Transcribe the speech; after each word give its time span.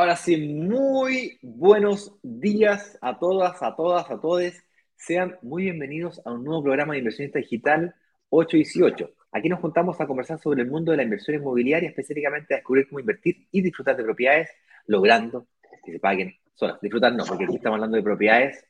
Ahora 0.00 0.16
sí, 0.16 0.38
muy 0.38 1.38
buenos 1.42 2.18
días 2.22 2.96
a 3.02 3.18
todas, 3.18 3.62
a 3.62 3.76
todas, 3.76 4.10
a 4.10 4.18
todos. 4.18 4.54
Sean 4.96 5.36
muy 5.42 5.64
bienvenidos 5.64 6.22
a 6.24 6.32
un 6.32 6.42
nuevo 6.42 6.62
programa 6.62 6.94
de 6.94 7.00
Inversionista 7.00 7.38
Digital 7.38 7.94
818. 8.30 9.10
Aquí 9.30 9.50
nos 9.50 9.60
juntamos 9.60 10.00
a 10.00 10.06
conversar 10.06 10.40
sobre 10.40 10.62
el 10.62 10.70
mundo 10.70 10.92
de 10.92 10.96
la 10.96 11.02
inversión 11.02 11.36
inmobiliaria, 11.36 11.90
específicamente 11.90 12.54
a 12.54 12.56
descubrir 12.56 12.88
cómo 12.88 13.00
invertir 13.00 13.46
y 13.52 13.60
disfrutar 13.60 13.94
de 13.94 14.04
propiedades, 14.04 14.48
logrando 14.86 15.48
que 15.84 15.92
se 15.92 15.98
paguen 15.98 16.34
solas. 16.54 16.80
Disfrutar 16.80 17.12
no, 17.12 17.26
porque 17.26 17.44
aquí 17.44 17.56
estamos 17.56 17.76
hablando 17.76 17.98
de 17.98 18.02
propiedades. 18.02 18.64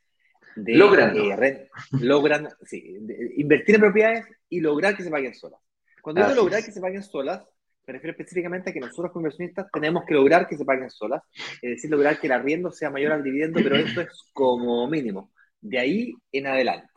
De, 0.57 0.75
logrando. 0.75 1.21
Eh, 1.45 1.71
logran, 1.93 2.49
sí, 2.65 2.99
invertir 3.37 3.77
en 3.77 3.81
propiedades 3.83 4.25
y 4.49 4.59
lograr 4.59 4.97
que 4.97 5.05
se 5.05 5.11
paguen 5.11 5.37
solas. 5.37 5.61
Cuando 6.03 6.23
digo 6.23 6.35
lograr 6.35 6.65
que 6.65 6.73
se 6.73 6.81
paguen 6.81 7.05
solas, 7.05 7.47
me 7.87 7.95
refiero 7.95 8.13
específicamente 8.13 8.71
a 8.71 8.73
que 8.73 8.81
nosotros 8.81 9.13
como 9.13 9.23
inversionistas 9.27 9.67
tenemos 9.73 10.05
que 10.07 10.15
lograr 10.15 10.47
que 10.47 10.57
se 10.57 10.65
paguen 10.65 10.91
solas, 10.91 11.23
es 11.61 11.71
decir, 11.71 11.91
lograr 11.91 12.21
que 12.21 12.27
el 12.27 12.33
arriendo 12.33 12.71
sea 12.71 12.91
mayor 12.91 13.13
al 13.13 13.25
dividendo, 13.25 13.61
pero 13.63 13.77
esto 13.77 14.01
es 14.01 14.31
como 14.33 14.87
mínimo. 14.89 15.33
De 15.61 15.79
ahí 15.79 16.15
en 16.33 16.47
adelante, 16.47 16.89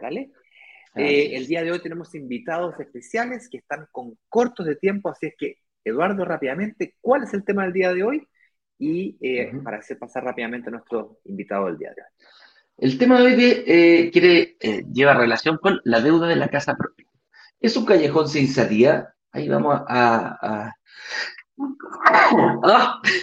¿vale? 0.00 0.30
Eh, 0.94 1.36
el 1.36 1.46
día 1.46 1.62
de 1.62 1.72
hoy 1.72 1.80
tenemos 1.80 2.14
invitados 2.14 2.78
especiales 2.78 3.48
que 3.50 3.58
están 3.58 3.86
con 3.90 4.18
cortos 4.28 4.66
de 4.66 4.76
tiempo, 4.76 5.08
así 5.08 5.26
es 5.26 5.34
que, 5.38 5.56
Eduardo, 5.84 6.24
rápidamente, 6.24 6.96
¿cuál 7.00 7.24
es 7.24 7.32
el 7.34 7.44
tema 7.44 7.64
del 7.64 7.72
día 7.72 7.92
de 7.94 8.02
hoy? 8.02 8.28
Y 8.78 9.16
eh, 9.20 9.52
para 9.64 9.78
hacer 9.78 9.98
pasar 9.98 10.24
rápidamente 10.24 10.68
a 10.68 10.72
nuestro 10.72 11.20
invitado 11.24 11.66
del 11.66 11.78
día 11.78 11.90
de 11.96 12.02
hoy. 12.02 12.26
El 12.78 12.98
tema 12.98 13.20
de 13.20 13.24
hoy 13.24 13.36
eh, 13.66 14.10
quiere, 14.12 14.56
lleva 14.92 15.14
relación 15.14 15.56
con 15.58 15.80
la 15.84 16.00
deuda 16.00 16.28
de 16.28 16.36
la 16.36 16.48
casa 16.48 16.76
propia. 16.76 17.06
Es 17.60 17.76
un 17.76 17.86
callejón 17.86 18.28
sin 18.28 18.48
salida 18.48 19.11
Ahí 19.32 19.48
vamos 19.48 19.80
a... 19.88 20.38
a... 20.40 20.74
¡Ah! 22.64 23.00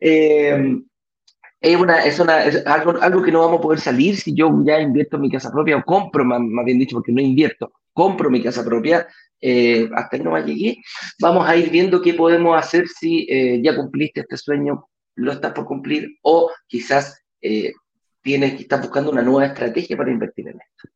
eh, 0.00 0.76
es, 1.60 1.76
una, 1.76 2.04
es, 2.04 2.20
una, 2.20 2.44
es 2.44 2.66
algo, 2.66 3.00
algo, 3.00 3.22
que 3.22 3.32
no 3.32 3.40
vamos 3.40 3.58
a 3.58 3.62
poder 3.62 3.80
salir 3.80 4.16
si 4.16 4.34
yo 4.34 4.50
ya 4.64 4.80
invierto 4.80 5.16
en 5.16 5.22
mi 5.22 5.30
casa 5.30 5.50
propia 5.50 5.76
o 5.76 5.84
compro, 5.84 6.24
más, 6.24 6.40
más 6.40 6.64
bien 6.64 6.78
dicho, 6.78 6.96
porque 6.96 7.12
no 7.12 7.20
invierto, 7.20 7.72
compro 7.92 8.30
mi 8.30 8.42
casa 8.42 8.64
propia, 8.64 9.06
eh, 9.40 9.88
hasta 9.94 10.16
ahí 10.16 10.22
no 10.22 10.32
me 10.32 10.42
llegué. 10.42 10.78
Vamos 11.20 11.48
a 11.48 11.56
ir 11.56 11.70
viendo 11.70 12.00
qué 12.00 12.14
podemos 12.14 12.56
hacer 12.56 12.86
si 12.88 13.26
eh, 13.28 13.60
ya 13.62 13.76
cumpliste 13.76 14.20
este 14.20 14.36
sueño, 14.36 14.88
lo 15.16 15.32
estás 15.32 15.52
por 15.52 15.64
cumplir 15.64 16.16
o 16.22 16.50
quizás 16.66 17.20
eh, 17.40 17.72
tienes 18.22 18.60
estar 18.60 18.80
buscando 18.80 19.10
una 19.10 19.22
nueva 19.22 19.46
estrategia 19.46 19.96
para 19.96 20.10
invertir 20.10 20.48
en 20.48 20.60
esto. 20.60 20.88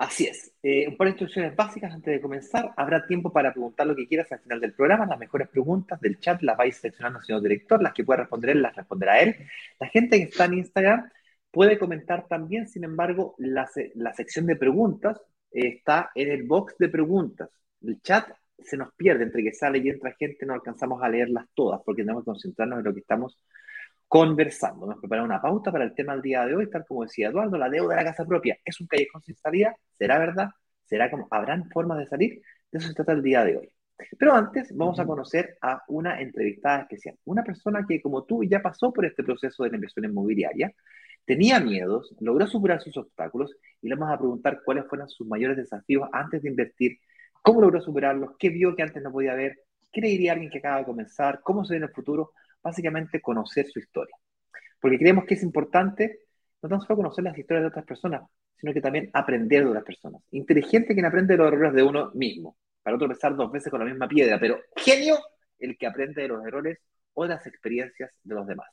Así 0.00 0.24
es. 0.24 0.50
Eh, 0.62 0.88
un 0.88 0.96
par 0.96 1.08
de 1.08 1.10
instrucciones 1.10 1.54
básicas 1.54 1.92
antes 1.92 2.14
de 2.14 2.22
comenzar. 2.22 2.72
Habrá 2.78 3.06
tiempo 3.06 3.30
para 3.30 3.52
preguntar 3.52 3.86
lo 3.86 3.94
que 3.94 4.08
quieras 4.08 4.32
al 4.32 4.40
final 4.40 4.58
del 4.58 4.72
programa. 4.72 5.04
Las 5.04 5.18
mejores 5.18 5.46
preguntas 5.48 6.00
del 6.00 6.18
chat 6.18 6.40
las 6.40 6.56
vais 6.56 6.74
seleccionando, 6.74 7.20
señor 7.20 7.42
director. 7.42 7.82
Las 7.82 7.92
que 7.92 8.02
pueda 8.02 8.20
responder 8.20 8.52
él, 8.52 8.62
las 8.62 8.74
responderá 8.74 9.20
él. 9.20 9.36
La 9.78 9.88
gente 9.88 10.16
que 10.16 10.22
está 10.22 10.46
en 10.46 10.54
Instagram 10.54 11.10
puede 11.50 11.78
comentar 11.78 12.26
también. 12.28 12.66
Sin 12.66 12.84
embargo, 12.84 13.34
la, 13.36 13.66
sección 14.14 14.46
de 14.46 14.56
preguntas 14.56 15.20
está 15.50 16.10
en 16.14 16.30
el 16.30 16.44
box 16.44 16.76
de 16.78 16.88
preguntas. 16.88 17.50
El 17.82 18.00
chat 18.00 18.26
se 18.58 18.78
nos 18.78 18.94
pierde 18.94 19.24
entre 19.24 19.44
que 19.44 19.52
sale 19.52 19.80
y 19.80 19.90
entra 19.90 20.16
gente. 20.18 20.46
No 20.46 20.54
alcanzamos 20.54 21.02
a 21.02 21.10
leerlas 21.10 21.44
todas 21.52 21.82
porque 21.84 22.04
tenemos 22.04 22.22
que 22.22 22.30
concentrarnos 22.30 22.78
en 22.78 22.84
lo 22.86 22.94
que 22.94 23.00
estamos 23.00 23.36
conversando. 24.10 24.86
Nos 24.86 24.98
preparamos 24.98 25.28
una 25.28 25.40
pauta 25.40 25.70
para 25.70 25.84
el 25.84 25.94
tema 25.94 26.14
del 26.14 26.22
día 26.22 26.44
de 26.44 26.56
hoy, 26.56 26.68
tal 26.68 26.84
como 26.84 27.04
decía 27.04 27.28
Eduardo, 27.28 27.56
la 27.56 27.70
deuda 27.70 27.94
de 27.94 28.02
la 28.02 28.10
casa 28.10 28.24
propia 28.26 28.58
es 28.64 28.80
un 28.80 28.88
callejón 28.88 29.22
sin 29.22 29.36
salida, 29.36 29.76
¿será 29.96 30.18
verdad? 30.18 30.48
¿Será 30.84 31.08
como 31.08 31.28
habrán 31.30 31.70
formas 31.70 31.98
de 31.98 32.06
salir? 32.08 32.42
De 32.72 32.78
eso 32.80 32.88
se 32.88 32.94
trata 32.94 33.12
el 33.12 33.22
día 33.22 33.44
de 33.44 33.58
hoy. 33.58 33.68
Pero 34.18 34.34
antes 34.34 34.76
vamos 34.76 34.98
a 34.98 35.06
conocer 35.06 35.56
a 35.62 35.84
una 35.86 36.20
entrevistada 36.20 36.80
especial, 36.80 37.18
una 37.24 37.44
persona 37.44 37.86
que 37.88 38.02
como 38.02 38.24
tú 38.24 38.42
ya 38.42 38.60
pasó 38.60 38.92
por 38.92 39.06
este 39.06 39.22
proceso 39.22 39.62
de 39.62 39.70
la 39.70 39.76
inversión 39.76 40.04
inmobiliaria, 40.04 40.74
tenía 41.24 41.60
miedos, 41.60 42.12
logró 42.18 42.48
superar 42.48 42.82
sus 42.82 42.96
obstáculos 42.96 43.54
y 43.80 43.88
le 43.88 43.94
vamos 43.94 44.12
a 44.12 44.18
preguntar 44.18 44.62
cuáles 44.64 44.88
fueron 44.88 45.08
sus 45.08 45.28
mayores 45.28 45.56
desafíos 45.56 46.08
antes 46.12 46.42
de 46.42 46.48
invertir, 46.48 46.98
cómo 47.42 47.60
logró 47.60 47.80
superarlos, 47.80 48.32
qué 48.40 48.48
vio 48.48 48.74
que 48.74 48.82
antes 48.82 49.04
no 49.04 49.12
podía 49.12 49.34
ver, 49.34 49.60
qué 49.92 50.00
le 50.00 50.08
diría 50.08 50.32
a 50.32 50.34
alguien 50.34 50.50
que 50.50 50.58
acaba 50.58 50.78
de 50.78 50.84
comenzar, 50.84 51.42
cómo 51.44 51.64
se 51.64 51.74
ve 51.74 51.76
en 51.78 51.84
el 51.84 51.90
futuro, 51.90 52.32
básicamente 52.62 53.20
conocer 53.20 53.66
su 53.66 53.78
historia. 53.78 54.14
Porque 54.80 54.98
creemos 54.98 55.24
que 55.24 55.34
es 55.34 55.42
importante 55.42 56.20
no 56.62 56.68
tan 56.68 56.80
solo 56.80 56.96
conocer 56.96 57.24
las 57.24 57.38
historias 57.38 57.62
de 57.64 57.68
otras 57.68 57.84
personas, 57.84 58.22
sino 58.56 58.72
que 58.72 58.80
también 58.80 59.10
aprender 59.12 59.64
de 59.64 59.70
otras 59.70 59.84
personas. 59.84 60.22
Inteligente 60.30 60.94
quien 60.94 61.06
aprende 61.06 61.34
de 61.34 61.38
los 61.38 61.48
errores 61.48 61.72
de 61.72 61.82
uno 61.82 62.10
mismo, 62.14 62.56
para 62.82 62.96
otro 62.96 63.08
pesar 63.08 63.34
dos 63.34 63.50
veces 63.50 63.70
con 63.70 63.80
la 63.80 63.86
misma 63.86 64.08
piedra, 64.08 64.38
pero 64.38 64.58
genio 64.76 65.18
el 65.58 65.76
que 65.78 65.86
aprende 65.86 66.22
de 66.22 66.28
los 66.28 66.44
errores 66.46 66.78
o 67.14 67.24
de 67.24 67.30
las 67.30 67.46
experiencias 67.46 68.10
de 68.22 68.34
los 68.34 68.46
demás. 68.46 68.68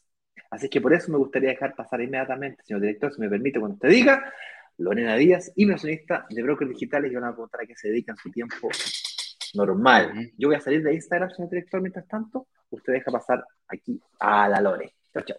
Así 0.50 0.70
que 0.70 0.82
por 0.82 0.94
eso 0.94 1.12
me 1.12 1.18
gustaría 1.18 1.50
dejar 1.50 1.76
pasar 1.76 2.02
inmediatamente, 2.02 2.64
señor 2.64 2.82
director, 2.82 3.14
si 3.14 3.22
me 3.22 3.30
permite, 3.30 3.60
cuando 3.60 3.76
usted 3.76 3.90
diga, 3.90 4.34
Lorena 4.78 5.16
Díaz, 5.16 5.52
inversionista 5.56 6.26
de 6.30 6.44
brokers 6.44 6.70
digitales, 6.70 7.12
y 7.12 7.16
van 7.16 7.26
a 7.26 7.32
preguntar 7.32 7.62
a 7.62 7.66
qué 7.66 7.76
se 7.76 7.90
dedican 7.90 8.16
su 8.18 8.30
tiempo 8.32 8.70
normal. 9.56 10.32
Yo 10.38 10.50
voy 10.50 10.56
a 10.56 10.62
salir 10.62 10.84
de 10.84 10.94
Instagram, 10.94 11.30
señor 11.32 11.50
director, 11.50 11.82
mientras 11.82 12.08
tanto, 12.08 12.48
usted 12.70 12.94
deja 12.94 13.12
pasar 13.12 13.46
aquí 13.68 14.02
a 14.20 14.48
la 14.50 14.62
Lore. 14.62 14.94
Chao, 15.14 15.24
chao. 15.24 15.38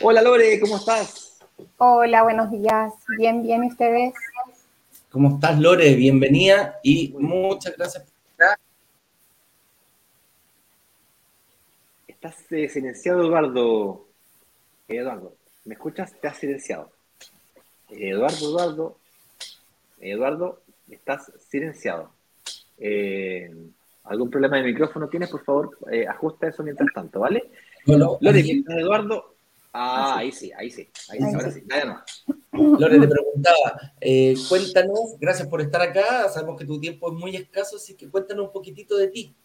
Hola 0.00 0.22
Lore, 0.22 0.60
¿cómo 0.60 0.76
estás? 0.76 1.38
Hola, 1.76 2.22
buenos 2.22 2.50
días. 2.50 2.92
Bien, 3.18 3.42
bien, 3.42 3.64
¿y 3.64 3.68
ustedes? 3.68 4.14
¿Cómo 5.10 5.34
estás, 5.34 5.58
Lore? 5.58 5.94
Bienvenida 5.94 6.78
y 6.82 7.14
muchas 7.18 7.76
gracias 7.76 8.04
por 8.04 8.18
Estás 12.20 12.50
eh, 12.50 12.68
silenciado, 12.68 13.22
Eduardo. 13.22 14.04
Eduardo, 14.88 15.36
¿me 15.64 15.74
escuchas? 15.74 16.12
Te 16.20 16.26
has 16.26 16.36
silenciado. 16.36 16.90
Eduardo, 17.90 18.48
Eduardo. 18.48 18.98
Eduardo, 20.00 20.60
estás 20.90 21.30
silenciado. 21.48 22.10
Eh, 22.76 23.54
¿Algún 24.02 24.30
problema 24.30 24.56
de 24.56 24.64
micrófono 24.64 25.08
tienes? 25.08 25.30
Por 25.30 25.44
favor, 25.44 25.78
eh, 25.92 26.08
ajusta 26.08 26.48
eso 26.48 26.64
mientras 26.64 26.92
tanto, 26.92 27.20
¿vale? 27.20 27.52
No, 27.86 28.18
Lore, 28.20 28.64
Eduardo. 28.68 29.36
Ah, 29.72 30.16
ahí 30.18 30.32
sí, 30.32 30.50
ahí 30.58 30.72
sí, 30.72 30.88
ahí 31.10 31.20
sí, 31.20 31.34
ahora 31.36 31.52
sí, 31.52 31.62
nada 31.66 31.84
más. 31.84 32.24
Lore, 32.50 32.98
te 32.98 33.06
preguntaba, 33.06 33.92
cuéntanos, 34.48 35.16
gracias 35.20 35.46
por 35.46 35.60
estar 35.60 35.82
acá, 35.82 36.28
sabemos 36.30 36.58
que 36.58 36.66
tu 36.66 36.80
tiempo 36.80 37.12
es 37.12 37.14
muy 37.16 37.36
escaso, 37.36 37.76
así 37.76 37.94
que 37.94 38.08
cuéntanos 38.08 38.46
un 38.46 38.52
poquitito 38.52 38.96
de 38.96 39.06
ti. 39.06 39.36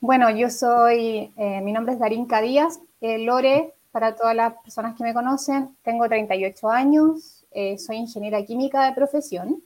Bueno, 0.00 0.30
yo 0.30 0.48
soy, 0.48 1.30
eh, 1.36 1.60
mi 1.60 1.72
nombre 1.72 1.92
es 1.92 2.00
Darinka 2.00 2.40
Díaz, 2.40 2.80
eh, 3.02 3.18
Lore, 3.18 3.74
para 3.92 4.16
todas 4.16 4.34
las 4.34 4.54
personas 4.62 4.96
que 4.96 5.04
me 5.04 5.12
conocen, 5.12 5.76
tengo 5.82 6.08
38 6.08 6.70
años, 6.70 7.44
eh, 7.50 7.76
soy 7.76 7.96
ingeniera 7.96 8.42
química 8.42 8.86
de 8.86 8.94
profesión 8.94 9.62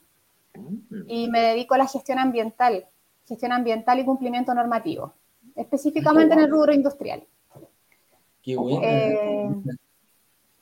y 1.06 1.28
me 1.28 1.40
dedico 1.40 1.74
a 1.74 1.78
la 1.78 1.86
gestión 1.86 2.18
ambiental, 2.18 2.84
gestión 3.28 3.52
ambiental 3.52 4.00
y 4.00 4.04
cumplimiento 4.04 4.52
normativo, 4.54 5.12
específicamente 5.54 6.34
en 6.34 6.40
el 6.40 6.50
rubro 6.50 6.72
industrial. 6.72 7.22
Qué 8.42 8.56
bueno. 8.56 9.62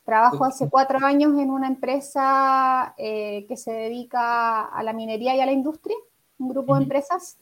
trabajo 0.05 0.45
hace 0.45 0.69
cuatro 0.69 1.03
años 1.03 1.39
en 1.39 1.49
una 1.49 1.67
empresa 1.67 2.93
que 2.95 3.55
se 3.57 3.71
dedica 3.71 4.65
a 4.65 4.83
la 4.83 4.93
minería 4.93 5.35
y 5.35 5.39
a 5.39 5.47
la 5.47 5.51
industria, 5.51 5.95
un 6.37 6.49
grupo 6.49 6.75
de 6.75 6.83
empresas 6.83 7.37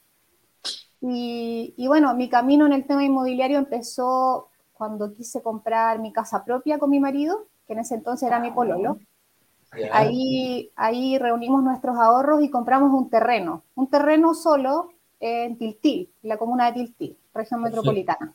y, 1.02 1.88
bueno, 1.88 2.14
mi 2.14 2.30
camino 2.30 2.68
en 2.68 2.74
el 2.74 2.86
tema 2.86 3.04
inmobiliario 3.04 3.58
empezó 3.58 4.50
cuando 4.74 5.12
quise 5.12 5.42
comprar 5.42 6.00
mi 6.00 6.14
casa 6.14 6.46
propia 6.46 6.78
con 6.78 6.92
mi 6.92 7.00
marido, 7.00 7.48
que 7.66 7.74
en 7.74 7.80
ese 7.80 7.96
entonces 7.96 8.28
era 8.28 8.40
mi 8.40 8.52
pololo. 8.52 9.00
Ahí, 9.92 10.70
ahí 10.76 11.18
reunimos 11.18 11.64
nuestros 11.64 11.98
ahorros 11.98 12.44
y 12.44 12.50
compramos 12.50 12.92
un 12.94 13.10
terreno, 13.10 13.64
un 13.76 13.88
terreno 13.90 14.34
solo 14.34 14.90
en 15.20 15.58
Tiltil, 15.58 16.12
la 16.24 16.38
comuna 16.38 16.68
de 16.68 16.74
Tiltil, 16.74 17.18
región 17.34 17.62
metropolitana. 17.62 18.34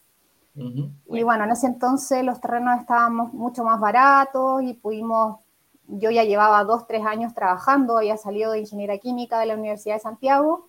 Y 0.54 1.22
bueno, 1.22 1.44
en 1.44 1.50
ese 1.50 1.66
entonces 1.66 2.24
los 2.24 2.40
terrenos 2.40 2.80
estaban 2.80 3.14
mucho 3.14 3.62
más 3.62 3.78
baratos 3.78 4.62
y 4.62 4.72
pudimos, 4.72 5.38
yo 5.86 6.10
ya 6.10 6.24
llevaba 6.24 6.64
dos, 6.64 6.86
tres 6.86 7.04
años 7.04 7.34
trabajando, 7.34 7.98
había 7.98 8.16
salido 8.16 8.52
de 8.52 8.60
ingeniería 8.60 8.98
química 8.98 9.38
de 9.38 9.46
la 9.46 9.54
Universidad 9.54 9.96
de 9.96 10.00
Santiago 10.00 10.68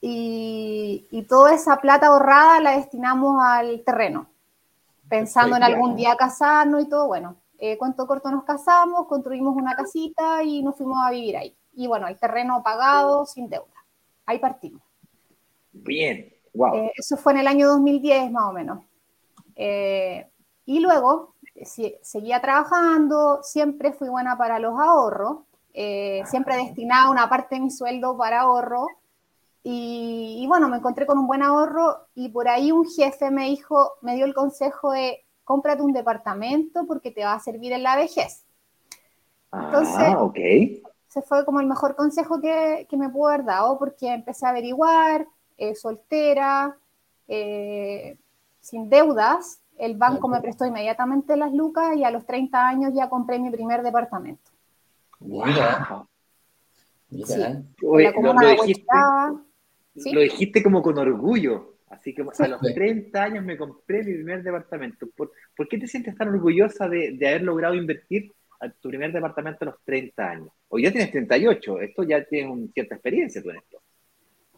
y, 0.00 1.26
toda 1.28 1.54
esa 1.54 1.76
plata 1.76 2.08
ahorrada 2.08 2.60
la 2.60 2.76
destinamos 2.76 3.40
al 3.42 3.82
terreno, 3.84 4.26
pensando 5.08 5.56
en 5.56 5.62
algún 5.62 5.94
día 5.94 6.16
casarnos 6.16 6.82
y 6.82 6.88
todo. 6.88 7.06
Bueno, 7.06 7.36
eh, 7.58 7.76
cuento 7.76 8.06
corto 8.06 8.30
nos 8.30 8.44
casamos, 8.44 9.06
construimos 9.06 9.54
una 9.54 9.76
casita 9.76 10.42
y 10.42 10.62
nos 10.62 10.76
fuimos 10.76 10.98
a 11.04 11.10
vivir 11.10 11.36
ahí. 11.36 11.54
Y 11.74 11.86
bueno, 11.86 12.08
el 12.08 12.18
terreno 12.18 12.62
pagado, 12.62 13.26
sin 13.26 13.48
deuda. 13.48 13.66
Ahí 14.24 14.38
partimos. 14.38 14.82
Bien. 15.72 16.32
Wow. 16.54 16.74
Eh, 16.74 16.92
eso 16.96 17.16
fue 17.16 17.34
en 17.34 17.40
el 17.40 17.46
año 17.46 17.68
2010 17.68 18.30
más 18.32 18.44
o 18.48 18.52
menos. 18.52 18.82
Eh, 19.54 20.26
y 20.64 20.80
luego 20.80 21.34
seguía 22.02 22.40
trabajando, 22.40 23.40
siempre 23.42 23.92
fui 23.92 24.08
buena 24.08 24.38
para 24.38 24.58
los 24.58 24.80
ahorros, 24.80 25.40
siempre 25.72 26.56
destinaba 26.56 27.10
una 27.10 27.28
parte 27.28 27.56
de 27.56 27.60
mi 27.60 27.70
sueldo 27.70 28.16
para 28.16 28.40
ahorro. 28.40 28.86
Y, 29.62 30.44
bueno, 30.48 30.68
me 30.68 30.78
encontré 30.78 31.04
con 31.06 31.18
un 31.18 31.26
buen 31.26 31.42
ahorro 31.42 32.06
y 32.14 32.30
por 32.30 32.48
ahí 32.48 32.72
un 32.72 32.86
jefe 32.86 33.30
me 33.30 33.46
dijo, 33.46 33.92
me 34.00 34.14
dio 34.14 34.24
el 34.24 34.34
consejo 34.34 34.92
de 34.92 35.24
cómprate 35.44 35.82
un 35.82 35.92
departamento 35.92 36.86
porque 36.86 37.10
te 37.10 37.24
va 37.24 37.34
a 37.34 37.40
servir 37.40 37.72
en 37.72 37.82
la 37.82 37.96
vejez. 37.96 38.44
Entonces, 39.52 39.96
ah. 39.98 40.30
Ese 41.08 41.22
fue 41.22 41.44
como 41.44 41.60
el 41.60 41.66
mejor 41.66 41.96
consejo 41.96 42.40
que, 42.40 42.86
que 42.88 42.96
me 42.96 43.08
pudo 43.08 43.28
haber 43.28 43.44
dado 43.44 43.78
porque 43.78 44.12
empecé 44.12 44.46
a 44.46 44.50
averiguar, 44.50 45.26
eh, 45.58 45.74
soltera, 45.74 46.76
eh, 47.26 48.16
sin 48.60 48.88
deudas, 48.88 49.60
el 49.76 49.96
banco 49.96 50.28
me 50.28 50.40
prestó 50.40 50.66
inmediatamente 50.66 51.36
las 51.36 51.52
lucas 51.52 51.96
y 51.96 52.04
a 52.04 52.10
los 52.10 52.26
30 52.26 52.68
años 52.68 52.92
ya 52.94 53.08
compré 53.08 53.38
mi 53.38 53.50
primer 53.50 53.82
departamento. 53.82 54.50
Mira. 55.20 56.06
Mira. 57.08 57.62
lo, 57.80 58.62
dijiste, 58.62 58.86
como 60.62 60.82
con 60.82 60.98
orgullo. 60.98 61.76
Así 61.88 62.14
que 62.14 62.22
a 62.22 62.48
los 62.48 62.60
30 62.60 63.22
años 63.22 63.44
me 63.44 63.56
compré 63.56 64.04
mi 64.04 64.14
primer 64.14 64.42
departamento. 64.42 65.08
¿Por, 65.16 65.68
qué 65.68 65.76
te 65.76 65.88
sientes 65.88 66.16
tan 66.16 66.28
orgullosa 66.28 66.88
de, 66.88 67.12
de, 67.12 67.28
haber 67.28 67.42
logrado 67.42 67.74
invertir 67.74 68.32
a 68.60 68.68
tu 68.70 68.88
primer 68.88 69.12
departamento 69.12 69.64
a 69.64 69.70
los 69.70 69.82
30 69.84 70.22
años? 70.22 70.50
Hoy 70.68 70.84
ya 70.84 70.92
tienes 70.92 71.10
38, 71.10 71.80
esto 71.80 72.02
ya 72.04 72.24
tienes 72.24 72.72
cierta 72.72 72.94
experiencia 72.94 73.42
tú 73.42 73.50
en 73.50 73.56
esto. 73.56 73.82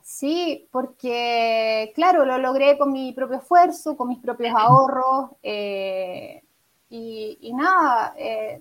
Sí, 0.03 0.69
porque, 0.71 1.93
claro, 1.95 2.25
lo 2.25 2.37
logré 2.37 2.77
con 2.77 2.93
mi 2.93 3.13
propio 3.13 3.39
esfuerzo, 3.39 3.97
con 3.97 4.09
mis 4.09 4.19
propios 4.19 4.55
ahorros, 4.55 5.31
eh, 5.43 6.43
y, 6.91 7.53
nada, 7.55 8.13
eh, 8.19 8.61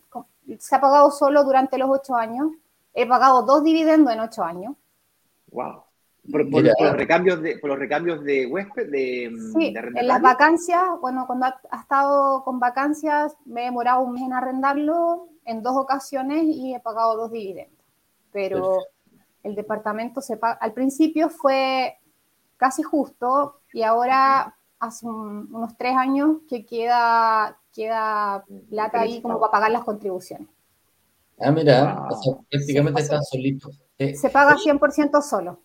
se 0.57 0.75
ha 0.75 0.79
pagado 0.79 1.11
solo 1.11 1.43
durante 1.43 1.77
los 1.77 1.89
ocho 1.89 2.15
años. 2.15 2.47
He 2.93 3.05
pagado 3.05 3.41
dos 3.43 3.63
dividendos 3.63 4.13
en 4.13 4.21
ocho 4.21 4.43
años. 4.43 4.75
¡Wow! 5.47 5.83
Por, 6.29 6.45
los, 6.45 6.93
recambios 6.93 7.41
de, 7.41 7.57
por 7.57 7.71
los 7.71 7.79
recambios 7.79 8.23
de 8.23 8.45
huésped, 8.45 8.91
de, 8.91 9.31
sí, 9.57 9.73
en 9.75 10.07
las 10.07 10.21
vacancias, 10.21 10.83
bueno, 11.01 11.25
cuando 11.25 11.47
ha, 11.47 11.79
estado 11.79 12.43
con 12.43 12.59
vacancias, 12.59 13.35
me 13.45 13.61
he 13.61 13.65
demorado 13.65 14.01
un 14.03 14.13
mes 14.13 14.23
en 14.23 14.33
arrendarlo 14.33 15.29
en 15.45 15.63
dos 15.63 15.75
ocasiones 15.75 16.43
y 16.43 16.75
he 16.75 16.79
pagado 16.79 17.17
dos 17.17 17.31
dividendos. 17.31 17.83
Pero 18.31 18.77
el 19.41 19.55
departamento 19.55 20.21
se 20.21 20.37
paga, 20.37 20.59
al 20.61 20.73
principio 20.73 21.29
fue 21.29 21.97
casi 22.57 22.83
justo 22.83 23.61
y 23.73 23.81
ahora 23.81 24.55
hace 24.79 25.07
unos 25.07 25.75
tres 25.75 25.97
años 25.97 26.37
que 26.47 26.67
queda, 26.67 27.57
queda 27.73 28.45
plata 28.69 29.01
ahí 29.01 29.23
como 29.23 29.39
para 29.39 29.51
pagar 29.51 29.71
las 29.71 29.83
contribuciones. 29.83 30.47
Ah, 31.39 31.51
mira, 31.51 32.07
prácticamente 32.47 33.01
está 33.01 33.19
solito. 33.23 33.71
Se 33.97 34.29
paga 34.29 34.55
100% 34.55 35.21
solo. 35.23 35.59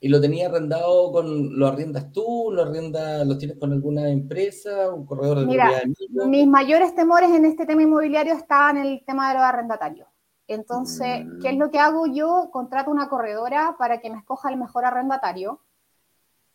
¿Y 0.00 0.08
lo 0.08 0.20
tenías 0.20 0.50
arrendado 0.50 1.12
con, 1.12 1.58
lo 1.58 1.66
arriendas 1.66 2.12
tú, 2.12 2.50
lo 2.52 2.62
arriendas, 2.62 3.26
lo 3.26 3.36
tienes 3.36 3.58
con 3.58 3.72
alguna 3.72 4.08
empresa, 4.10 4.92
un 4.92 5.06
corredor 5.06 5.40
de 5.40 5.46
Mira, 5.46 5.82
mis 6.26 6.46
mayores 6.46 6.94
temores 6.94 7.30
en 7.30 7.44
este 7.44 7.66
tema 7.66 7.82
inmobiliario 7.82 8.34
estaban 8.34 8.76
en 8.76 8.86
el 8.86 9.04
tema 9.04 9.28
de 9.28 9.34
los 9.34 9.42
arrendatarios. 9.42 10.08
Entonces, 10.46 11.26
¿qué 11.42 11.48
es 11.50 11.56
mm. 11.56 11.58
lo 11.58 11.70
que 11.70 11.78
hago 11.78 12.06
yo? 12.06 12.48
Contrato 12.50 12.90
una 12.90 13.08
corredora 13.08 13.76
para 13.78 14.00
que 14.00 14.10
me 14.10 14.18
escoja 14.18 14.50
el 14.50 14.56
mejor 14.56 14.84
arrendatario 14.86 15.60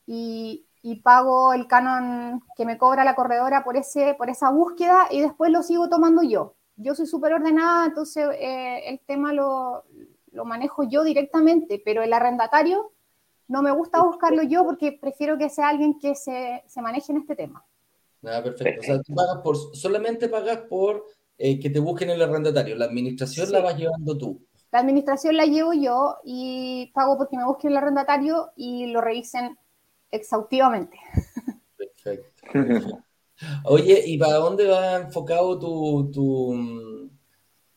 y, 0.06 0.66
pago 1.04 1.54
el 1.54 1.68
canon 1.68 2.44
que 2.56 2.66
me 2.66 2.78
cobra 2.78 3.04
la 3.04 3.16
corredora 3.16 3.64
por, 3.64 3.78
ese, 3.78 4.16
por 4.16 4.30
esa 4.30 4.50
búsqueda 4.50 5.08
y 5.12 5.22
después 5.22 5.52
lo 5.52 5.64
sigo 5.64 5.90
tomando 5.90 6.24
yo. 6.24 6.56
Yo 6.76 6.96
soy 6.96 7.06
súper 7.06 7.34
ordenada, 7.34 7.86
entonces 7.86 8.28
eh, 8.40 8.90
el 8.90 9.00
tema 9.02 9.32
lo, 9.32 9.84
manejo 10.44 10.84
yo 10.84 11.04
directamente, 11.04 11.82
pero 11.84 12.02
el 12.02 12.14
arrendatario 12.14 12.92
no 13.48 13.62
me 13.62 13.72
gusta 13.72 14.04
buscarlo 14.04 14.44
yo 14.44 14.64
porque 14.64 14.98
prefiero 15.00 15.38
que 15.38 15.50
sea 15.50 15.70
alguien 15.70 16.00
que 16.00 16.16
se, 16.16 16.64
maneje 16.82 17.12
en 17.12 17.20
este 17.20 17.36
tema. 17.36 17.66
Ah, 18.24 18.42
perfecto. 18.44 18.82
O 18.82 18.84
sea, 18.84 19.02
tú 19.02 19.14
pagas 19.14 19.38
por, 19.44 19.58
solamente 19.76 20.30
pagas 20.30 20.60
por 20.70 21.06
eh, 21.38 21.60
que 21.60 21.70
te 21.70 21.80
busquen 21.80 22.10
el 22.10 22.22
arrendatario. 22.22 22.76
La 22.76 22.86
administración 22.86 23.52
la 23.52 23.60
vas 23.60 23.78
llevando 23.78 24.18
tú. 24.18 24.46
La 24.72 24.80
administración 24.80 25.38
la 25.38 25.46
llevo 25.46 25.74
yo 25.74 26.18
y 26.24 26.92
pago 26.94 27.18
porque 27.18 27.38
me 27.38 27.46
busquen 27.46 27.72
el 27.72 27.78
arrendatario 27.78 28.52
y 28.56 28.88
lo 28.88 29.02
revisen 29.02 29.58
exhaustivamente. 30.10 30.98
Perfecto. 31.78 33.04
Oye, 33.66 34.04
¿y 34.06 34.18
para 34.18 34.36
dónde 34.36 34.68
va 34.68 34.96
enfocado 34.98 35.60
tu, 35.60 36.10
tu, 36.12 37.10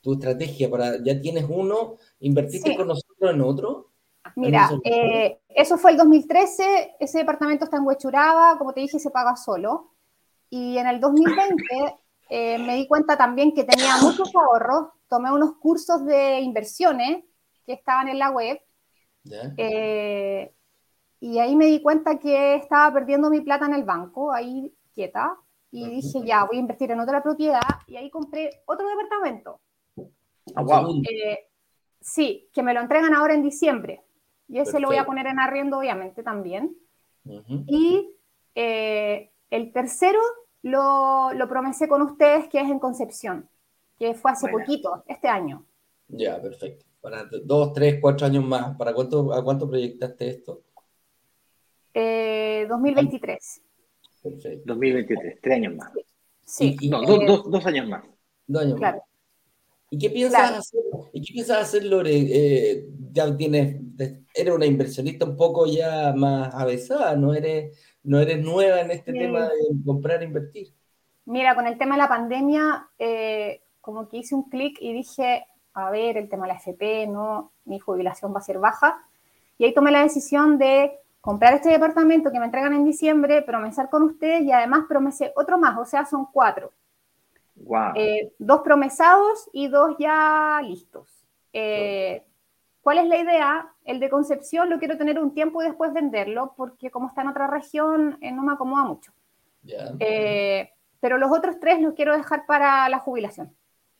tu 0.00 0.12
estrategia? 0.12 0.70
Para, 0.70 1.02
¿Ya 1.02 1.20
tienes 1.20 1.44
uno? 1.48 1.96
¿Invertiste 2.20 2.76
con 2.76 2.88
nosotros 2.88 3.30
en 3.32 3.40
otro? 3.40 3.90
Mira, 4.36 4.70
eh, 4.84 5.40
eso 5.48 5.78
fue 5.78 5.92
el 5.92 5.96
2013, 5.96 6.96
ese 7.00 7.18
departamento 7.18 7.64
está 7.64 7.78
en 7.78 7.86
Huechuraba, 7.86 8.58
como 8.58 8.72
te 8.72 8.80
dije, 8.80 8.98
se 8.98 9.10
paga 9.10 9.34
solo. 9.34 9.92
Y 10.50 10.76
en 10.78 10.86
el 10.86 11.00
2020 11.00 11.64
eh, 12.30 12.58
me 12.58 12.76
di 12.76 12.86
cuenta 12.86 13.16
también 13.16 13.52
que 13.54 13.64
tenía 13.64 13.96
muchos 14.02 14.30
ahorros, 14.34 14.90
tomé 15.08 15.32
unos 15.32 15.56
cursos 15.56 16.04
de 16.04 16.40
inversiones 16.40 17.24
que 17.64 17.72
estaban 17.72 18.08
en 18.08 18.18
la 18.18 18.30
web 18.30 18.60
eh, 19.56 20.52
y 21.20 21.38
ahí 21.38 21.56
me 21.56 21.66
di 21.66 21.82
cuenta 21.82 22.18
que 22.18 22.56
estaba 22.56 22.92
perdiendo 22.92 23.30
mi 23.30 23.40
plata 23.40 23.66
en 23.66 23.74
el 23.74 23.84
banco, 23.84 24.32
ahí 24.32 24.72
quieta, 24.94 25.36
y 25.70 25.88
dije, 25.88 26.22
ya, 26.24 26.44
voy 26.44 26.56
a 26.56 26.60
invertir 26.60 26.90
en 26.90 27.00
otra 27.00 27.22
propiedad 27.22 27.60
y 27.86 27.96
ahí 27.96 28.10
compré 28.10 28.62
otro 28.66 28.88
departamento. 28.88 29.60
Eh, 31.10 31.48
sí, 32.00 32.48
que 32.52 32.62
me 32.62 32.72
lo 32.72 32.80
entregan 32.80 33.14
ahora 33.14 33.34
en 33.34 33.42
diciembre. 33.42 34.05
Y 34.48 34.58
ese 34.58 34.80
lo 34.80 34.88
voy 34.88 34.96
a 34.96 35.06
poner 35.06 35.26
en 35.26 35.38
arriendo, 35.38 35.78
obviamente, 35.78 36.22
también. 36.22 36.76
Y 37.66 38.16
el 38.54 39.72
tercero 39.72 40.20
lo, 40.62 41.32
lo 41.32 41.48
promesé 41.48 41.88
con 41.88 42.02
ustedes 42.02 42.48
que 42.48 42.60
es 42.60 42.68
en 42.68 42.78
Concepción, 42.78 43.48
que 43.98 44.14
fue 44.14 44.32
hace 44.32 44.48
poquito, 44.48 45.04
este 45.06 45.28
año. 45.28 45.64
Ya, 46.08 46.40
perfecto. 46.40 46.84
Para 47.00 47.24
dos, 47.44 47.72
tres, 47.72 47.98
cuatro 48.00 48.26
años 48.26 48.44
más. 48.44 48.76
¿Para 48.76 48.92
cuánto, 48.92 49.32
a 49.32 49.42
cuánto 49.44 49.68
proyectaste 49.68 50.28
esto? 50.28 50.62
2023. 51.94 53.58
Eh, 53.58 53.62
perfecto. 54.22 54.62
2023, 54.66 55.40
tres 55.40 55.56
años 55.56 55.76
más. 55.76 55.92
Sí. 56.44 56.76
no, 56.88 57.02
dos, 57.02 57.50
dos, 57.50 57.66
años 57.66 57.88
más. 57.88 58.04
Dos 58.46 58.62
años 58.62 58.80
más. 58.80 58.96
¿Y 59.90 59.98
qué 59.98 60.10
piensas 60.10 60.52
hacer? 60.52 60.80
¿Y 61.12 61.22
qué 61.22 61.32
piensas 61.32 61.58
hacer, 61.58 61.84
Lore? 61.84 62.10
Eh, 62.12 62.86
ya 63.12 63.36
tienes, 63.36 63.80
eres 64.34 64.54
una 64.54 64.66
inversionista 64.66 65.24
un 65.24 65.36
poco 65.36 65.66
ya 65.66 66.12
más 66.14 66.52
avesada, 66.54 67.16
¿no? 67.16 67.34
Eres 67.34 67.78
no 68.06 68.20
eres 68.20 68.42
nueva 68.42 68.80
en 68.80 68.90
este 68.92 69.12
tema 69.12 69.40
de 69.40 69.84
comprar 69.84 70.22
e 70.22 70.26
invertir. 70.26 70.72
Mira, 71.24 71.56
con 71.56 71.66
el 71.66 71.76
tema 71.76 71.96
de 71.96 72.02
la 72.02 72.08
pandemia, 72.08 72.88
eh, 72.98 73.62
como 73.80 74.08
que 74.08 74.18
hice 74.18 74.36
un 74.36 74.48
clic 74.48 74.78
y 74.80 74.92
dije, 74.92 75.44
a 75.74 75.90
ver, 75.90 76.16
el 76.16 76.28
tema 76.28 76.46
de 76.46 76.52
la 76.52 76.58
FP, 76.58 77.08
no, 77.08 77.52
mi 77.64 77.80
jubilación 77.80 78.32
va 78.32 78.38
a 78.38 78.42
ser 78.42 78.58
baja. 78.58 79.04
Y 79.58 79.64
ahí 79.64 79.74
tomé 79.74 79.90
la 79.90 80.02
decisión 80.02 80.56
de 80.56 81.00
comprar 81.20 81.54
este 81.54 81.70
departamento 81.70 82.30
que 82.30 82.38
me 82.38 82.44
entregan 82.44 82.74
en 82.74 82.84
diciembre, 82.84 83.42
promesar 83.42 83.90
con 83.90 84.04
ustedes 84.04 84.42
y 84.42 84.52
además 84.52 84.84
promesé 84.88 85.32
otro 85.34 85.58
más, 85.58 85.76
o 85.76 85.84
sea, 85.84 86.06
son 86.06 86.26
cuatro. 86.32 86.72
Wow. 87.56 87.92
Eh, 87.94 88.32
dos 88.38 88.60
promesados 88.60 89.48
y 89.52 89.68
dos 89.68 89.96
ya 89.98 90.60
listos. 90.62 91.26
Eh, 91.52 92.24
¿Cuál 92.82 92.98
es 92.98 93.06
la 93.06 93.16
idea? 93.16 93.74
El 93.84 93.98
de 93.98 94.10
Concepción 94.10 94.70
lo 94.70 94.78
quiero 94.78 94.96
tener 94.96 95.18
un 95.18 95.34
tiempo 95.34 95.62
y 95.62 95.66
después 95.66 95.92
venderlo, 95.92 96.54
porque 96.56 96.90
como 96.90 97.08
está 97.08 97.22
en 97.22 97.28
otra 97.28 97.46
región, 97.46 98.18
eh, 98.20 98.30
no 98.30 98.42
me 98.42 98.52
acomoda 98.52 98.84
mucho. 98.84 99.12
Pero 101.00 101.18
los 101.18 101.30
otros 101.30 101.58
tres 101.60 101.80
los 101.80 101.94
quiero 101.94 102.16
dejar 102.16 102.46
para 102.46 102.88
la 102.88 102.98
jubilación. 102.98 103.54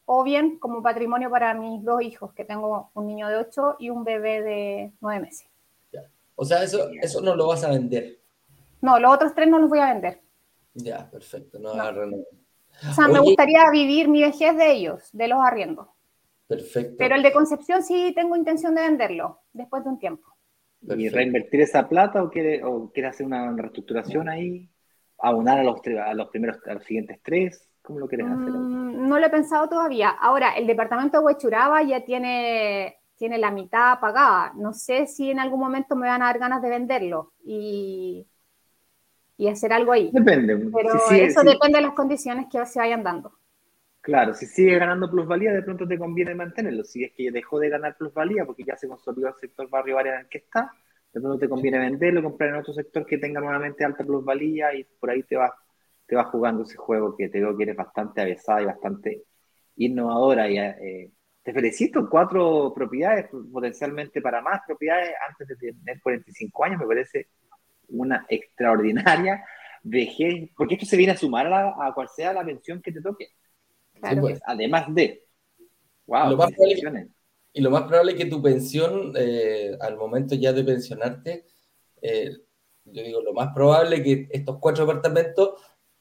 O 0.05 0.23
bien 0.23 0.59
como 0.59 0.83
patrimonio 0.83 1.31
para 1.31 1.53
mis 1.55 1.83
dos 1.83 2.01
hijos, 2.03 2.33
que 2.33 2.45
tengo 2.45 2.91
un 2.95 3.07
niño 3.07 3.29
de 3.29 3.37
8 3.37 3.77
y 3.81 3.91
un 3.91 4.05
bebé 4.05 4.41
de 4.41 4.93
9 5.01 5.21
meses. 5.21 5.49
O 6.37 6.45
sea, 6.45 6.63
eso, 6.63 6.91
eso 7.01 7.21
no 7.23 7.35
lo 7.35 7.49
vas 7.49 7.65
a 7.65 7.71
vender. 7.71 8.21
No, 8.83 9.01
los 9.01 9.13
otros 9.13 9.35
tres 9.35 9.49
no 9.49 9.59
los 9.59 9.71
voy 9.71 9.79
a 9.79 9.93
vender. 9.93 10.21
Ya, 10.75 11.11
perfecto. 11.11 11.59
No, 11.59 11.75
O 12.88 12.92
sea, 12.92 13.09
me 13.09 13.21
gustaría 13.21 13.62
vivir 13.71 14.09
mi 14.09 14.23
vejez 14.23 14.56
de 14.56 14.73
ellos, 14.73 15.09
de 15.12 15.28
los 15.28 15.38
arriendos. 15.40 15.88
Perfecto. 16.47 16.95
Pero 16.99 17.14
el 17.14 17.23
de 17.23 17.33
Concepción 17.33 17.83
sí 17.83 18.12
tengo 18.14 18.37
intención 18.37 18.75
de 18.75 18.83
venderlo 18.83 19.40
después 19.52 19.83
de 19.85 19.90
un 19.90 19.99
tiempo. 19.99 20.28
¿Y 20.83 21.09
reinvertir 21.09 21.62
esa 21.62 21.88
plata 21.88 22.23
o 22.23 22.30
quiere, 22.30 22.62
o 22.62 22.92
quiere 22.92 23.09
hacer 23.09 23.26
una 23.26 23.50
reestructuración 23.56 24.28
ahí? 24.28 24.71
¿Abonar 25.18 25.59
a 25.59 25.64
los, 25.64 25.80
a 26.04 26.14
los 26.14 26.28
primeros, 26.28 26.59
a 26.66 26.75
los 26.75 26.85
siguientes 26.85 27.18
tres? 27.23 27.68
¿Cómo 27.83 27.99
lo 27.99 28.06
quieres 28.09 28.26
hacer? 28.26 28.50
Mm, 28.50 29.09
no 29.09 29.18
lo 29.18 29.26
he 29.26 29.30
pensado 29.30 29.68
todavía. 29.68 30.11
Ahora, 30.11 30.50
el 30.56 30.66
departamento 30.66 31.18
de 31.18 31.25
Huechuraba 31.25 31.83
ya 31.83 32.04
tiene, 32.04 32.97
tiene 33.16 33.38
la 33.38 33.50
mitad 33.50 33.99
pagada. 33.99 34.52
No 34.54 34.73
sé 34.73 35.06
si 35.06 35.30
en 35.30 35.40
algún 35.40 35.61
momento 35.61 35.97
me 35.97 36.06
van 36.06 36.23
a 36.23 36.26
dar 36.26 36.38
ganas 36.38 36.62
de 36.62 36.68
venderlo. 36.68 37.33
Y, 37.45 38.26
y 39.37 39.49
hacer 39.49 39.73
algo 39.73 39.93
ahí. 39.93 40.11
Depende. 40.12 40.57
Pero 40.57 40.95
eso 41.11 41.43
depende 41.43 41.78
de 41.78 41.83
las 41.83 41.95
condiciones 41.95 42.47
que 42.50 42.64
se 42.66 42.78
vayan 42.78 43.02
dando. 43.02 43.33
Claro, 44.00 44.35
si 44.35 44.47
sigue 44.47 44.78
ganando 44.78 45.11
plusvalía, 45.11 45.52
de 45.52 45.62
pronto 45.62 45.87
te 45.87 45.99
conviene 45.99 46.35
mantenerlo. 46.35 46.85
Si 46.85 47.05
es 47.05 47.12
que 47.12 47.31
dejó 47.31 47.59
de 47.59 47.69
ganar 47.69 47.97
plusvalía 47.97 48.45
porque 48.45 48.64
ya 48.64 48.76
se 48.76 48.88
consolidó 48.88 49.28
el 49.28 49.35
sector 49.35 49.69
barrio 49.69 49.99
área 49.99 50.14
en 50.14 50.21
el 50.21 50.28
que 50.28 50.38
está, 50.38 50.71
de 51.12 51.21
pronto 51.21 51.38
te 51.38 51.49
conviene 51.49 51.78
venderlo, 51.78 52.23
comprar 52.23 52.50
en 52.50 52.57
otro 52.57 52.73
sector 52.73 53.05
que 53.05 53.19
tenga 53.19 53.40
nuevamente 53.40 53.85
alta 53.85 54.05
plusvalía 54.05 54.75
y 54.75 54.85
por 54.85 55.11
ahí 55.11 55.23
te 55.25 55.37
vas 55.37 55.52
te 56.07 56.14
va 56.16 56.25
jugando 56.25 56.62
ese 56.62 56.76
juego 56.76 57.16
que 57.16 57.28
te 57.28 57.40
veo 57.40 57.57
que 57.57 57.64
eres 57.64 57.76
bastante 57.76 58.21
avesada 58.21 58.62
y 58.62 58.66
bastante 58.66 59.25
innovadora. 59.76 60.49
Y, 60.49 60.59
eh, 60.59 61.11
te 61.43 61.52
felicito, 61.52 62.09
cuatro 62.09 62.73
propiedades, 62.75 63.26
potencialmente 63.52 64.21
para 64.21 64.40
más 64.40 64.61
propiedades 64.66 65.11
antes 65.28 65.49
de 65.49 65.73
tener 65.73 66.00
45 66.00 66.64
años, 66.64 66.81
me 66.81 66.87
parece 66.87 67.28
una 68.03 68.26
extraordinaria 68.29 69.45
vejez, 69.83 70.50
porque 70.57 70.75
esto 70.75 70.87
se 70.87 70.97
viene 70.97 71.12
a 71.12 71.17
sumar 71.17 71.53
a, 71.53 71.93
cual 71.95 72.09
sea 72.09 72.33
la 72.33 72.45
pensión 72.45 72.81
que 72.83 72.93
te 72.93 73.00
toque. 73.00 73.29
Pues, 74.21 74.41
además 74.45 74.95
de, 74.95 75.25
wow, 76.07 76.31
lo 76.31 76.37
más 76.37 76.53
y 77.57 77.62
lo 77.62 77.71
más 77.71 77.85
probable 77.85 78.12
es 78.12 78.19
que 78.19 78.26
tu 78.26 78.43
pensión, 78.43 79.15
eh, 79.17 79.79
al 79.81 79.97
momento 79.97 80.35
ya 80.35 80.53
de 80.53 80.62
pensionarte, 80.62 81.47
eh, 82.03 82.31
yo 82.85 83.03
digo, 83.03 83.23
lo 83.23 83.33
más 83.33 83.55
probable 83.55 83.97
es 83.97 84.03
que 84.03 84.29
estos 84.31 84.59
cuatro 84.59 84.85
departamentos 84.85 85.55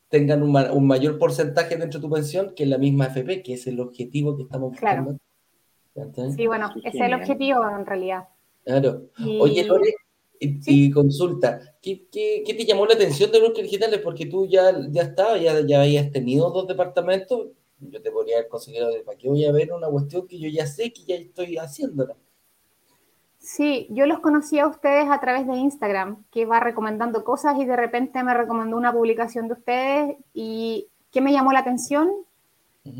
tengan 0.09 0.43
un, 0.43 0.85
mayor 0.85 1.17
porcentaje 1.17 1.77
dentro 1.77 2.01
de 2.01 2.07
tu 2.07 2.13
pensión 2.13 2.53
que 2.53 2.65
la 2.65 2.77
misma 2.77 3.05
FP, 3.05 3.41
que 3.41 3.53
es 3.53 3.67
el 3.67 3.79
objetivo 3.79 4.35
que 4.35 4.43
estamos 4.43 4.71
buscando. 4.71 5.17
Sí, 6.35 6.45
bueno, 6.45 6.73
ese 6.83 6.97
es 6.97 7.03
el 7.03 7.13
objetivo 7.13 7.65
en 7.69 7.85
realidad. 7.85 8.27
Claro. 8.65 9.03
Oye, 9.39 9.63
Lore, 9.63 9.93
y, 10.41 10.91
consulta, 10.91 11.74
¿qué, 12.11 12.43
te 12.45 12.65
llamó 12.65 12.85
la 12.85 12.95
atención 12.95 13.31
de 13.31 13.39
Brokers 13.39 13.63
Digitales? 13.63 13.99
Porque 14.03 14.25
tú 14.25 14.47
ya, 14.47 14.73
ya 14.89 15.03
estabas, 15.03 15.41
ya, 15.41 15.59
ya 15.61 15.81
habías 15.81 16.11
tenido 16.11 16.49
dos 16.49 16.67
departamentos, 16.67 17.49
yo 17.79 18.01
te 18.01 18.11
podría 18.11 18.37
haber 18.37 18.49
considerado, 18.49 18.93
¿para 19.05 19.17
qué 19.17 19.29
voy 19.29 19.45
a 19.45 19.51
ver 19.51 19.71
una 19.71 19.87
cuestión 19.87 20.27
que 20.27 20.39
yo 20.39 20.49
ya 20.49 20.65
sé 20.65 20.91
que 20.91 21.03
ya 21.03 21.15
estoy 21.15 21.57
haciéndola? 21.57 22.15
Sí, 23.37 23.87
yo 23.91 24.07
los 24.07 24.21
conocí 24.21 24.57
a 24.57 24.67
ustedes 24.67 25.07
a 25.09 25.19
través 25.19 25.45
de 25.45 25.55
Instagram, 25.55 26.23
que 26.31 26.45
va 26.45 26.59
recomendando 26.59 27.23
cosas 27.23 27.55
y 27.59 27.65
de 27.65 27.75
repente 27.75 28.23
me 28.23 28.33
recomendó 28.33 28.75
una 28.75 28.91
publicación 28.91 29.47
de 29.47 29.53
ustedes 29.53 30.17
y 30.33 30.87
¿qué 31.11 31.21
me 31.21 31.31
llamó 31.31 31.51
la 31.53 31.59
atención? 31.59 32.09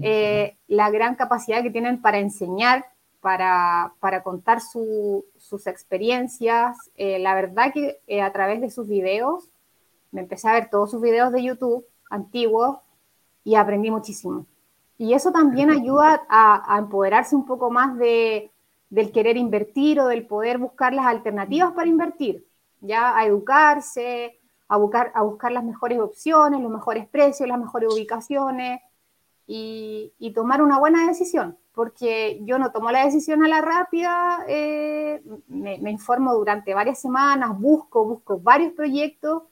Eh, 0.02 0.58
la 0.68 0.90
gran 0.90 1.16
capacidad 1.16 1.62
que 1.62 1.70
tienen 1.70 2.02
para 2.02 2.20
enseñar, 2.20 2.86
para, 3.26 4.22
contar 4.24 4.62
sus 4.62 5.66
experiencias. 5.66 6.78
Eh, 6.96 7.18
la 7.18 7.34
verdad 7.34 7.74
que 7.74 8.00
eh, 8.06 8.22
a 8.22 8.32
través 8.32 8.62
de 8.62 8.70
sus 8.70 8.88
videos, 8.88 9.50
me 10.12 10.22
empecé 10.22 10.48
a 10.48 10.54
ver 10.54 10.70
todos 10.70 10.92
sus 10.92 11.02
videos 11.02 11.32
de 11.32 11.44
YouTube 11.44 11.88
antiguos 12.12 12.78
y 13.44 13.56
aprendí 13.56 13.90
muchísimo. 13.90 14.46
Y 15.00 15.14
eso 15.14 15.32
también 15.32 15.72
ayuda 15.72 16.24
a 16.30 16.78
empoderarse 16.78 17.36
un 17.36 17.48
poco 17.48 17.72
más 17.72 17.98
de, 17.98 18.52
del 18.92 19.12
querer 19.12 19.38
invertir 19.38 20.00
o 20.00 20.08
del 20.08 20.28
poder 20.28 20.60
buscar 20.60 20.94
las 20.94 21.08
alternativas 21.08 21.74
para 21.74 21.90
invertir, 21.90 22.46
ya 22.80 23.18
a 23.18 23.26
educarse, 23.26 24.40
a 24.68 24.78
buscar, 24.78 25.12
a 25.16 25.24
buscar 25.24 25.52
las 25.52 25.64
mejores 25.64 26.00
opciones, 26.00 26.62
los 26.62 26.72
mejores 26.72 27.08
precios, 27.08 27.50
las 27.50 27.60
mejores 27.60 27.92
ubicaciones 27.92 28.82
y, 29.48 30.32
tomar 30.34 30.62
una 30.62 30.80
buena 30.80 31.08
decisión, 31.08 31.58
porque 31.74 32.40
yo 32.44 32.58
no 32.60 32.72
tomo 32.72 32.92
la 32.92 33.06
decisión 33.06 33.44
a 33.44 33.48
la 33.48 33.62
rápida, 33.62 34.44
eh, 34.48 35.22
me, 35.48 35.92
informo 35.92 36.34
durante 36.34 36.74
varias 36.74 37.00
semanas, 37.00 37.58
busco, 37.60 38.06
busco 38.06 38.40
varios 38.40 38.74
proyectos 38.74 39.44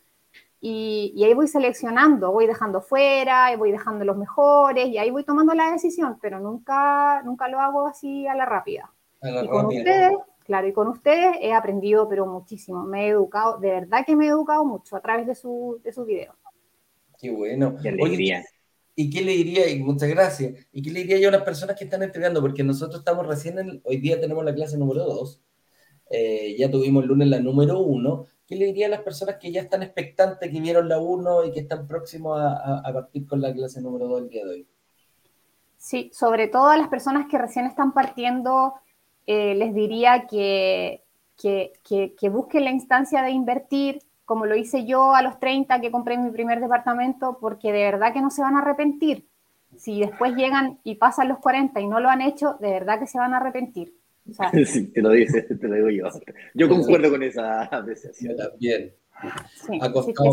y, 0.60 1.14
y, 1.16 1.24
ahí 1.24 1.34
voy 1.34 1.48
seleccionando, 1.48 2.32
voy 2.32 2.48
dejando 2.48 2.82
fuera, 2.82 3.56
voy 3.58 3.72
dejando 3.72 4.06
los 4.06 4.18
mejores 4.18 4.88
y 4.88 4.98
ahí 4.98 5.12
voy 5.12 5.24
tomando 5.24 5.54
la 5.54 5.72
decisión, 5.72 6.18
pero 6.22 6.40
nunca, 6.40 7.22
nunca 7.24 7.48
lo 7.48 7.60
hago 7.60 7.88
así 7.88 8.28
a 8.28 8.36
la 8.36 8.46
rápida. 8.46 8.92
Y 9.22 9.48
con 9.48 9.68
ustedes, 9.68 10.14
claro, 10.44 10.68
y 10.68 10.74
con 10.74 10.88
ustedes 10.90 11.38
he 11.40 11.54
aprendido, 11.54 12.10
pero 12.10 12.26
muchísimo. 12.26 12.84
Me 12.84 13.06
he 13.06 13.10
educado, 13.10 13.58
de 13.58 13.72
verdad 13.72 14.06
que 14.06 14.16
me 14.16 14.26
he 14.26 14.30
educado 14.30 14.66
mucho 14.66 14.98
a 14.98 15.02
través 15.02 15.26
de, 15.28 15.36
su, 15.36 15.80
de 15.84 15.94
sus 15.94 16.06
videos. 16.06 16.36
Qué 17.20 17.32
bueno. 17.32 17.78
Qué 17.82 17.90
alegría. 17.90 18.44
¿Y 18.96 19.10
qué 19.10 19.22
le 19.22 19.32
diría? 19.32 19.70
Y 19.70 19.80
muchas 19.80 20.10
gracias. 20.10 20.68
¿Y 20.72 20.82
qué 20.82 20.92
le 20.92 21.00
diría 21.02 21.20
yo 21.20 21.30
a 21.30 21.32
las 21.32 21.44
personas 21.44 21.76
que 21.76 21.86
están 21.86 22.04
entregando? 22.04 22.42
Porque 22.42 22.64
nosotros 22.64 23.00
estamos 23.00 23.26
recién, 23.26 23.58
en, 23.60 23.82
hoy 23.84 23.98
día 23.98 24.20
tenemos 24.20 24.46
la 24.46 24.54
clase 24.54 24.78
número 24.78 25.06
2, 25.06 25.42
eh, 26.12 26.56
ya 26.58 26.70
tuvimos 26.70 27.04
el 27.04 27.10
lunes 27.10 27.28
la 27.28 27.40
número 27.40 27.80
1. 27.80 28.26
¿Qué 28.46 28.56
le 28.56 28.66
diría 28.66 28.88
a 28.88 28.90
las 28.90 29.02
personas 29.02 29.38
que 29.38 29.52
ya 29.52 29.62
están 29.62 29.82
expectantes, 29.82 30.52
que 30.52 30.60
vieron 30.60 30.90
la 30.90 31.00
1 31.00 31.46
y 31.46 31.52
que 31.52 31.62
están 31.62 31.88
próximos 31.88 32.40
a, 32.40 32.84
partir 32.94 33.26
con 33.26 33.42
la 33.42 33.54
clase 33.54 33.82
número 33.82 34.08
2 34.08 34.22
el 34.22 34.30
día 34.30 34.46
de 34.46 34.52
hoy? 34.52 34.68
Sí, 35.78 36.12
sobre 36.14 36.48
todo 36.48 36.68
a 36.68 36.78
las 36.78 36.90
personas 36.90 37.26
que 37.30 37.38
recién 37.38 37.66
están 37.66 37.94
partiendo 37.94 38.76
eh, 39.26 39.56
les 39.56 39.74
diría 39.74 40.28
que, 40.28 41.04
que, 41.42 42.30
busquen 42.30 42.66
la 42.66 42.72
instancia 42.72 43.22
de 43.22 43.32
invertir, 43.32 44.00
como 44.25 44.46
lo 44.46 44.56
hice 44.56 44.86
yo 44.86 45.13
a 45.13 45.22
los 45.22 45.39
30 45.39 45.82
que 45.82 45.92
compré 45.92 46.18
mi 46.18 46.32
primer 46.32 46.60
departamento, 46.60 47.38
porque 47.39 47.72
de 47.72 47.84
verdad 47.84 48.13
que 48.13 48.22
no 48.22 48.30
se 48.30 48.42
van 48.42 48.56
a 48.56 48.60
arrepentir. 48.60 49.27
Si 49.75 50.00
después 50.00 50.36
llegan 50.36 50.80
y 50.84 50.96
pasan 50.96 51.30
los 51.30 51.39
40 51.39 51.80
y 51.82 51.88
no 51.88 52.00
lo 52.00 52.10
han 52.10 52.22
hecho, 52.22 52.58
de 52.60 52.70
verdad 52.70 53.00
que 53.00 53.08
se 53.08 53.18
van 53.18 53.34
a 53.34 53.38
arrepentir. 53.38 53.94
sí, 54.65 54.88
te 54.88 55.01
lo 55.01 55.10
dices, 55.10 55.48
te 55.60 55.68
lo 55.68 55.75
digo 55.75 55.89
yo. 55.89 56.20
Yo 56.53 56.70
concuerdo 56.70 57.10
con 57.10 57.24
esa 57.24 57.63
apreciación. 57.63 58.38
también. 58.38 58.94
Sí, 59.53 59.80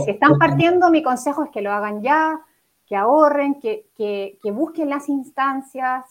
si 0.04 0.10
están 0.10 0.38
partiendo, 0.38 0.90
mi 0.90 1.02
consejo 1.02 1.44
es 1.44 1.50
que 1.50 1.60
lo 1.60 1.70
hagan 1.70 2.02
ya, 2.02 2.40
que 2.86 2.96
ahorren, 2.96 3.60
que, 3.60 3.86
que, 3.96 4.38
que 4.42 4.50
busquen 4.50 4.90
las 4.90 5.08
instancias. 5.08 6.04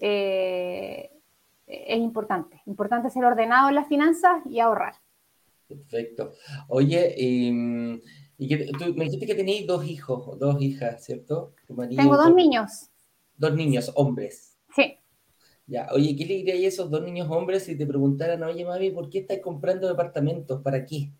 Eh, 0.00 1.10
es 1.66 1.98
importante. 1.98 2.60
Importante 2.66 3.10
ser 3.10 3.24
ordenado 3.24 3.68
en 3.68 3.74
las 3.74 3.88
finanzas 3.88 4.40
y 4.46 4.60
ahorrar. 4.60 4.94
Perfecto. 5.68 6.32
Oye, 6.68 7.14
y, 7.16 7.50
tú 8.72 8.94
me 8.94 9.04
dijiste 9.04 9.26
que 9.26 9.34
tenías 9.34 9.66
dos 9.66 9.86
hijos, 9.86 10.38
dos 10.38 10.60
hijas, 10.62 11.04
¿cierto? 11.04 11.54
Tengo 11.66 12.16
dos 12.16 12.34
niños. 12.34 12.90
Dos 13.36 13.54
niños, 13.54 13.92
hombres. 13.94 14.56
Sí. 14.74 14.98
Ya, 15.66 15.88
oye, 15.92 16.16
¿qué 16.16 16.24
le 16.24 16.34
diría 16.34 16.54
a 16.54 16.68
esos 16.68 16.90
dos 16.90 17.02
niños 17.02 17.28
hombres 17.30 17.64
si 17.64 17.76
te 17.76 17.86
preguntaran, 17.86 18.42
oye, 18.42 18.64
mami, 18.64 18.90
¿por 18.90 19.10
qué 19.10 19.18
estás 19.18 19.38
comprando 19.40 19.86
departamentos? 19.86 20.62
¿Para 20.62 20.84
qué? 20.84 21.12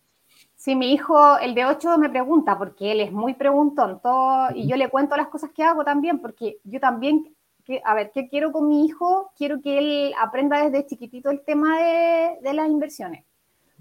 Sí, 0.56 0.74
mi 0.74 0.92
hijo, 0.92 1.38
el 1.38 1.54
de 1.54 1.66
8, 1.66 1.98
me 1.98 2.08
pregunta, 2.08 2.56
porque 2.58 2.92
él 2.92 3.00
es 3.00 3.12
muy 3.12 3.34
preguntón, 3.34 4.00
todo, 4.02 4.48
y 4.54 4.66
yo 4.66 4.76
le 4.76 4.88
cuento 4.88 5.16
las 5.16 5.28
cosas 5.28 5.50
que 5.54 5.62
hago 5.62 5.84
también, 5.84 6.20
porque 6.20 6.58
yo 6.64 6.80
también 6.80 7.36
a 7.84 7.94
ver, 7.94 8.10
¿qué 8.12 8.28
quiero 8.28 8.52
con 8.52 8.68
mi 8.68 8.86
hijo? 8.86 9.30
Quiero 9.36 9.60
que 9.60 9.78
él 9.78 10.14
aprenda 10.18 10.62
desde 10.64 10.86
chiquitito 10.86 11.30
el 11.30 11.44
tema 11.44 11.78
de, 11.78 12.52
las 12.54 12.68
inversiones, 12.68 13.24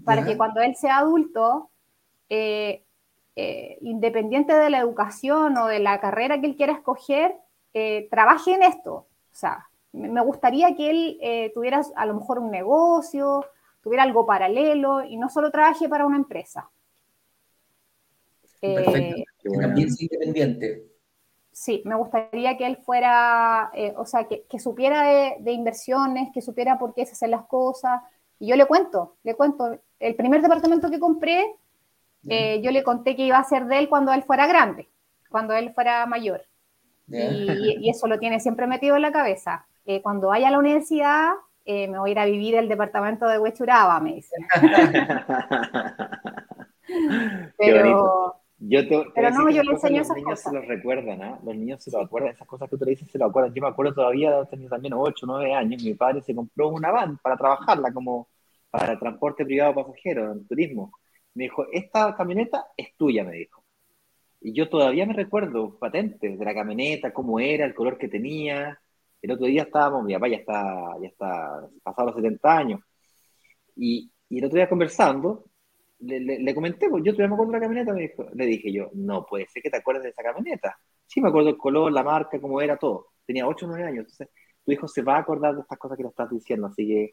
para 0.04 0.24
que 0.24 0.36
cuando 0.36 0.60
él 0.60 0.74
sea 0.76 0.98
adulto, 0.98 1.70
eh, 2.28 2.84
eh, 3.36 3.78
independiente 3.80 4.52
de 4.54 4.70
la 4.70 4.78
educación 4.78 5.56
o 5.56 5.66
de 5.66 5.78
la 5.78 6.00
carrera 6.00 6.40
que 6.40 6.46
él 6.46 6.56
quiera 6.56 6.72
escoger, 6.72 7.34
eh, 7.74 8.08
trabaje 8.10 8.54
en 8.54 8.62
esto. 8.62 8.92
O 8.92 9.34
sea, 9.34 9.68
me 9.92 10.20
gustaría 10.22 10.74
que 10.74 10.90
él 10.90 11.52
tuviera 11.54 11.82
a 11.96 12.06
lo 12.06 12.14
mejor 12.14 12.38
un 12.38 12.50
negocio, 12.50 13.44
tuviera 13.82 14.02
algo 14.02 14.26
paralelo 14.26 15.04
y 15.04 15.16
no 15.16 15.28
solo 15.28 15.50
trabaje 15.50 15.88
para 15.88 16.06
una 16.06 16.16
empresa. 16.16 16.70
Perfecto. 18.60 19.22
también 19.60 19.90
sea 19.90 20.08
independiente 20.10 20.88
sí, 21.58 21.82
me 21.84 21.96
gustaría 21.96 22.56
que 22.56 22.66
él 22.66 22.76
fuera, 22.76 23.70
eh, 23.74 23.92
o 23.96 24.06
sea, 24.06 24.28
que, 24.28 24.58
supiera 24.60 25.36
de, 25.40 25.52
inversiones, 25.52 26.30
que 26.32 26.40
supiera 26.40 26.78
por 26.78 26.94
qué 26.94 27.04
se 27.04 27.12
hacen 27.12 27.32
las 27.32 27.46
cosas. 27.46 28.00
Y 28.38 28.46
yo 28.48 28.56
le 28.56 28.66
cuento, 28.66 29.16
le 29.24 29.34
cuento, 29.34 29.80
el 30.00 30.14
primer 30.14 30.42
departamento 30.42 30.90
que 30.90 31.00
compré, 31.00 31.54
eh, 32.28 32.60
yo 32.62 32.70
le 32.70 32.82
conté 32.82 33.16
que 33.16 33.24
iba 33.24 33.38
a 33.38 33.44
ser 33.44 33.66
de 33.66 33.78
él 33.78 33.88
cuando 33.88 34.12
él 34.12 34.22
fuera 34.22 34.46
grande, 34.46 34.88
cuando 35.30 35.54
él 35.54 35.72
fuera 35.72 36.04
mayor. 36.06 36.44
Y, 37.10 37.88
eso 37.88 38.06
lo 38.06 38.18
tiene 38.18 38.38
siempre 38.38 38.66
metido 38.66 38.96
en 38.96 39.02
la 39.02 39.12
cabeza. 39.12 39.66
Eh, 39.86 40.02
cuando 40.02 40.28
vaya 40.28 40.48
a 40.48 40.50
la 40.50 40.58
universidad, 40.58 41.30
me 41.64 41.98
voy 41.98 42.10
a 42.10 42.12
ir 42.12 42.18
a 42.18 42.26
vivir 42.26 42.54
el 42.54 42.68
departamento 42.68 43.26
de 43.26 43.38
Huechuraba, 43.38 43.98
me 44.00 44.16
dice. 44.16 44.36
Pero, 47.58 48.34
yo 48.58 48.88
te, 48.88 49.04
Pero 49.14 49.30
no, 49.30 49.50
yo 49.50 49.62
le 49.62 49.72
enseño 49.72 50.02
esas 50.02 50.16
cosas. 50.16 50.16
Los 50.16 50.24
niños 50.24 50.40
se 50.40 50.52
lo 50.52 50.60
recuerdan, 50.62 51.22
¿ah? 51.22 51.38
Los 51.44 51.54
niños 51.54 51.82
se 51.82 51.90
lo 51.90 52.00
acuerdan, 52.00 52.32
esas 52.32 52.46
cosas 52.46 52.68
que 52.68 52.76
tú 52.76 52.84
le 52.84 52.92
dices 52.92 53.10
se 53.10 53.18
lo 53.18 53.26
acuerdan. 53.26 53.54
Yo 53.54 53.62
me 53.62 53.68
acuerdo 53.68 53.94
todavía, 53.94 54.44
tenía 54.46 54.68
también 54.68 54.94
8, 54.94 55.26
9 55.26 55.54
años, 55.54 55.82
mi 55.82 55.94
padre 55.94 56.22
se 56.22 56.34
compró 56.34 56.68
una 56.68 56.90
van 56.90 57.18
para 57.18 57.36
trabajarla 57.36 57.92
como 57.92 58.28
para 58.70 58.98
transporte 58.98 59.44
privado 59.44 59.74
pasajero, 59.74 60.32
en 60.32 60.46
turismo. 60.46 60.92
Me 61.34 61.44
dijo, 61.44 61.66
esta 61.72 62.14
camioneta 62.16 62.66
es 62.76 62.96
tuya, 62.96 63.24
me 63.24 63.32
dijo. 63.32 63.64
Y 64.40 64.52
yo 64.52 64.68
todavía 64.68 65.06
me 65.06 65.14
recuerdo 65.14 65.78
patentes 65.78 66.38
de 66.38 66.44
la 66.44 66.54
camioneta, 66.54 67.12
cómo 67.12 67.40
era, 67.40 67.64
el 67.64 67.74
color 67.74 67.98
que 67.98 68.08
tenía. 68.08 68.80
El 69.22 69.32
otro 69.32 69.46
día 69.46 69.62
estábamos, 69.64 70.04
mi 70.04 70.14
papá 70.14 70.28
ya 70.28 70.36
está, 70.36 70.96
ya 71.02 71.08
está 71.08 71.68
pasado 71.82 72.08
los 72.08 72.16
70 72.16 72.56
años. 72.56 72.80
Y, 73.76 74.10
y 74.28 74.38
el 74.38 74.44
otro 74.46 74.56
día 74.56 74.68
conversando, 74.68 75.44
le, 76.00 76.54
comenté, 76.54 76.88
pues 76.88 77.02
yo 77.04 77.12
todavía 77.12 77.28
me 77.28 77.34
acuerdo 77.34 77.52
de 77.52 77.58
la 77.58 77.64
camioneta, 77.64 77.92
me 77.92 78.02
dijo, 78.02 78.26
le 78.34 78.46
dije 78.46 78.72
yo, 78.72 78.90
no 78.94 79.26
puede 79.26 79.46
ser 79.48 79.62
que 79.62 79.70
te 79.70 79.78
acuerdes 79.78 80.04
de 80.04 80.10
esa 80.10 80.22
camioneta. 80.22 80.78
Sí, 81.06 81.20
me 81.20 81.28
acuerdo 81.28 81.50
el 81.50 81.56
color, 81.56 81.92
la 81.92 82.02
marca, 82.02 82.40
cómo 82.40 82.60
era 82.60 82.76
todo. 82.76 83.08
Tenía 83.26 83.46
8 83.46 83.66
o 83.66 83.68
9 83.68 83.84
años. 83.84 83.98
Entonces, 84.00 84.28
tu 84.64 84.72
hijo 84.72 84.86
se 84.88 85.02
va 85.02 85.16
a 85.16 85.20
acordar 85.20 85.54
de 85.54 85.62
estas 85.62 85.78
cosas 85.78 85.96
que 85.96 86.04
le 86.04 86.10
estás 86.10 86.30
diciendo. 86.30 86.66
Así 86.68 86.86
que 86.86 87.10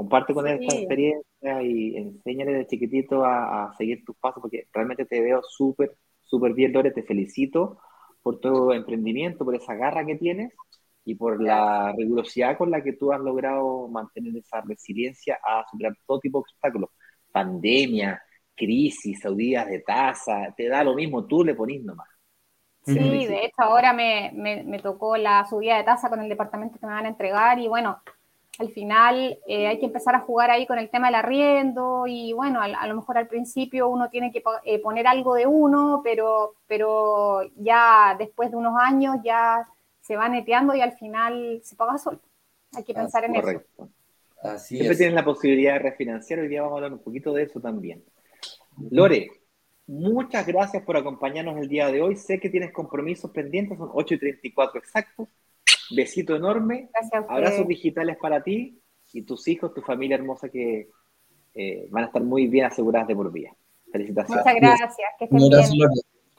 comparte 0.00 0.32
con 0.32 0.48
él 0.48 0.62
esta 0.62 0.76
experiencia 0.78 1.62
y 1.62 1.94
enséñale 1.94 2.52
de 2.52 2.66
chiquitito 2.66 3.22
a, 3.22 3.74
seguir 3.76 4.02
tus 4.02 4.16
pasos, 4.16 4.40
porque 4.40 4.66
realmente 4.72 5.04
te 5.04 5.20
veo 5.20 5.42
súper, 5.42 5.94
súper 6.22 6.54
bien, 6.54 6.72
Lore. 6.72 6.90
Te 6.90 7.02
felicito 7.02 7.78
por 8.22 8.40
tu 8.40 8.72
emprendimiento, 8.72 9.44
por 9.44 9.54
esa 9.54 9.74
garra 9.74 10.06
que 10.06 10.16
tienes 10.16 10.56
y 11.04 11.16
por 11.16 11.42
la 11.42 11.92
rigurosidad 11.94 12.56
con 12.56 12.70
la 12.70 12.82
que 12.82 12.94
tú 12.94 13.12
has 13.12 13.20
logrado 13.20 13.88
mantener 13.88 14.34
esa 14.38 14.62
resiliencia 14.62 15.38
a 15.46 15.66
superar 15.70 15.92
todo 16.06 16.18
tipo 16.18 16.38
de 16.38 16.44
obstáculos 16.48 16.88
pandemia, 17.30 18.22
crisis, 18.56 19.20
días 19.36 19.66
de 19.66 19.80
tasa, 19.80 20.54
te 20.56 20.66
da 20.66 20.82
lo 20.82 20.94
mismo, 20.94 21.26
tú 21.26 21.44
le 21.44 21.54
ponís 21.54 21.84
nomás. 21.84 22.08
Sí, 22.86 22.94
de 22.94 23.44
hecho 23.44 23.58
ahora 23.58 23.92
me, 23.92 24.32
me, 24.32 24.78
tocó 24.78 25.18
la 25.18 25.44
subida 25.44 25.76
de 25.76 25.84
tasa 25.84 26.08
con 26.08 26.20
el 26.20 26.28
departamento 26.30 26.78
que 26.78 26.86
me 26.86 26.94
van 26.94 27.04
a 27.04 27.10
entregar 27.10 27.58
y 27.58 27.68
bueno, 27.68 28.00
al 28.60 28.68
final 28.72 29.38
eh, 29.46 29.68
hay 29.68 29.78
que 29.78 29.86
empezar 29.86 30.14
a 30.14 30.20
jugar 30.20 30.50
ahí 30.50 30.66
con 30.66 30.78
el 30.78 30.90
tema 30.90 31.06
del 31.06 31.14
arriendo 31.14 32.04
y 32.06 32.34
bueno, 32.34 32.60
a, 32.60 32.86
lo 32.86 32.94
mejor 32.94 33.16
al 33.16 33.26
principio 33.26 33.88
uno 33.88 34.10
tiene 34.10 34.30
que 34.30 34.42
eh, 34.64 34.78
poner 34.80 35.06
algo 35.06 35.34
de 35.34 35.46
uno, 35.46 36.02
pero, 36.04 36.56
pero 36.66 37.40
ya 37.56 38.14
después 38.18 38.50
de 38.50 38.58
unos 38.58 38.74
años 38.78 39.16
ya 39.24 39.66
se 40.02 40.14
va 40.14 40.28
neteando 40.28 40.74
y 40.74 40.82
al 40.82 40.92
final 40.92 41.60
se 41.64 41.74
paga 41.74 41.96
solo. 41.96 42.20
Hay 42.76 42.84
que 42.84 42.92
pensar 42.92 43.24
en 43.24 43.36
eso. 43.36 43.62
Siempre 44.58 44.94
tienes 44.94 45.14
la 45.14 45.24
posibilidad 45.24 45.72
de 45.74 45.78
refinanciar. 45.78 46.40
Hoy 46.40 46.48
día 46.48 46.60
vamos 46.60 46.74
a 46.74 46.76
hablar 46.76 46.92
un 46.92 47.02
poquito 47.02 47.32
de 47.32 47.44
eso 47.44 47.60
también. 47.60 48.04
Lore, 48.90 49.30
muchas 49.86 50.46
gracias 50.46 50.82
por 50.82 50.98
acompañarnos 50.98 51.56
el 51.56 51.68
día 51.68 51.90
de 51.90 52.02
hoy. 52.02 52.14
Sé 52.14 52.38
que 52.38 52.50
tienes 52.50 52.72
compromisos 52.74 53.30
pendientes, 53.30 53.78
son 53.78 53.88
8 53.90 54.14
y 54.14 54.18
34 54.18 54.78
exactos. 54.78 55.28
Besito 55.90 56.36
enorme. 56.36 56.90
Abrazos 57.28 57.66
digitales 57.66 58.16
para 58.20 58.42
ti 58.42 58.80
y 59.12 59.22
tus 59.22 59.48
hijos, 59.48 59.74
tu 59.74 59.82
familia 59.82 60.16
hermosa 60.16 60.48
que 60.48 60.88
eh, 61.54 61.88
van 61.90 62.04
a 62.04 62.06
estar 62.06 62.22
muy 62.22 62.46
bien 62.46 62.66
aseguradas 62.66 63.08
de 63.08 63.16
por 63.16 63.32
vida. 63.32 63.50
Felicitaciones. 63.92 64.44
Muchas 64.44 64.60
gracias. 64.60 65.08
Que 65.18 65.24
estén 65.24 65.38
bien. 65.38 65.88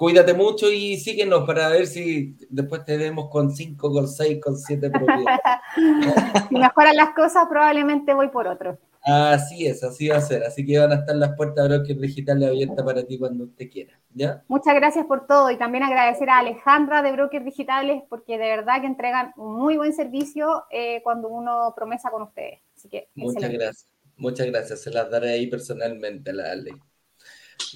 Cuídate 0.02 0.34
mucho 0.34 0.72
y 0.72 0.98
síguenos 0.98 1.46
para 1.46 1.70
ver 1.70 1.86
si 1.86 2.36
después 2.50 2.84
te 2.86 2.98
vemos 2.98 3.30
con 3.30 3.52
5, 3.52 3.92
con 3.92 4.08
6, 4.08 4.40
con 4.42 4.58
7 4.58 4.90
propiedades. 4.90 5.40
si 6.50 6.56
mejoran 6.56 6.96
las 6.96 7.14
cosas, 7.14 7.46
probablemente 7.48 8.16
voy 8.16 8.30
por 8.30 8.48
otro. 8.48 8.80
Así 9.03 9.65
es, 9.65 9.84
así 9.84 10.10
va 10.10 10.17
a 10.17 10.22
ser. 10.22 10.43
Así 10.43 10.65
que 10.65 10.77
van 10.77 10.91
a 10.91 10.96
estar 10.96 11.15
las 11.15 11.36
puertas 11.36 11.67
de 11.67 11.77
Broker 11.77 11.98
Digital 11.98 12.43
abiertas 12.43 12.86
para 12.86 13.03
ti 13.05 13.17
cuando 13.17 13.46
usted 13.46 13.70
quiera. 13.70 14.00
¿ya? 14.13 14.43
Muchas 14.48 14.75
gracias 14.75 15.05
por 15.05 15.25
todo 15.25 15.50
y 15.50 15.58
también 15.58 15.84
agradecer 15.84 16.29
a 16.29 16.39
Alejandra 16.39 17.01
de 17.01 17.12
Broker 17.12 17.43
Digitales 17.43 18.03
porque 18.10 18.38
de 18.38 18.50
verdad 18.50 18.81
que 18.81 18.88
entregan 18.88 19.34
un 19.38 19.55
muy 19.55 19.77
buen 19.77 19.93
servicio 19.93 20.65
eh, 20.70 21.01
cuando 21.03 21.29
uno 21.29 21.74
promesa 21.75 22.12
con 22.12 22.24
ustedes. 22.24 22.60
Así 22.75 22.89
que, 22.89 23.10
Muchas 23.15 23.51
gracias. 23.51 23.88
Muchas 24.17 24.48
gracias. 24.48 24.81
Se 24.81 24.91
las 24.91 25.10
daré 25.10 25.32
ahí 25.32 25.47
personalmente 25.47 26.30
a 26.30 26.34
la 26.34 26.56
ley. 26.56 26.73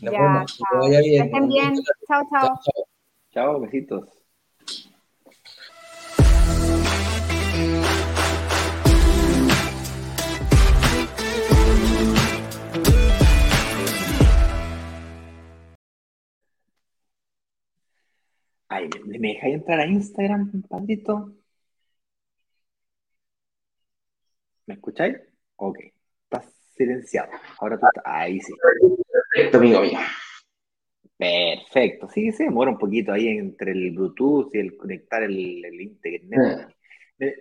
Nos 0.04 0.14
ya, 0.14 0.22
vemos. 0.22 0.58
Que 0.58 0.78
vaya 0.78 1.00
bien. 1.00 1.26
estén 1.26 1.48
bien. 1.48 1.74
Chao, 2.08 2.22
chao. 2.30 2.60
Chao, 2.64 2.86
chao. 3.32 3.60
besitos. 3.62 4.15
Ay, 18.76 18.90
¿me 19.06 19.30
dejáis 19.30 19.56
entrar 19.56 19.80
a 19.80 19.88
Instagram, 19.88 20.52
compadrito? 20.52 21.32
¿Me 24.66 24.74
escucháis? 24.74 25.16
Ok, 25.56 25.80
estás 26.24 26.54
silenciado. 26.76 27.30
Ahora 27.60 27.80
tú 27.80 27.86
estás. 27.86 28.04
Ahí 28.06 28.42
sí. 28.42 28.54
Perfecto, 29.34 29.60
amigo 29.60 29.80
mío. 29.80 30.00
Perfecto. 31.18 32.10
Sí, 32.10 32.34
se 32.34 32.44
demora 32.44 32.72
un 32.72 32.78
poquito 32.78 33.14
ahí 33.14 33.30
entre 33.30 33.72
el 33.72 33.92
Bluetooth 33.92 34.54
y 34.54 34.60
el 34.60 34.76
conectar 34.76 35.24
el, 35.24 35.64
el 35.64 35.80
internet. 35.80 36.68
¿Me, 37.18 37.34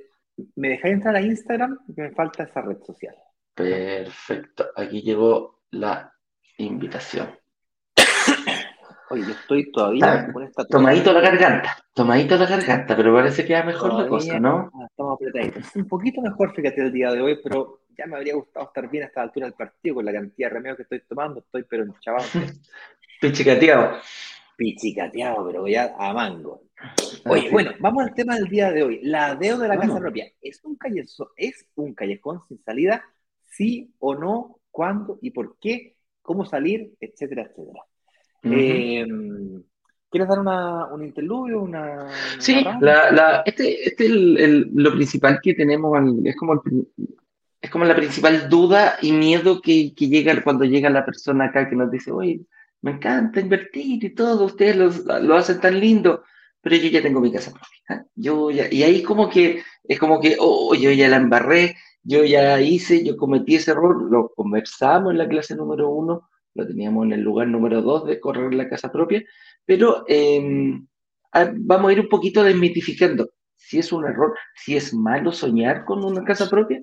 ¿Me 0.55 0.68
dejáis 0.68 0.94
entrar 0.94 1.16
a 1.16 1.20
Instagram? 1.20 1.81
Porque 1.85 2.03
me 2.03 2.11
falta 2.12 2.44
esa 2.44 2.62
red 2.62 2.79
social. 2.85 3.16
Perfecto. 3.55 4.66
Aquí 4.77 5.03
llegó 5.03 5.62
la 5.73 6.14
invitación. 6.59 7.37
Oye, 9.14 9.22
yo 9.27 9.31
estoy 9.31 9.70
todavía 9.70 10.29
con 10.33 10.42
esta. 10.42 10.64
Tomadito 10.64 11.12
la 11.12 11.20
garganta, 11.20 11.77
tomadito 11.92 12.37
la 12.37 12.46
garganta, 12.46 12.96
pero 12.96 13.14
parece 13.14 13.44
que 13.44 13.55
va 13.55 13.62
mejor 13.62 13.94
la 13.94 14.09
cosa, 14.09 14.40
¿no? 14.40 14.72
Estamos 14.90 15.14
apretaditos. 15.14 15.77
Un 15.77 15.87
poquito 15.87 16.20
mejor, 16.20 16.53
fíjate, 16.53 16.83
el 16.83 16.92
día 16.92 17.12
de 17.12 17.20
hoy, 17.20 17.38
pero 17.40 17.83
ya 17.96 18.07
me 18.07 18.16
habría 18.16 18.35
gustado 18.35 18.66
estar 18.66 18.90
bien 18.90 19.05
hasta 19.05 19.20
la 19.20 19.27
altura 19.27 19.46
del 19.46 19.55
partido 19.55 19.94
con 19.94 20.05
la 20.05 20.12
cantidad 20.12 20.48
de 20.48 20.55
remedios 20.55 20.77
que 20.79 20.83
estoy 20.83 21.03
tomando. 21.09 21.38
Estoy, 21.38 21.62
pero 21.62 21.85
chaval. 22.00 22.24
Pichicateado. 23.20 23.98
Pichicateado, 24.57 25.46
pero 25.46 25.68
ya 25.68 25.94
a 25.96 26.12
mango. 26.12 26.62
Oye, 27.27 27.50
bueno, 27.53 27.70
vamos 27.79 28.03
al 28.03 28.14
tema 28.14 28.35
del 28.35 28.48
día 28.48 28.72
de 28.72 28.83
hoy. 28.83 29.00
La 29.05 29.37
deuda 29.37 29.62
de 29.62 29.68
la 29.68 29.79
casa 29.79 30.00
propia. 30.00 30.27
¿Es 30.40 30.61
un, 30.64 30.74
callejón, 30.74 31.29
¿Es 31.37 31.68
un 31.77 31.94
callejón 31.94 32.40
sin 32.48 32.61
salida? 32.64 33.05
¿Sí 33.44 33.94
o 34.00 34.16
no? 34.16 34.59
¿Cuándo 34.72 35.20
y 35.22 35.31
por 35.31 35.57
qué? 35.61 35.98
¿Cómo 36.20 36.44
salir? 36.44 36.94
Etcétera, 36.98 37.42
etcétera. 37.42 37.85
Em, 38.44 39.62
¿Quieres 40.11 40.28
dar 40.28 40.38
una, 40.38 40.87
un 40.87 41.04
interludio? 41.04 41.61
Una, 41.62 42.07
sí, 42.38 42.64
la, 42.80 43.42
este, 43.44 43.88
este 43.88 44.07
es 44.07 44.66
lo 44.72 44.92
principal 44.92 45.40
que 45.42 45.54
tenemos, 45.54 45.98
es 46.24 46.37
como 46.37 46.52
el, 46.52 46.88
es 47.61 47.70
como 47.70 47.85
la 47.85 47.96
principal 47.96 48.48
duda 48.48 48.96
y 49.02 49.11
miedo 49.11 49.61
que, 49.61 49.94
que, 49.94 50.09
llega 50.09 50.40
cuando 50.42 50.64
llega 50.64 50.90
la 50.90 51.04
persona 51.04 51.46
acá 51.46 51.68
que 51.68 51.74
nos 51.74 51.90
dice, 51.90 52.12
oye, 52.12 52.42
me 52.83 52.92
encanta 52.92 53.40
invertir 53.40 54.04
y 54.04 54.11
todo, 54.11 54.44
ustedes 54.44 54.76
lo, 54.76 55.20
lo 55.20 55.35
hacen 55.35 55.61
tan 55.61 55.80
lindo, 55.80 56.22
pero 56.61 56.76
yo 56.76 56.88
ya 56.88 57.02
tengo 57.02 57.20
mi 57.20 57.33
casa 57.33 57.50
propia. 57.50 57.78
¿ah? 57.88 58.04
Yo 58.14 58.50
ya, 58.50 58.66
y 58.70 58.83
ahí 58.83 59.02
como 59.02 59.28
que 59.28 59.62
es 59.83 59.98
como 59.98 60.20
que, 60.20 60.37
oh, 60.38 60.74
yo 60.74 60.90
ya 60.92 61.09
la 61.09 61.16
embarré, 61.16 61.76
yo 62.02 62.22
ya 62.22 62.61
hice, 62.61 63.02
yo 63.02 63.16
cometí 63.16 63.57
ese 63.57 63.70
error, 63.70 64.11
lo 64.11 64.28
conversamos 64.28 65.12
en 65.12 65.18
la 65.18 65.28
clase 65.28 65.57
número 65.57 65.88
uno, 65.88 66.28
lo 66.54 66.66
teníamos 66.66 67.06
en 67.06 67.12
el 67.12 67.20
lugar 67.20 67.48
número 67.48 67.82
dos 67.82 68.06
de 68.06 68.20
correr 68.20 68.54
la 68.54 68.68
casa 68.68 68.90
propia, 68.90 69.22
pero 69.64 70.04
em, 70.06 70.86
vamos 71.56 71.90
a 71.90 71.92
ir 71.92 72.00
un 72.00 72.08
poquito 72.08 72.42
desmitificando 72.42 73.30
si 73.56 73.78
es 73.78 73.92
un 73.92 74.04
error, 74.04 74.36
si 74.54 74.76
es 74.76 74.92
malo 74.92 75.32
soñar 75.32 75.84
con 75.84 76.04
una 76.04 76.22
casa 76.22 76.50
propia, 76.50 76.82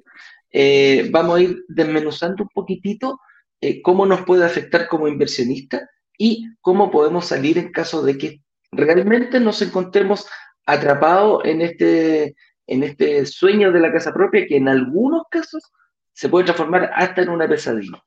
eh, 0.52 1.10
vamos 1.12 1.38
a 1.38 1.42
ir 1.42 1.64
desmenuzando 1.68 2.44
un 2.44 2.50
poquitito 2.50 3.20
eh, 3.62 3.82
cómo 3.82 4.06
nos 4.06 4.22
puede 4.24 4.44
afectar 4.44 4.88
como 4.88 5.08
inversionista 5.08 5.88
y 6.18 6.48
cómo 6.60 6.90
podemos 6.90 7.28
salir 7.28 7.58
en 7.58 7.72
caso 7.72 8.04
de 8.04 8.18
que 8.18 8.42
realmente 8.72 9.40
nos 9.40 9.62
encontremos 9.62 10.28
atrapados 10.66 11.44
en 11.46 11.62
este, 11.62 12.36
en 12.68 12.84
este 12.84 13.26
sueño 13.26 13.72
de 13.72 13.80
la 13.80 13.92
casa 13.92 14.14
propia 14.14 14.46
que 14.48 14.58
en 14.58 14.68
algunos 14.68 15.24
casos 15.30 15.72
se 16.14 16.30
puede 16.30 16.46
transformar 16.46 16.92
hasta 16.96 17.22
en 17.22 17.30
una 17.30 17.48
pesadilla. 17.48 18.04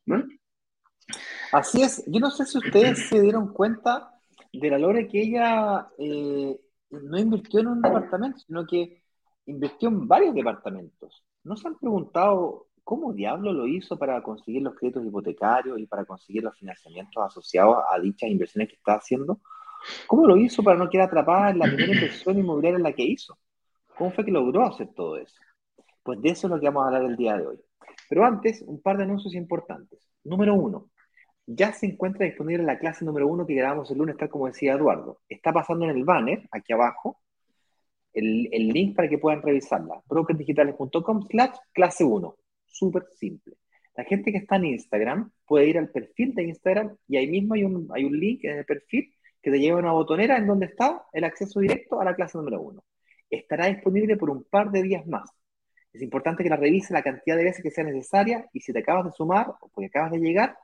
Así 1.54 1.82
es, 1.82 2.02
yo 2.08 2.18
no 2.18 2.32
sé 2.32 2.46
si 2.46 2.58
ustedes 2.58 3.08
se 3.08 3.20
dieron 3.20 3.52
cuenta 3.52 4.10
de 4.52 4.70
la 4.70 4.76
Lore 4.76 5.06
que 5.06 5.22
ella 5.22 5.86
eh, 5.96 6.58
no 6.90 7.16
invirtió 7.16 7.60
en 7.60 7.68
un 7.68 7.80
departamento, 7.80 8.40
sino 8.40 8.66
que 8.66 9.04
invirtió 9.46 9.88
en 9.88 10.08
varios 10.08 10.34
departamentos. 10.34 11.24
¿No 11.44 11.56
se 11.56 11.68
han 11.68 11.78
preguntado 11.78 12.66
cómo 12.82 13.12
diablo 13.12 13.52
lo 13.52 13.68
hizo 13.68 13.96
para 13.96 14.20
conseguir 14.20 14.62
los 14.62 14.74
créditos 14.74 15.06
hipotecarios 15.06 15.78
y 15.78 15.86
para 15.86 16.04
conseguir 16.04 16.42
los 16.42 16.58
financiamientos 16.58 17.24
asociados 17.24 17.84
a 17.88 18.00
dichas 18.00 18.30
inversiones 18.30 18.70
que 18.70 18.74
está 18.74 18.94
haciendo? 18.94 19.38
¿Cómo 20.08 20.26
lo 20.26 20.36
hizo 20.36 20.60
para 20.64 20.76
no 20.76 20.90
quedar 20.90 21.06
atrapada 21.06 21.50
en 21.50 21.60
la 21.60 21.66
primera 21.66 21.94
inversión 21.94 22.36
inmobiliaria 22.36 22.78
en 22.78 22.82
la 22.82 22.94
que 22.94 23.04
hizo? 23.04 23.38
¿Cómo 23.96 24.10
fue 24.10 24.24
que 24.24 24.32
logró 24.32 24.66
hacer 24.66 24.88
todo 24.92 25.18
eso? 25.18 25.40
Pues 26.02 26.20
de 26.20 26.30
eso 26.30 26.48
es 26.48 26.50
lo 26.50 26.58
que 26.58 26.66
vamos 26.66 26.82
a 26.82 26.86
hablar 26.88 27.04
el 27.04 27.16
día 27.16 27.36
de 27.36 27.46
hoy. 27.46 27.60
Pero 28.08 28.24
antes, 28.24 28.60
un 28.66 28.82
par 28.82 28.96
de 28.96 29.04
anuncios 29.04 29.34
importantes. 29.34 30.00
Número 30.24 30.54
uno, 30.54 30.90
ya 31.46 31.72
se 31.72 31.86
encuentra 31.86 32.26
disponible 32.26 32.64
la 32.64 32.78
clase 32.78 33.04
número 33.04 33.28
uno 33.28 33.46
que 33.46 33.54
grabamos 33.54 33.90
el 33.90 33.98
lunes, 33.98 34.16
tal 34.16 34.28
como 34.30 34.46
decía 34.46 34.74
Eduardo. 34.74 35.20
Está 35.28 35.52
pasando 35.52 35.84
en 35.84 35.90
el 35.96 36.04
banner, 36.04 36.48
aquí 36.50 36.72
abajo, 36.72 37.20
el, 38.14 38.68
link 38.68 38.96
para 38.96 39.08
que 39.08 39.18
puedan 39.18 39.42
revisarla. 39.42 40.02
brokerdigitales.com 40.06 41.22
slash 41.28 41.56
clase 41.72 42.04
1. 42.04 42.36
Súper 42.66 43.04
simple. 43.18 43.54
La 43.96 44.04
gente 44.04 44.32
que 44.32 44.38
está 44.38 44.56
en 44.56 44.66
Instagram 44.66 45.30
puede 45.46 45.68
ir 45.68 45.78
al 45.78 45.90
perfil 45.90 46.34
de 46.34 46.44
Instagram 46.44 46.96
y 47.08 47.16
ahí 47.16 47.28
mismo 47.28 47.54
hay 47.54 47.64
un, 47.64 47.88
hay 47.92 48.04
un 48.04 48.18
link 48.18 48.44
en 48.44 48.58
el 48.58 48.64
perfil 48.64 49.14
que 49.42 49.50
te 49.50 49.58
lleva 49.58 49.78
a 49.78 49.80
una 49.80 49.92
botonera 49.92 50.36
en 50.38 50.46
donde 50.46 50.66
está 50.66 51.04
el 51.12 51.24
acceso 51.24 51.60
directo 51.60 52.00
a 52.00 52.04
la 52.04 52.14
clase 52.14 52.38
número 52.38 52.60
1. 52.62 52.82
Estará 53.30 53.66
disponible 53.66 54.16
por 54.16 54.30
un 54.30 54.44
par 54.44 54.70
de 54.70 54.82
días 54.82 55.06
más. 55.06 55.30
Es 55.92 56.02
importante 56.02 56.42
que 56.42 56.50
la 56.50 56.56
revise 56.56 56.92
la 56.92 57.02
cantidad 57.02 57.36
de 57.36 57.44
veces 57.44 57.62
que 57.62 57.70
sea 57.70 57.84
necesaria 57.84 58.48
y 58.52 58.60
si 58.60 58.72
te 58.72 58.80
acabas 58.80 59.04
de 59.04 59.12
sumar 59.12 59.50
o 59.60 59.68
porque 59.68 59.86
acabas 59.86 60.10
de 60.10 60.18
llegar, 60.18 60.56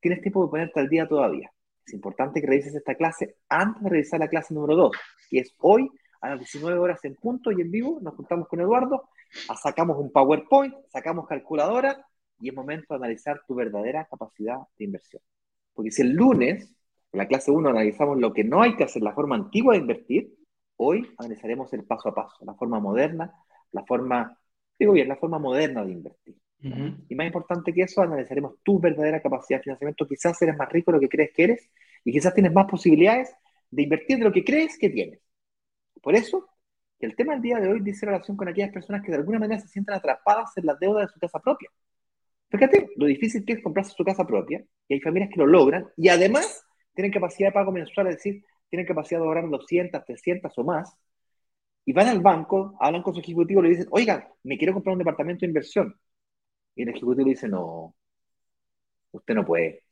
tienes 0.00 0.20
tiempo 0.20 0.44
de 0.44 0.50
ponerte 0.50 0.80
al 0.80 0.88
día 0.88 1.06
todavía. 1.06 1.50
Es 1.86 1.94
importante 1.94 2.40
que 2.40 2.46
revises 2.46 2.74
esta 2.74 2.94
clase 2.94 3.36
antes 3.48 3.82
de 3.82 3.90
revisar 3.90 4.18
la 4.18 4.28
clase 4.28 4.54
número 4.54 4.74
2, 4.74 4.96
que 5.30 5.38
es 5.40 5.54
hoy 5.58 5.88
a 6.20 6.30
las 6.30 6.38
19 6.40 6.78
horas 6.78 7.04
en 7.04 7.14
punto 7.14 7.52
y 7.52 7.60
en 7.60 7.70
vivo. 7.70 7.98
Nos 8.02 8.14
juntamos 8.14 8.48
con 8.48 8.60
Eduardo, 8.60 9.08
sacamos 9.60 9.96
un 9.98 10.10
PowerPoint, 10.10 10.74
sacamos 10.88 11.26
calculadora 11.28 12.04
y 12.40 12.48
es 12.48 12.54
momento 12.54 12.94
de 12.94 12.96
analizar 12.96 13.40
tu 13.46 13.54
verdadera 13.54 14.06
capacidad 14.10 14.58
de 14.78 14.84
inversión. 14.84 15.22
Porque 15.74 15.90
si 15.90 16.02
el 16.02 16.12
lunes, 16.12 16.74
en 17.12 17.18
la 17.18 17.28
clase 17.28 17.50
1, 17.50 17.68
analizamos 17.68 18.18
lo 18.18 18.32
que 18.32 18.44
no 18.44 18.62
hay 18.62 18.76
que 18.76 18.84
hacer, 18.84 19.02
la 19.02 19.14
forma 19.14 19.36
antigua 19.36 19.74
de 19.74 19.80
invertir, 19.80 20.34
hoy 20.76 21.08
analizaremos 21.18 21.72
el 21.72 21.84
paso 21.84 22.08
a 22.08 22.14
paso, 22.14 22.44
la 22.44 22.54
forma 22.54 22.80
moderna, 22.80 23.32
la 23.72 23.84
forma, 23.84 24.38
digo 24.78 24.92
bien, 24.92 25.08
la 25.08 25.16
forma 25.16 25.38
moderna 25.38 25.84
de 25.84 25.92
invertir. 25.92 26.36
Y 26.60 27.14
más 27.14 27.26
importante 27.26 27.72
que 27.72 27.82
eso, 27.82 28.02
analizaremos 28.02 28.54
tu 28.62 28.80
verdadera 28.80 29.20
capacidad 29.20 29.58
de 29.58 29.64
financiamiento. 29.64 30.06
Quizás 30.06 30.40
eres 30.42 30.56
más 30.56 30.68
rico 30.70 30.90
de 30.90 30.96
lo 30.96 31.00
que 31.00 31.08
crees 31.08 31.30
que 31.32 31.44
eres 31.44 31.70
y 32.04 32.12
quizás 32.12 32.34
tienes 32.34 32.52
más 32.52 32.66
posibilidades 32.66 33.34
de 33.70 33.82
invertir 33.82 34.18
de 34.18 34.24
lo 34.24 34.32
que 34.32 34.44
crees 34.44 34.76
que 34.78 34.90
tienes. 34.90 35.20
Por 36.02 36.14
eso, 36.14 36.48
el 36.98 37.14
tema 37.14 37.34
del 37.34 37.42
día 37.42 37.60
de 37.60 37.68
hoy 37.68 37.80
dice 37.80 38.06
relación 38.06 38.36
con 38.36 38.48
aquellas 38.48 38.72
personas 38.72 39.02
que 39.02 39.10
de 39.10 39.18
alguna 39.18 39.38
manera 39.38 39.60
se 39.60 39.68
sienten 39.68 39.94
atrapadas 39.94 40.56
en 40.56 40.66
la 40.66 40.74
deuda 40.74 41.02
de 41.02 41.08
su 41.08 41.20
casa 41.20 41.38
propia. 41.38 41.70
Fíjate 42.48 42.90
lo 42.96 43.06
difícil 43.06 43.44
que 43.44 43.54
es 43.54 43.62
comprarse 43.62 43.92
su 43.92 44.04
casa 44.04 44.26
propia, 44.26 44.64
y 44.88 44.94
hay 44.94 45.00
familias 45.00 45.30
que 45.32 45.40
lo 45.40 45.46
logran, 45.46 45.88
y 45.96 46.08
además 46.08 46.64
tienen 46.94 47.12
capacidad 47.12 47.48
de 47.48 47.52
pago 47.52 47.72
mensual, 47.72 48.06
es 48.08 48.16
decir, 48.16 48.44
tienen 48.70 48.86
capacidad 48.86 49.20
de 49.20 49.26
ahorrar 49.26 49.48
200, 49.48 50.04
300 50.04 50.56
o 50.56 50.64
más, 50.64 50.96
y 51.84 51.92
van 51.92 52.08
al 52.08 52.20
banco, 52.20 52.76
hablan 52.80 53.02
con 53.02 53.14
su 53.14 53.20
ejecutivo, 53.20 53.62
le 53.62 53.70
dicen, 53.70 53.86
oiga, 53.90 54.28
me 54.42 54.56
quiero 54.58 54.72
comprar 54.74 54.92
un 54.92 54.98
departamento 54.98 55.40
de 55.40 55.48
inversión. 55.48 55.94
Y 56.76 56.82
el 56.82 56.90
ejecutivo 56.90 57.24
le 57.26 57.30
dice, 57.30 57.48
no, 57.48 57.94
usted 59.10 59.34
no 59.34 59.44
puede. 59.44 59.82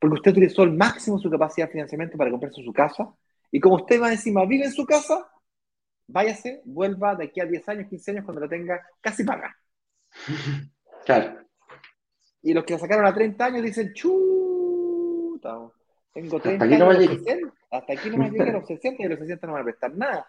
Porque 0.00 0.14
usted 0.14 0.32
utilizó 0.32 0.64
el 0.64 0.72
máximo 0.72 1.18
su 1.18 1.30
capacidad 1.30 1.66
de 1.66 1.72
financiamiento 1.72 2.18
para 2.18 2.30
comprarse 2.30 2.62
su 2.62 2.72
casa, 2.72 3.14
y 3.50 3.60
como 3.60 3.76
usted 3.76 4.00
va 4.00 4.10
encima, 4.10 4.44
vive 4.46 4.64
en 4.64 4.72
su 4.72 4.86
casa, 4.86 5.30
váyase, 6.08 6.62
vuelva 6.64 7.14
de 7.14 7.24
aquí 7.24 7.40
a 7.40 7.44
10 7.44 7.68
años, 7.68 7.88
15 7.88 8.10
años, 8.10 8.24
cuando 8.24 8.40
la 8.40 8.48
tenga 8.48 8.80
casi 9.00 9.22
paga. 9.24 9.56
Claro. 11.04 11.36
Y 12.42 12.54
los 12.54 12.62
que 12.62 12.74
la 12.74 12.78
sacaron 12.78 13.04
a 13.04 13.12
30 13.12 13.44
años 13.44 13.62
dicen, 13.64 13.92
chuta, 13.92 15.68
tengo 16.12 16.38
30 16.38 16.64
Hasta 16.64 16.64
aquí 16.64 16.78
no 16.78 16.90
años, 16.90 17.06
los 17.06 17.18
60, 17.24 17.54
hasta 17.72 17.92
aquí 17.92 18.10
no 18.10 18.16
me 18.18 18.30
llegué 18.30 18.50
a 18.50 18.52
los 18.52 18.66
60 18.68 19.02
y 19.02 19.06
a 19.06 19.08
los 19.08 19.18
60 19.18 19.46
no 19.46 19.52
me 19.52 19.54
van 19.54 19.62
a 19.62 19.64
prestar 19.64 19.96
nada. 19.96 20.26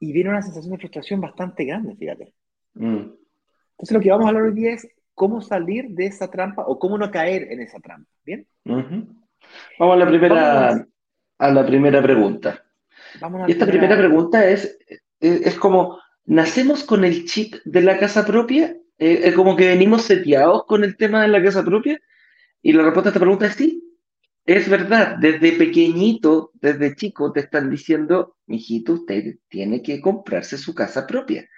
Y 0.00 0.12
viene 0.12 0.30
una 0.30 0.42
sensación 0.42 0.72
de 0.72 0.78
frustración 0.78 1.20
bastante 1.20 1.64
grande, 1.64 1.94
fíjate. 1.94 2.34
Mm. 2.74 3.10
Entonces 3.76 3.94
lo 3.94 4.00
que 4.00 4.10
vamos 4.10 4.24
a 4.24 4.28
hablar 4.28 4.44
hoy 4.44 4.54
día 4.54 4.72
es 4.72 4.88
cómo 5.14 5.40
salir 5.40 5.88
de 5.90 6.06
esa 6.06 6.30
trampa 6.30 6.64
o 6.66 6.78
cómo 6.78 6.96
no 6.96 7.10
caer 7.10 7.52
en 7.52 7.60
esa 7.60 7.78
trampa. 7.78 8.10
¿Bien? 8.24 8.46
Vamos 9.78 9.94
a 9.94 9.96
la 9.96 10.08
primera, 10.08 10.86
a 11.38 11.50
la 11.50 11.66
primera 11.66 12.02
pregunta. 12.02 12.64
Vamos 13.20 13.42
a 13.42 13.48
Y 13.48 13.52
esta 13.52 13.66
primera 13.66 13.96
pregunta 13.96 14.48
es, 14.48 14.78
es, 15.20 15.46
es 15.46 15.54
como, 15.56 15.98
¿nacemos 16.24 16.84
con 16.84 17.04
el 17.04 17.26
chip 17.26 17.56
de 17.64 17.82
la 17.82 17.98
casa 17.98 18.24
propia? 18.26 18.76
Eh, 18.98 19.20
¿Es 19.24 19.34
como 19.34 19.56
que 19.56 19.68
venimos 19.68 20.02
seteados 20.02 20.64
con 20.66 20.82
el 20.82 20.96
tema 20.96 21.22
de 21.22 21.28
la 21.28 21.42
casa 21.42 21.64
propia? 21.64 22.00
Y 22.62 22.72
la 22.72 22.82
respuesta 22.82 23.10
a 23.10 23.12
esta 23.12 23.20
pregunta 23.20 23.46
es 23.46 23.54
sí. 23.54 23.82
Es 24.44 24.68
verdad, 24.68 25.16
desde 25.16 25.52
pequeñito, 25.52 26.52
desde 26.54 26.94
chico, 26.94 27.32
te 27.32 27.40
están 27.40 27.68
diciendo, 27.68 28.36
mijito, 28.46 28.92
usted 28.92 29.36
tiene 29.48 29.82
que 29.82 30.00
comprarse 30.00 30.56
su 30.56 30.74
casa 30.74 31.06
propia. 31.06 31.48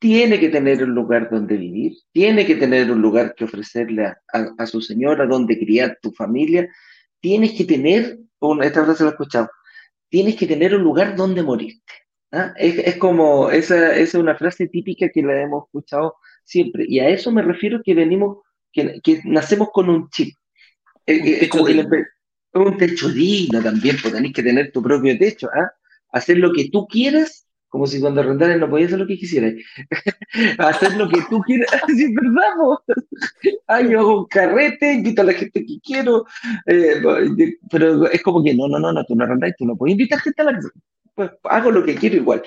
Tiene 0.00 0.40
que 0.40 0.48
tener 0.48 0.82
un 0.84 0.92
lugar 0.94 1.30
donde 1.30 1.56
vivir, 1.56 1.92
tiene 2.12 2.46
que 2.46 2.56
tener 2.56 2.90
un 2.90 3.02
lugar 3.02 3.34
que 3.36 3.44
ofrecerle 3.44 4.06
a, 4.06 4.18
a- 4.32 4.54
a 4.58 4.66
su 4.66 4.80
señora, 4.80 5.26
donde 5.26 5.58
criar 5.58 5.98
tu 6.02 6.10
familia. 6.12 6.68
Tienes 7.20 7.52
que 7.52 7.64
tener, 7.64 8.18
una, 8.40 8.66
esta 8.66 8.84
frase 8.84 9.04
la 9.04 9.10
he 9.10 9.12
escuchado, 9.12 9.50
tienes 10.10 10.36
que 10.36 10.46
tener 10.46 10.74
un 10.74 10.82
lugar 10.84 11.16
donde 11.16 11.42
morirte. 11.42 11.92
¿ah? 12.32 12.54
Es, 12.56 12.78
es 12.78 12.96
como, 12.98 13.50
esa, 13.50 13.92
esa 13.92 14.00
es 14.02 14.14
una 14.14 14.36
frase 14.36 14.68
típica 14.68 15.08
que 15.10 15.22
la 15.22 15.42
hemos 15.42 15.64
escuchado 15.66 16.16
siempre. 16.44 16.84
Y 16.88 17.00
a 17.00 17.08
eso 17.10 17.32
me 17.32 17.42
refiero 17.42 17.80
que 17.84 17.94
venimos, 17.94 18.38
que, 18.72 19.00
que 19.02 19.20
nacemos 19.24 19.70
con 19.72 19.90
un 19.90 20.08
chip. 20.10 20.34
Un 21.06 21.14
eh, 21.14 21.38
techo 21.40 21.64
digno. 21.64 21.88
un 22.54 22.76
techo 22.78 23.08
digno 23.10 23.62
también, 23.62 23.96
pues 24.02 24.14
tenés 24.14 24.32
que 24.32 24.42
tener 24.42 24.72
tu 24.72 24.82
propio 24.82 25.18
techo, 25.18 25.48
¿ah? 25.54 25.70
Hacer 26.12 26.38
lo 26.38 26.52
que 26.52 26.70
tú 26.70 26.86
quieras, 26.86 27.46
como 27.70 27.86
si 27.86 28.00
cuando 28.00 28.20
arrendaras 28.20 28.58
no 28.58 28.68
podías 28.68 28.88
hacer 28.88 28.98
lo 28.98 29.06
que 29.06 29.16
quisieras. 29.16 29.54
Hacer 30.58 30.96
lo 30.96 31.08
que 31.08 31.22
tú 31.30 31.40
quieras, 31.40 31.70
sí, 31.96 32.12
verdad, 32.12 32.54
po. 32.58 32.82
Ah, 33.68 33.80
yo 33.80 34.00
hago 34.00 34.18
un 34.20 34.26
carrete, 34.26 34.92
invito 34.92 35.22
a 35.22 35.26
la 35.26 35.32
gente 35.32 35.64
que 35.64 35.80
quiero, 35.80 36.26
eh, 36.66 37.00
pero 37.70 38.06
es 38.10 38.22
como 38.22 38.42
que 38.42 38.54
no, 38.54 38.68
no, 38.68 38.78
no, 38.78 38.92
no, 38.92 39.04
tú 39.04 39.14
no 39.14 39.24
arrendas, 39.24 39.54
tú 39.56 39.64
no 39.64 39.76
puedes 39.76 39.92
invitar 39.92 40.20
gente 40.20 40.42
a 40.42 40.44
la. 40.46 40.60
Pues 41.14 41.30
hago 41.44 41.70
lo 41.70 41.84
que 41.84 41.94
quiero 41.94 42.16
igual. 42.16 42.42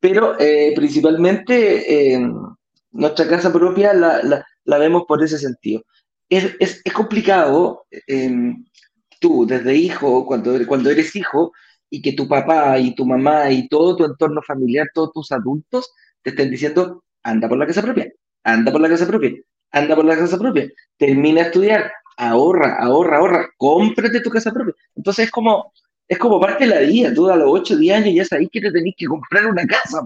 Pero 0.00 0.38
eh, 0.40 0.72
principalmente 0.74 2.14
eh, 2.14 2.26
nuestra 2.92 3.28
casa 3.28 3.52
propia 3.52 3.92
la, 3.92 4.22
la, 4.22 4.46
la 4.64 4.78
vemos 4.78 5.04
por 5.06 5.22
ese 5.22 5.38
sentido. 5.38 5.82
Es, 6.28 6.56
es, 6.58 6.80
es 6.84 6.92
complicado, 6.92 7.86
eh, 8.06 8.54
tú 9.20 9.46
desde 9.46 9.74
hijo, 9.74 10.26
cuando, 10.26 10.54
cuando 10.66 10.90
eres 10.90 11.14
hijo, 11.16 11.52
y 11.94 12.02
que 12.02 12.12
tu 12.12 12.26
papá 12.26 12.78
y 12.78 12.92
tu 12.94 13.06
mamá 13.06 13.50
y 13.50 13.68
todo 13.68 13.94
tu 13.94 14.04
entorno 14.04 14.42
familiar, 14.42 14.88
todos 14.92 15.12
tus 15.12 15.30
adultos 15.30 15.92
te 16.22 16.30
estén 16.30 16.50
diciendo, 16.50 17.04
anda 17.22 17.48
por 17.48 17.56
la 17.56 17.66
casa 17.66 17.82
propia, 17.82 18.12
anda 18.42 18.72
por 18.72 18.80
la 18.80 18.88
casa 18.88 19.06
propia, 19.06 19.32
anda 19.70 19.94
por 19.94 20.04
la 20.04 20.16
casa 20.16 20.36
propia, 20.36 20.68
termina 20.96 21.42
de 21.42 21.46
estudiar, 21.46 21.92
ahorra, 22.16 22.78
ahorra, 22.80 23.18
ahorra, 23.18 23.48
cómprate 23.56 24.20
tu 24.20 24.30
casa 24.30 24.50
propia. 24.52 24.74
Entonces 24.96 25.26
es 25.26 25.30
como, 25.30 25.72
es 26.08 26.18
como 26.18 26.40
parte 26.40 26.64
de 26.64 26.70
la 26.70 26.80
vida, 26.80 27.14
tú 27.14 27.28
a 27.30 27.36
los 27.36 27.48
8 27.48 27.74
o 27.74 27.76
10 27.76 27.96
años 27.96 28.14
ya 28.14 28.24
sabes 28.24 28.48
que 28.50 28.60
te 28.60 28.72
tenés 28.72 28.94
que 28.96 29.06
comprar 29.06 29.46
una 29.46 29.64
casa. 29.66 30.00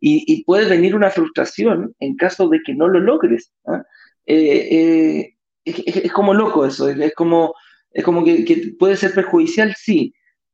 Y, 0.00 0.24
y 0.26 0.44
puede 0.44 0.68
venir 0.68 0.96
una 0.96 1.10
frustración 1.10 1.94
en 2.00 2.16
caso 2.16 2.48
de 2.48 2.60
que 2.64 2.74
no 2.74 2.88
lo 2.88 2.98
logres. 2.98 3.52
¿ah? 3.66 3.82
Eh, 4.26 4.68
eh, 4.70 5.34
es, 5.64 6.12
como 6.12 6.34
loco 6.34 6.66
eso, 6.66 6.88
es, 6.88 7.14
como, 7.14 7.54
es 7.92 8.02
como 8.04 8.24
que 8.24 8.74
puede 8.76 8.96
ser 8.96 9.12
perjudicial, 9.12 9.74
sí. 9.76 10.12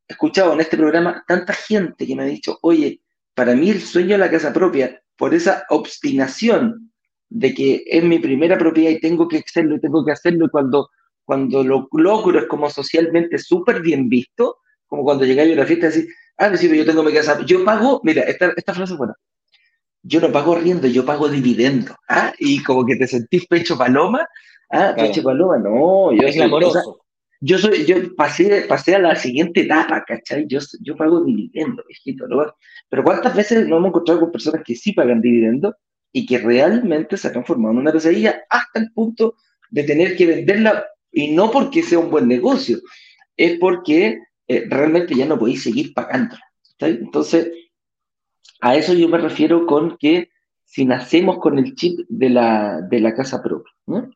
He 0.08 0.12
escuchado 0.12 0.52
en 0.52 0.60
este 0.60 0.76
programa 0.76 1.24
tanta 1.26 1.52
gente 1.52 2.06
que 2.06 2.14
me 2.14 2.24
ha 2.24 2.26
dicho, 2.26 2.58
oye, 2.62 3.00
para 3.34 3.54
mí 3.54 3.70
el 3.70 3.80
sueño 3.80 4.10
de 4.10 4.18
la 4.18 4.30
casa 4.30 4.52
propia, 4.52 5.02
por 5.16 5.34
esa 5.34 5.64
obstinación 5.70 6.92
de 7.28 7.54
que 7.54 7.84
es 7.86 8.04
mi 8.04 8.18
primera 8.18 8.58
propiedad 8.58 8.90
y 8.90 9.00
tengo 9.00 9.26
que 9.26 9.38
hacerlo 9.38 9.76
y 9.76 9.80
tengo 9.80 10.04
que 10.04 10.12
hacerlo, 10.12 10.46
y 10.46 10.50
cuando, 10.50 10.90
cuando 11.24 11.64
lo 11.64 11.88
logro 11.92 12.38
es 12.38 12.46
como 12.46 12.68
socialmente 12.70 13.38
súper 13.38 13.80
bien 13.80 14.08
visto, 14.08 14.58
como 14.86 15.04
cuando 15.04 15.24
llegáis 15.24 15.50
a 15.50 15.54
una 15.54 15.66
fiesta 15.66 15.86
y 15.86 15.90
decís, 15.90 16.14
ah, 16.38 16.56
sí, 16.56 16.68
pero 16.68 16.82
yo 16.82 16.86
tengo 16.86 17.02
mi 17.02 17.12
casa, 17.12 17.40
yo 17.44 17.64
pago, 17.64 18.00
mira, 18.04 18.22
esta, 18.22 18.52
esta 18.56 18.74
frase 18.74 18.92
es 18.92 18.98
buena, 18.98 19.14
yo 20.02 20.20
no 20.20 20.30
pago 20.30 20.54
riendo, 20.56 20.86
yo 20.86 21.04
pago 21.04 21.28
dividendo, 21.28 21.96
¿ah? 22.08 22.32
Y 22.38 22.62
como 22.62 22.84
que 22.84 22.96
te 22.96 23.06
sentís 23.08 23.46
pecho 23.46 23.76
paloma, 23.78 24.28
ah, 24.70 24.92
Claro. 24.94 24.96
pecho 24.96 25.22
paloma, 25.22 25.58
no, 25.58 26.12
yo 26.12 26.18
Es 26.18 26.22
soy, 26.22 26.28
o 26.28 26.32
sea, 26.32 26.42
glamoroso. 26.42 27.03
Yo 27.44 27.58
soy, 27.58 27.84
yo 27.84 27.96
pasé, 28.16 28.62
pasé 28.66 28.94
a 28.94 28.98
la 28.98 29.16
siguiente 29.16 29.60
etapa, 29.60 30.02
¿cachai? 30.06 30.46
Yo, 30.48 30.60
yo 30.80 30.96
pago 30.96 31.22
dividendo, 31.22 31.84
viejito, 31.86 32.26
¿no? 32.26 32.54
Pero 32.88 33.04
¿cuántas 33.04 33.36
veces 33.36 33.68
nos 33.68 33.78
hemos 33.78 33.88
encontrado 33.88 34.20
con 34.20 34.32
personas 34.32 34.62
que 34.64 34.74
sí 34.74 34.94
pagan 34.94 35.20
dividendo 35.20 35.76
y 36.10 36.24
que 36.24 36.38
realmente 36.38 37.18
se 37.18 37.26
han 37.26 37.34
transformado 37.34 37.72
en 37.74 37.80
una 37.80 37.92
pesadilla 37.92 38.44
hasta 38.48 38.80
el 38.80 38.90
punto 38.92 39.36
de 39.70 39.84
tener 39.84 40.16
que 40.16 40.24
venderla 40.24 40.86
y 41.12 41.34
no 41.34 41.50
porque 41.50 41.82
sea 41.82 41.98
un 41.98 42.10
buen 42.10 42.28
negocio, 42.28 42.78
es 43.36 43.58
porque 43.58 44.20
eh, 44.48 44.64
realmente 44.70 45.14
ya 45.14 45.26
no 45.26 45.38
podéis 45.38 45.64
seguir 45.64 45.92
pagándola. 45.92 46.42
Entonces, 46.78 47.50
a 48.62 48.74
eso 48.74 48.94
yo 48.94 49.06
me 49.06 49.18
refiero 49.18 49.66
con 49.66 49.98
que 49.98 50.30
si 50.64 50.86
nacemos 50.86 51.38
con 51.40 51.58
el 51.58 51.74
chip 51.74 52.00
de 52.08 52.30
la, 52.30 52.80
de 52.80 53.00
la 53.00 53.14
casa 53.14 53.42
propia, 53.42 53.70
¿no? 53.86 54.10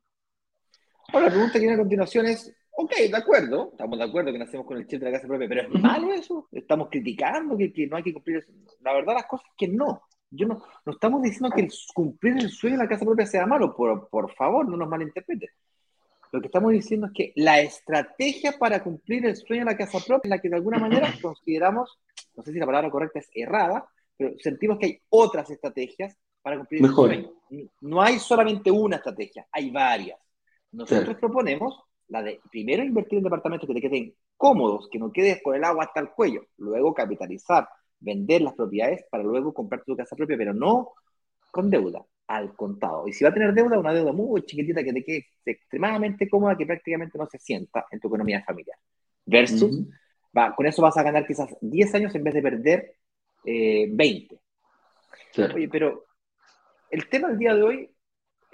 Ahora, 1.13 1.27
la 1.27 1.33
pregunta 1.33 1.53
que 1.55 1.59
viene 1.61 1.75
a 1.75 1.79
continuación 1.79 2.27
es, 2.27 2.55
ok, 2.81 2.93
de 3.11 3.17
acuerdo, 3.17 3.71
estamos 3.73 3.99
de 3.99 4.05
acuerdo 4.05 4.31
que 4.33 4.39
nacemos 4.39 4.65
con 4.67 4.77
el 4.77 4.87
chip 4.87 5.01
de 5.01 5.07
la 5.07 5.13
casa 5.13 5.27
propia, 5.27 5.49
pero 5.49 5.63
¿es 5.63 5.81
malo 5.83 6.13
eso? 6.13 6.49
¿Estamos 6.53 6.89
criticando 6.91 7.57
que, 7.57 7.73
que 7.73 7.87
no 7.89 7.97
hay 7.97 8.03
que 8.05 8.13
cumplir 8.13 8.37
eso? 8.39 8.53
La 8.83 8.93
verdad, 8.93 9.15
las 9.15 9.27
cosas 9.27 9.47
es 9.49 9.55
que 9.57 9.69
no. 9.69 10.03
Yo 10.31 10.47
no, 10.47 10.63
no 10.85 10.93
estamos 10.93 11.23
diciendo 11.23 11.51
que 11.51 11.63
el 11.63 11.73
cumplir 11.95 12.35
el 12.35 12.51
sueño 12.51 12.77
de 12.77 12.85
la 12.85 12.89
casa 12.89 13.05
propia 13.05 13.27
sea 13.27 13.47
malo, 13.47 13.75
por, 13.75 14.09
por 14.09 14.33
favor, 14.35 14.69
no 14.69 14.77
nos 14.77 14.89
malinterpreten. 14.89 15.49
Lo 16.31 16.41
que 16.41 16.47
estamos 16.47 16.71
diciendo 16.73 17.07
es 17.07 17.13
que 17.15 17.33
la 17.37 17.61
estrategia 17.61 18.57
para 18.59 18.83
cumplir 18.83 19.27
el 19.27 19.35
sueño 19.35 19.65
de 19.65 19.73
la 19.73 19.77
casa 19.77 19.99
propia 20.07 20.29
es 20.29 20.31
la 20.31 20.39
que 20.41 20.49
de 20.51 20.57
alguna 20.57 20.79
manera 20.79 21.09
consideramos, 21.23 21.99
no 22.37 22.43
sé 22.45 22.53
si 22.53 22.59
la 22.61 22.67
palabra 22.67 22.91
correcta 22.91 23.19
es 23.19 23.29
errada, 23.35 23.89
pero 24.17 24.35
sentimos 24.39 24.79
que 24.79 24.87
hay 24.87 25.01
otras 25.09 25.51
estrategias 25.51 26.17
para 26.43 26.59
cumplir 26.59 26.83
Mejor. 26.83 27.13
el 27.13 27.25
sueño. 27.51 27.71
No 27.81 28.01
hay 28.03 28.19
solamente 28.19 28.71
una 28.71 28.97
estrategia, 28.97 29.47
hay 29.51 29.71
varias. 29.71 30.21
Nosotros 30.71 31.05
Claro. 31.05 31.19
proponemos 31.21 31.83
la 32.09 32.23
de 32.23 32.41
primero 32.51 32.83
invertir 32.83 33.19
en 33.19 33.25
departamentos 33.25 33.67
que 33.67 33.75
te 33.75 33.81
queden 33.81 34.15
cómodos, 34.37 34.89
que 34.91 34.99
no 34.99 35.13
quedes 35.13 35.43
con 35.43 35.55
el 35.55 35.65
agua 35.65 35.85
hasta 35.85 36.01
el 36.01 36.11
cuello, 36.11 36.43
luego 36.57 36.95
capitalizar, 36.95 37.69
vender 38.01 38.43
las 38.43 38.55
propiedades 38.55 39.05
para 39.11 39.23
luego 39.25 39.53
comprar 39.53 39.83
tu 39.85 39.97
casa 39.97 40.17
propia, 40.17 40.37
pero 40.37 40.55
no 40.55 40.93
con 41.51 41.71
deuda. 41.71 42.05
al 42.29 42.55
contado. 42.55 43.09
Y 43.09 43.13
si 43.13 43.25
va 43.25 43.31
a 43.31 43.35
tener 43.35 43.55
deuda, 43.55 43.79
una 43.79 43.93
deuda 43.93 44.13
muy 44.13 44.43
chiquitita 44.43 44.85
que 44.85 44.93
te 44.93 45.03
quede 45.03 45.27
extremadamente 45.47 46.29
cómoda, 46.29 46.57
que 46.57 46.67
prácticamente 46.67 47.17
no 47.17 47.27
se 47.27 47.39
sienta 47.39 47.87
en 47.91 48.01
tu 48.01 48.09
economía 48.09 48.45
familiar. 48.45 48.79
Versus, 49.25 49.87
va, 50.37 50.55
con 50.55 50.67
eso 50.67 50.83
vas 50.83 50.97
a 50.99 51.03
ganar 51.03 51.27
quizás 51.27 51.57
10 51.61 51.95
años 51.95 52.15
en 52.15 52.25
vez 52.25 52.35
de 52.35 52.43
perder 52.43 52.95
20. 53.45 54.35
Eh, 54.35 54.39
Oye, 55.55 55.69
pero 55.69 56.05
el 56.91 57.09
tema 57.09 57.29
del 57.29 57.39
día 57.39 57.55
de 57.55 57.63
hoy 57.63 57.91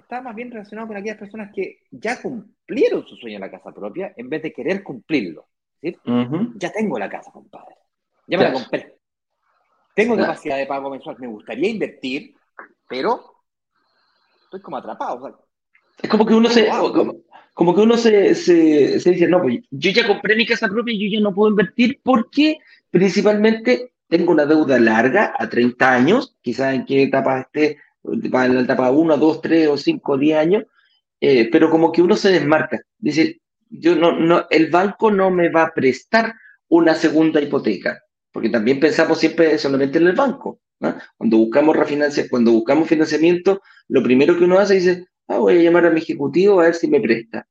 está 0.04 0.20
más 0.20 0.34
bien 0.34 0.50
relacionado 0.50 0.88
con 0.88 0.96
aquellas 0.96 1.18
personas 1.18 1.50
que 1.52 1.80
ya 1.90 2.20
cumplieron 2.20 3.06
su 3.06 3.16
sueño 3.16 3.36
en 3.36 3.40
la 3.40 3.50
casa 3.50 3.72
propia 3.72 4.12
en 4.16 4.28
vez 4.28 4.42
de 4.42 4.52
querer 4.52 4.82
cumplirlo. 4.82 5.48
Ya 6.56 6.72
tengo 6.72 6.98
la 6.98 7.08
casa, 7.08 7.30
compadre. 7.30 7.74
Ya 8.26 8.38
me 8.38 8.44
la 8.44 8.52
compré. 8.52 8.96
Tengo 9.94 10.16
capacidad 10.16 10.56
de 10.56 10.66
pago 10.66 10.90
mensual. 10.90 11.16
Me 11.18 11.26
gustaría 11.26 11.68
invertir, 11.68 12.34
pero 12.88 13.22
estoy 14.44 14.60
como 14.60 14.76
atrapado. 14.76 15.46
es 16.02 16.08
como 16.08 16.24
que 16.24 16.34
uno 16.34 16.48
se, 16.48 16.68
como, 17.54 17.74
que 17.74 17.80
uno 17.80 17.96
se, 17.96 18.34
se, 18.34 19.00
se, 19.00 19.10
dice, 19.10 19.28
no, 19.28 19.42
pues 19.42 19.60
yo 19.70 19.90
ya 19.90 20.06
compré 20.06 20.36
mi 20.36 20.46
casa 20.46 20.68
propia 20.68 20.94
y 20.94 21.10
yo 21.10 21.18
ya 21.18 21.22
no 21.22 21.34
puedo 21.34 21.50
invertir 21.50 22.00
porque 22.02 22.58
principalmente 22.90 23.92
tengo 24.08 24.32
una 24.32 24.46
deuda 24.46 24.78
larga 24.78 25.34
a 25.38 25.48
30 25.48 25.92
años, 25.92 26.36
quizás 26.40 26.74
en 26.74 26.86
qué 26.86 27.04
etapa 27.04 27.40
esté, 27.40 27.78
en 28.04 28.54
la 28.54 28.60
etapa 28.62 28.90
1, 28.90 29.16
2, 29.16 29.40
3 29.40 29.68
o 29.68 29.76
5, 29.76 30.18
10 30.18 30.38
años, 30.38 30.64
eh, 31.20 31.48
pero 31.50 31.70
como 31.70 31.90
que 31.90 32.02
uno 32.02 32.16
se 32.16 32.30
desmarca. 32.30 32.80
Dice, 32.98 33.40
yo 33.70 33.96
no, 33.96 34.12
no, 34.12 34.46
el 34.50 34.70
banco 34.70 35.10
no 35.10 35.30
me 35.30 35.48
va 35.48 35.64
a 35.64 35.74
prestar 35.74 36.34
una 36.68 36.94
segunda 36.94 37.40
hipoteca, 37.40 38.02
porque 38.32 38.50
también 38.50 38.80
pensamos 38.80 39.18
siempre 39.18 39.58
solamente 39.58 39.98
en 39.98 40.06
el 40.06 40.14
banco. 40.14 40.60
Cuando 41.16 41.38
buscamos 41.38 41.76
refinancia, 41.76 42.26
cuando 42.28 42.52
buscamos 42.52 42.88
financiamiento, 42.88 43.62
lo 43.88 44.02
primero 44.02 44.36
que 44.36 44.44
uno 44.44 44.58
hace 44.58 44.76
es 44.76 45.04
ah, 45.28 45.38
voy 45.38 45.58
a 45.58 45.62
llamar 45.62 45.86
a 45.86 45.90
mi 45.90 46.00
ejecutivo 46.00 46.60
a 46.60 46.64
ver 46.64 46.74
si 46.74 46.88
me 46.88 47.00
presta. 47.00 47.46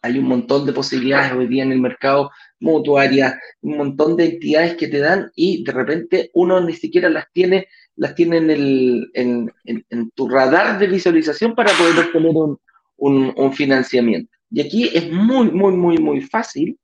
Hay 0.00 0.18
un 0.18 0.24
montón 0.24 0.64
de 0.64 0.72
posibilidades 0.72 1.32
hoy 1.32 1.46
día 1.46 1.64
en 1.64 1.72
el 1.72 1.80
mercado 1.80 2.30
mutuaria, 2.60 3.38
un 3.60 3.76
montón 3.76 4.16
de 4.16 4.24
entidades 4.26 4.76
que 4.76 4.88
te 4.88 4.98
dan 4.98 5.30
y 5.34 5.62
de 5.64 5.72
repente 5.72 6.30
uno 6.32 6.60
ni 6.60 6.72
siquiera 6.72 7.10
las 7.10 7.30
tiene, 7.32 7.68
las 8.00 8.14
tiene 8.14 8.38
en, 9.12 10.10
tu 10.14 10.26
radar 10.26 10.78
de 10.78 10.86
visualización 10.86 11.54
para 11.54 11.70
poder 11.72 12.06
obtener 12.06 12.32
un, 12.96 13.52
financiamiento. 13.52 14.32
Y 14.50 14.62
aquí 14.62 14.90
es 14.94 15.12
muy, 15.12 15.50
muy, 15.50 15.74
muy, 15.74 15.98
muy 15.98 16.22
fácil 16.22 16.78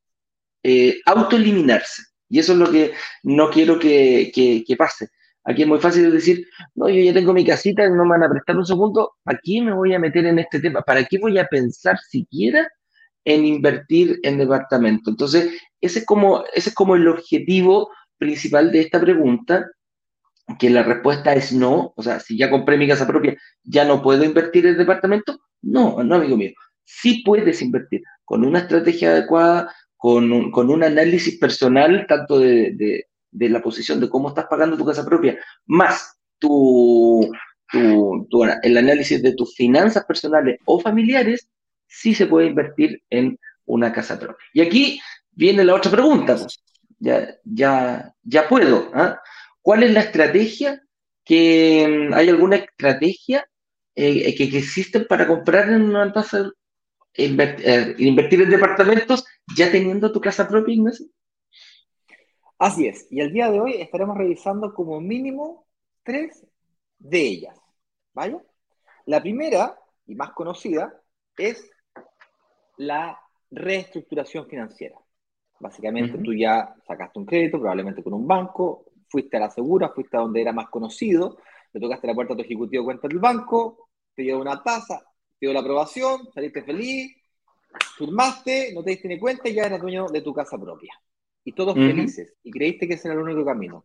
eh, 0.62 1.00
autoeliminarse. 1.07 2.02
Y 2.29 2.38
eso 2.38 2.52
es 2.52 2.59
lo 2.59 2.70
que 2.70 2.92
no 3.22 3.48
quiero 3.48 3.79
que, 3.79 4.31
pase. 4.76 5.09
Aquí 5.44 5.62
es 5.62 5.68
muy 5.68 5.79
fácil 5.79 6.12
decir, 6.12 6.46
no, 6.74 6.90
yo 6.90 7.02
ya 7.02 7.14
tengo 7.14 7.33
mi 7.33 7.46
casita, 7.46 7.88
no 7.88 8.05
me 8.05 8.11
van 8.11 8.24
a 8.24 8.31
prestar 8.31 8.59
un 8.59 8.66
segundo, 8.66 9.14
¿aquí 9.24 9.62
me 9.62 9.72
voy 9.72 9.94
a 9.94 9.98
meter 9.98 10.26
en 10.26 10.38
este 10.38 10.61
tema? 10.61 10.83
¿Para 10.83 11.02
qué 11.05 11.18
voy 11.18 11.38
a 11.38 11.46
pensar 11.46 11.96
siquiera 11.98 12.68
en 13.24 13.46
invertir 13.46 14.20
en 14.22 14.37
departamento? 14.37 15.09
Entonces, 15.09 15.50
ese 15.81 16.00
es 16.00 16.05
como, 16.05 16.44
ese 16.55 16.68
es 16.68 16.74
como 16.74 16.94
el 16.94 17.09
objetivo 17.09 17.88
principal 18.18 18.70
de 18.70 18.81
esta 18.81 19.00
pregunta, 19.00 19.66
que 20.59 20.71
la 20.71 20.83
respuesta 20.83 21.35
es 21.35 21.53
no, 21.53 21.93
o 21.97 22.03
sea, 22.03 22.21
si 22.21 22.37
ya 22.37 22.51
compré 22.51 22.77
mi 22.77 22.89
casa 22.89 23.07
propia, 23.07 23.37
¿ya 23.65 23.85
no 23.85 24.03
puedo 24.03 24.25
invertir 24.25 24.67
en 24.67 24.79
departamento? 24.79 25.41
No, 25.63 26.03
no, 26.03 26.17
amigo 26.17 26.37
mío. 26.37 26.53
Sí 26.85 27.23
puedes 27.25 27.63
invertir 27.63 28.03
con 28.25 28.45
una 28.45 28.61
estrategia 28.61 29.11
adecuada, 29.11 29.75
con 29.97 30.33
un, 30.33 30.51
con 30.51 30.71
un 30.71 30.85
análisis 30.85 31.39
personal, 31.39 32.07
tanto 32.07 32.39
de 32.39 33.07
de 33.37 33.51
la 33.51 33.61
posición 33.61 34.01
de 34.01 34.09
cómo 34.09 34.31
estás 34.31 34.47
pagando 34.47 34.79
tu 34.79 34.85
casa 34.85 35.05
propia, 35.05 35.39
más 35.67 36.19
tu, 36.39 37.31
tu, 37.71 38.45
el 38.63 38.77
análisis 38.77 39.23
de 39.23 39.35
tus 39.35 39.55
finanzas 39.55 40.05
personales 40.07 40.59
o 40.65 40.81
familiares, 40.81 41.47
sí 41.87 42.15
se 42.15 42.27
puede 42.27 42.47
invertir 42.47 43.03
en 43.11 43.39
una 43.67 43.93
casa 43.93 44.19
propia. 44.19 44.45
Y 44.55 44.63
aquí 44.63 45.01
viene 45.33 45.65
la 45.65 45.75
otra 45.75 45.91
pregunta. 45.91 46.37
Pues. 46.37 46.63
Ya, 46.99 47.29
ya, 47.45 48.15
ya 48.23 48.49
puedo. 48.49 48.91
¿ah? 48.95 49.21
¿Cuál 49.66 49.83
es 49.83 49.92
la 49.92 50.02
estrategia? 50.02 50.81
Que, 51.24 52.09
¿Hay 52.14 52.29
alguna 52.29 52.55
estrategia 52.55 53.44
eh, 53.96 54.33
que, 54.37 54.48
que 54.48 54.59
existen 54.59 55.09
para 55.09 55.26
comprar 55.26 55.68
en 55.68 55.83
una 55.83 56.12
tasa, 56.12 56.52
invertir, 57.14 57.68
eh, 57.68 57.94
invertir 57.98 58.42
en 58.42 58.50
departamentos 58.50 59.26
ya 59.57 59.72
teniendo 59.72 60.12
tu 60.12 60.20
casa 60.20 60.46
propia, 60.46 60.72
Ignacio? 60.72 61.07
Así 62.61 62.87
es, 62.87 63.09
y 63.11 63.18
el 63.18 63.33
día 63.33 63.50
de 63.50 63.59
hoy 63.59 63.72
estaremos 63.81 64.16
revisando 64.16 64.72
como 64.72 65.00
mínimo 65.00 65.66
tres 66.05 66.46
de 67.00 67.22
ellas. 67.22 67.59
¿Vale? 68.14 68.38
La 69.07 69.20
primera 69.20 69.76
y 70.07 70.14
más 70.14 70.31
conocida 70.31 70.94
es 71.37 71.68
la 72.76 73.20
reestructuración 73.50 74.46
financiera. 74.46 74.94
Básicamente 75.59 76.18
tú 76.18 76.33
ya 76.33 76.72
sacaste 76.87 77.18
un 77.18 77.26
crédito, 77.26 77.59
probablemente 77.59 78.05
con 78.05 78.12
un 78.12 78.29
banco, 78.29 78.85
fuiste 79.16 79.38
a 79.38 79.40
la 79.40 79.50
segura, 79.50 79.88
fuiste 79.88 80.14
a 80.14 80.20
donde 80.20 80.42
era 80.42 80.52
más 80.52 80.68
conocido, 80.68 81.38
le 81.72 81.81
tocaste 81.81 82.07
la 82.07 82.14
puerta 82.14 82.35
a 82.35 82.37
tu 82.37 82.42
ejecutivo 82.42 82.83
de 82.83 82.85
cuenta 82.85 83.09
del 83.09 83.18
banco, 83.18 83.88
te 84.14 84.20
dio 84.20 84.38
una 84.38 84.62
tasa, 84.62 84.98
te 85.38 85.46
dio 85.46 85.55
la 85.55 85.61
aprobación, 85.61 86.29
saliste 86.35 86.62
feliz, 86.62 87.16
firmaste, 87.96 88.74
no 88.74 88.85
te 88.85 88.90
diste 88.90 89.09
ni 89.09 89.18
cuenta 89.18 89.48
y 89.48 89.55
ya 89.55 89.64
eras 89.64 89.81
dueño 89.81 90.07
de 90.09 90.20
tu 90.20 90.35
casa 90.35 90.59
propia 90.59 90.92
y 91.44 91.52
todos 91.52 91.74
felices, 91.74 92.35
y 92.42 92.50
creíste 92.50 92.87
que 92.87 92.94
ese 92.94 93.09
era 93.09 93.14
el 93.14 93.22
único 93.22 93.42
camino. 93.42 93.85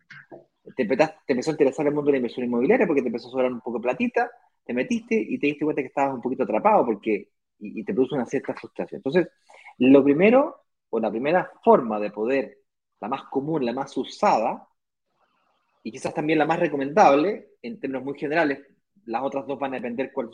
Te, 0.76 0.86
te, 0.86 1.14
empezó 1.28 1.52
a 1.52 1.54
interesar 1.54 1.88
el 1.88 1.94
mundo 1.94 2.08
de 2.08 2.14
la 2.14 2.18
inversión 2.18 2.46
inmobiliaria 2.46 2.86
porque 2.86 3.04
te 3.04 3.08
empezó 3.08 3.30
a 3.30 3.32
sobrar 3.32 3.54
un 3.54 3.62
poco 3.62 3.78
de 3.78 3.84
platita, 3.84 4.30
te 4.66 4.74
metiste 4.74 5.16
y 5.16 5.40
te 5.40 5.48
diste 5.48 5.64
cuenta 5.64 5.82
que 5.82 5.88
estabas 5.88 6.16
un 6.16 6.22
poquito 6.22 6.44
atrapado 6.44 6.86
porque, 6.86 7.30
y, 7.60 7.86
te 7.86 7.94
produjo 7.94 8.16
una 8.16 8.26
cierta 8.26 8.54
frustración. 8.54 9.00
Entonces, 9.00 9.30
lo 9.78 10.04
primero, 10.04 10.64
o 10.90 11.00
la 11.00 11.10
primera 11.10 11.52
forma 11.64 12.02
de 12.02 12.12
poder, 12.12 12.58
la 13.00 13.08
más 13.08 13.24
común, 13.30 13.64
la 13.64 13.74
más 13.74 13.96
usada, 13.96 14.68
y 15.84 15.92
quizás 15.92 16.14
también 16.14 16.40
la 16.40 16.46
más 16.46 16.60
recomendable, 16.60 17.52
en 17.62 17.80
términos 17.80 18.04
muy 18.04 18.18
generales, 18.18 18.60
las 19.06 19.24
otras 19.24 19.48
dos 19.48 19.60
van 19.60 19.74
a 19.74 19.78
depender 19.78 20.12
cuál, 20.14 20.30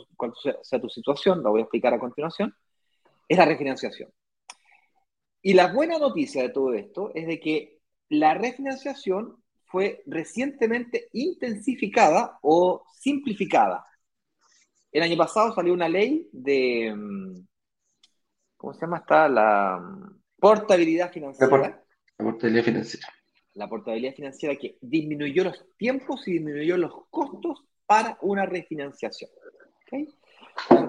sea 0.62 0.80
tu 0.80 0.88
situación, 0.88 1.42
la 1.42 1.50
voy 1.50 1.60
a 1.60 1.64
explicar 1.64 1.94
a 1.94 1.98
continuación, 1.98 2.54
es 3.26 3.38
la 3.38 3.44
refinanciación. 3.44 4.10
Y 5.40 5.54
la 5.54 5.72
buena 5.72 5.98
noticia 5.98 6.42
de 6.42 6.50
todo 6.50 6.74
esto 6.74 7.12
es 7.14 7.26
de 7.26 7.40
que 7.40 7.78
la 8.08 8.34
refinanciación 8.34 9.42
fue 9.66 10.02
recientemente 10.06 11.08
intensificada 11.12 12.38
o 12.42 12.84
simplificada. 12.92 13.84
El 14.90 15.02
año 15.02 15.16
pasado 15.16 15.54
salió 15.54 15.72
una 15.72 15.88
ley 15.88 16.28
de, 16.32 16.94
mm, 16.96 17.46
¿cómo 18.56 18.72
se 18.72 18.80
llama? 18.80 18.98
Está 18.98 19.28
la 19.28 19.78
mm, 19.78 20.20
portabilidad 20.38 21.12
financiera. 21.12 21.58
La, 21.58 22.24
portabilidad 22.24 22.64
financiera. 22.64 23.08
La 23.58 23.68
portabilidad 23.68 24.14
financiera 24.14 24.54
que 24.54 24.78
disminuyó 24.80 25.42
los 25.42 25.66
tiempos 25.76 26.28
y 26.28 26.34
disminuyó 26.34 26.76
los 26.76 26.92
costos 27.10 27.64
para 27.86 28.16
una 28.22 28.46
refinanciación. 28.46 29.28
¿Okay? 29.82 30.08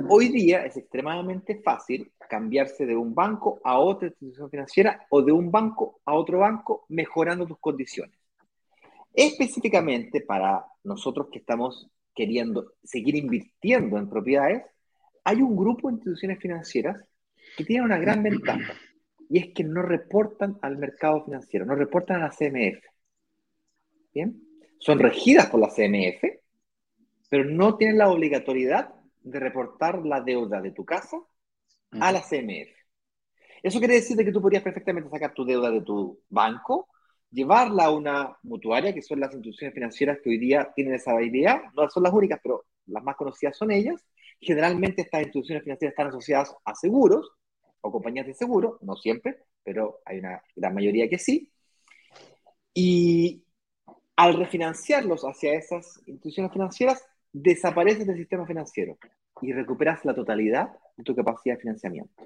Hoy 0.07 0.27
día 0.29 0.63
es 0.65 0.77
extremadamente 0.77 1.63
fácil 1.63 2.11
cambiarse 2.29 2.85
de 2.85 2.95
un 2.95 3.15
banco 3.15 3.59
a 3.63 3.79
otra 3.79 4.09
institución 4.09 4.51
financiera 4.51 5.07
o 5.09 5.23
de 5.23 5.31
un 5.31 5.49
banco 5.49 5.99
a 6.05 6.13
otro 6.13 6.39
banco 6.39 6.85
mejorando 6.89 7.47
tus 7.47 7.57
condiciones. 7.57 8.15
Específicamente 9.15 10.21
para 10.21 10.63
nosotros 10.83 11.29
que 11.31 11.39
estamos 11.39 11.89
queriendo 12.13 12.73
seguir 12.83 13.15
invirtiendo 13.15 13.97
en 13.97 14.07
propiedades, 14.07 14.63
hay 15.23 15.41
un 15.41 15.55
grupo 15.55 15.87
de 15.87 15.95
instituciones 15.95 16.37
financieras 16.37 17.03
que 17.57 17.65
tienen 17.65 17.85
una 17.85 17.97
gran 17.97 18.21
ventaja 18.21 18.75
y 19.29 19.37
es 19.37 19.53
que 19.53 19.63
no 19.63 19.83
reportan 19.83 20.57
al 20.61 20.77
mercado 20.77 21.23
financiero, 21.23 21.65
no 21.65 21.75
reportan 21.75 22.21
a 22.21 22.25
la 22.25 22.31
CMF. 22.31 22.83
¿Bien? 24.13 24.43
Son 24.79 24.97
regidas 24.97 25.47
por 25.47 25.59
la 25.59 25.69
CMF, 25.69 26.23
pero 27.29 27.45
no 27.45 27.77
tienen 27.77 27.99
la 27.99 28.09
obligatoriedad 28.09 28.93
de 29.21 29.39
reportar 29.39 30.03
la 30.03 30.21
deuda 30.21 30.61
de 30.61 30.71
tu 30.71 30.83
casa 30.83 31.17
a 31.91 32.11
la 32.11 32.21
CMF. 32.21 32.69
Eso 33.61 33.79
quiere 33.79 33.95
decir 33.95 34.17
que 34.17 34.31
tú 34.31 34.41
podrías 34.41 34.63
perfectamente 34.63 35.09
sacar 35.09 35.33
tu 35.33 35.45
deuda 35.45 35.69
de 35.69 35.81
tu 35.81 36.19
banco, 36.29 36.87
llevarla 37.29 37.85
a 37.85 37.91
una 37.91 38.35
mutuaria, 38.41 38.93
que 38.93 39.01
son 39.03 39.19
las 39.19 39.33
instituciones 39.33 39.75
financieras 39.75 40.17
que 40.23 40.29
hoy 40.31 40.39
día 40.39 40.71
tienen 40.75 40.95
esa 40.95 41.11
habilidad. 41.11 41.61
No 41.75 41.87
son 41.89 42.03
las 42.03 42.13
únicas, 42.13 42.39
pero 42.41 42.65
las 42.87 43.03
más 43.03 43.15
conocidas 43.15 43.55
son 43.55 43.69
ellas. 43.69 44.03
Generalmente 44.39 45.03
estas 45.03 45.21
instituciones 45.21 45.63
financieras 45.63 45.91
están 45.91 46.07
asociadas 46.07 46.55
a 46.63 46.73
seguros 46.73 47.29
o 47.81 47.91
compañías 47.91 48.27
de 48.27 48.33
seguro, 48.33 48.77
no 48.81 48.95
siempre, 48.95 49.37
pero 49.63 49.99
hay 50.05 50.19
una 50.19 50.41
gran 50.55 50.73
mayoría 50.73 51.09
que 51.09 51.17
sí. 51.17 51.51
Y 52.73 53.43
al 54.15 54.35
refinanciarlos 54.37 55.23
hacia 55.23 55.53
esas 55.53 56.01
instituciones 56.05 56.51
financieras, 56.51 57.05
desapareces 57.31 58.05
del 58.05 58.17
sistema 58.17 58.45
financiero 58.45 58.97
y 59.41 59.53
recuperas 59.53 60.03
la 60.05 60.13
totalidad 60.13 60.73
de 60.97 61.03
tu 61.03 61.15
capacidad 61.15 61.55
de 61.55 61.61
financiamiento. 61.61 62.23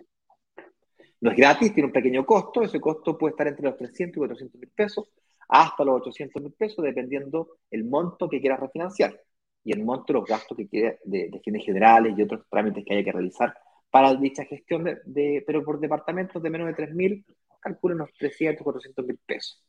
No 1.21 1.31
es 1.31 1.37
gratis, 1.37 1.73
tiene 1.73 1.87
un 1.87 1.93
pequeño 1.93 2.25
costo, 2.25 2.63
ese 2.63 2.81
costo 2.81 3.17
puede 3.17 3.31
estar 3.31 3.47
entre 3.47 3.65
los 3.65 3.77
300 3.77 4.17
y 4.17 4.19
400 4.19 4.59
mil 4.59 4.69
pesos 4.71 5.09
hasta 5.47 5.83
los 5.83 6.01
800 6.01 6.41
mil 6.41 6.51
pesos, 6.53 6.83
dependiendo 6.83 7.59
el 7.69 7.83
monto 7.85 8.27
que 8.27 8.41
quieras 8.41 8.59
refinanciar. 8.59 9.19
y 9.65 9.71
el 9.71 9.83
monto 9.83 10.11
de 10.11 10.19
los 10.19 10.27
gastos 10.27 10.57
que 10.57 10.67
quede 10.67 10.99
de, 11.05 11.29
de 11.29 11.39
fines 11.39 11.63
generales 11.63 12.15
y 12.17 12.23
otros 12.23 12.45
trámites 12.49 12.83
que 12.83 12.93
haya 12.93 13.03
que 13.05 13.11
realizar 13.13 13.55
para 13.93 14.15
dicha 14.15 14.43
gestión, 14.45 14.85
de, 15.05 15.43
pero 15.45 15.63
por 15.63 15.79
departamentos 15.79 16.41
de 16.41 16.49
menos 16.49 16.65
de 16.65 16.73
3.000, 16.73 17.23
calculo 17.59 17.93
unos 17.93 18.09
300, 18.17 18.63
400 18.63 19.05
mil 19.05 19.19
pesos. 19.23 19.63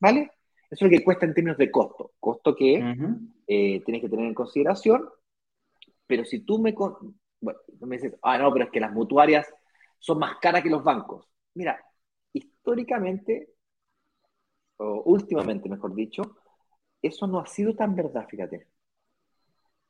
¿Vale? 0.00 0.30
Eso 0.70 0.86
es 0.86 0.90
lo 0.90 0.98
que 0.98 1.04
cuesta 1.04 1.26
en 1.26 1.34
términos 1.34 1.58
de 1.58 1.70
costo. 1.70 2.12
Costo 2.18 2.56
que 2.56 2.78
eh, 3.46 3.82
tienes 3.84 4.00
que 4.00 4.08
tener 4.08 4.24
en 4.24 4.32
consideración, 4.32 5.10
pero 6.06 6.24
si 6.24 6.46
tú 6.46 6.58
me, 6.58 6.72
bueno, 6.72 7.58
me 7.80 7.96
dices, 7.96 8.16
ah, 8.22 8.38
no, 8.38 8.50
pero 8.54 8.64
es 8.64 8.70
que 8.70 8.80
las 8.80 8.92
mutuarias 8.94 9.46
son 9.98 10.18
más 10.18 10.38
caras 10.38 10.62
que 10.62 10.70
los 10.70 10.82
bancos. 10.82 11.26
Mira, 11.52 11.78
históricamente, 12.32 13.50
o 14.78 15.02
últimamente, 15.02 15.68
mejor 15.68 15.94
dicho, 15.94 16.22
eso 17.02 17.26
no 17.26 17.38
ha 17.40 17.46
sido 17.46 17.74
tan 17.74 17.94
verdad, 17.94 18.26
fíjate. 18.30 18.66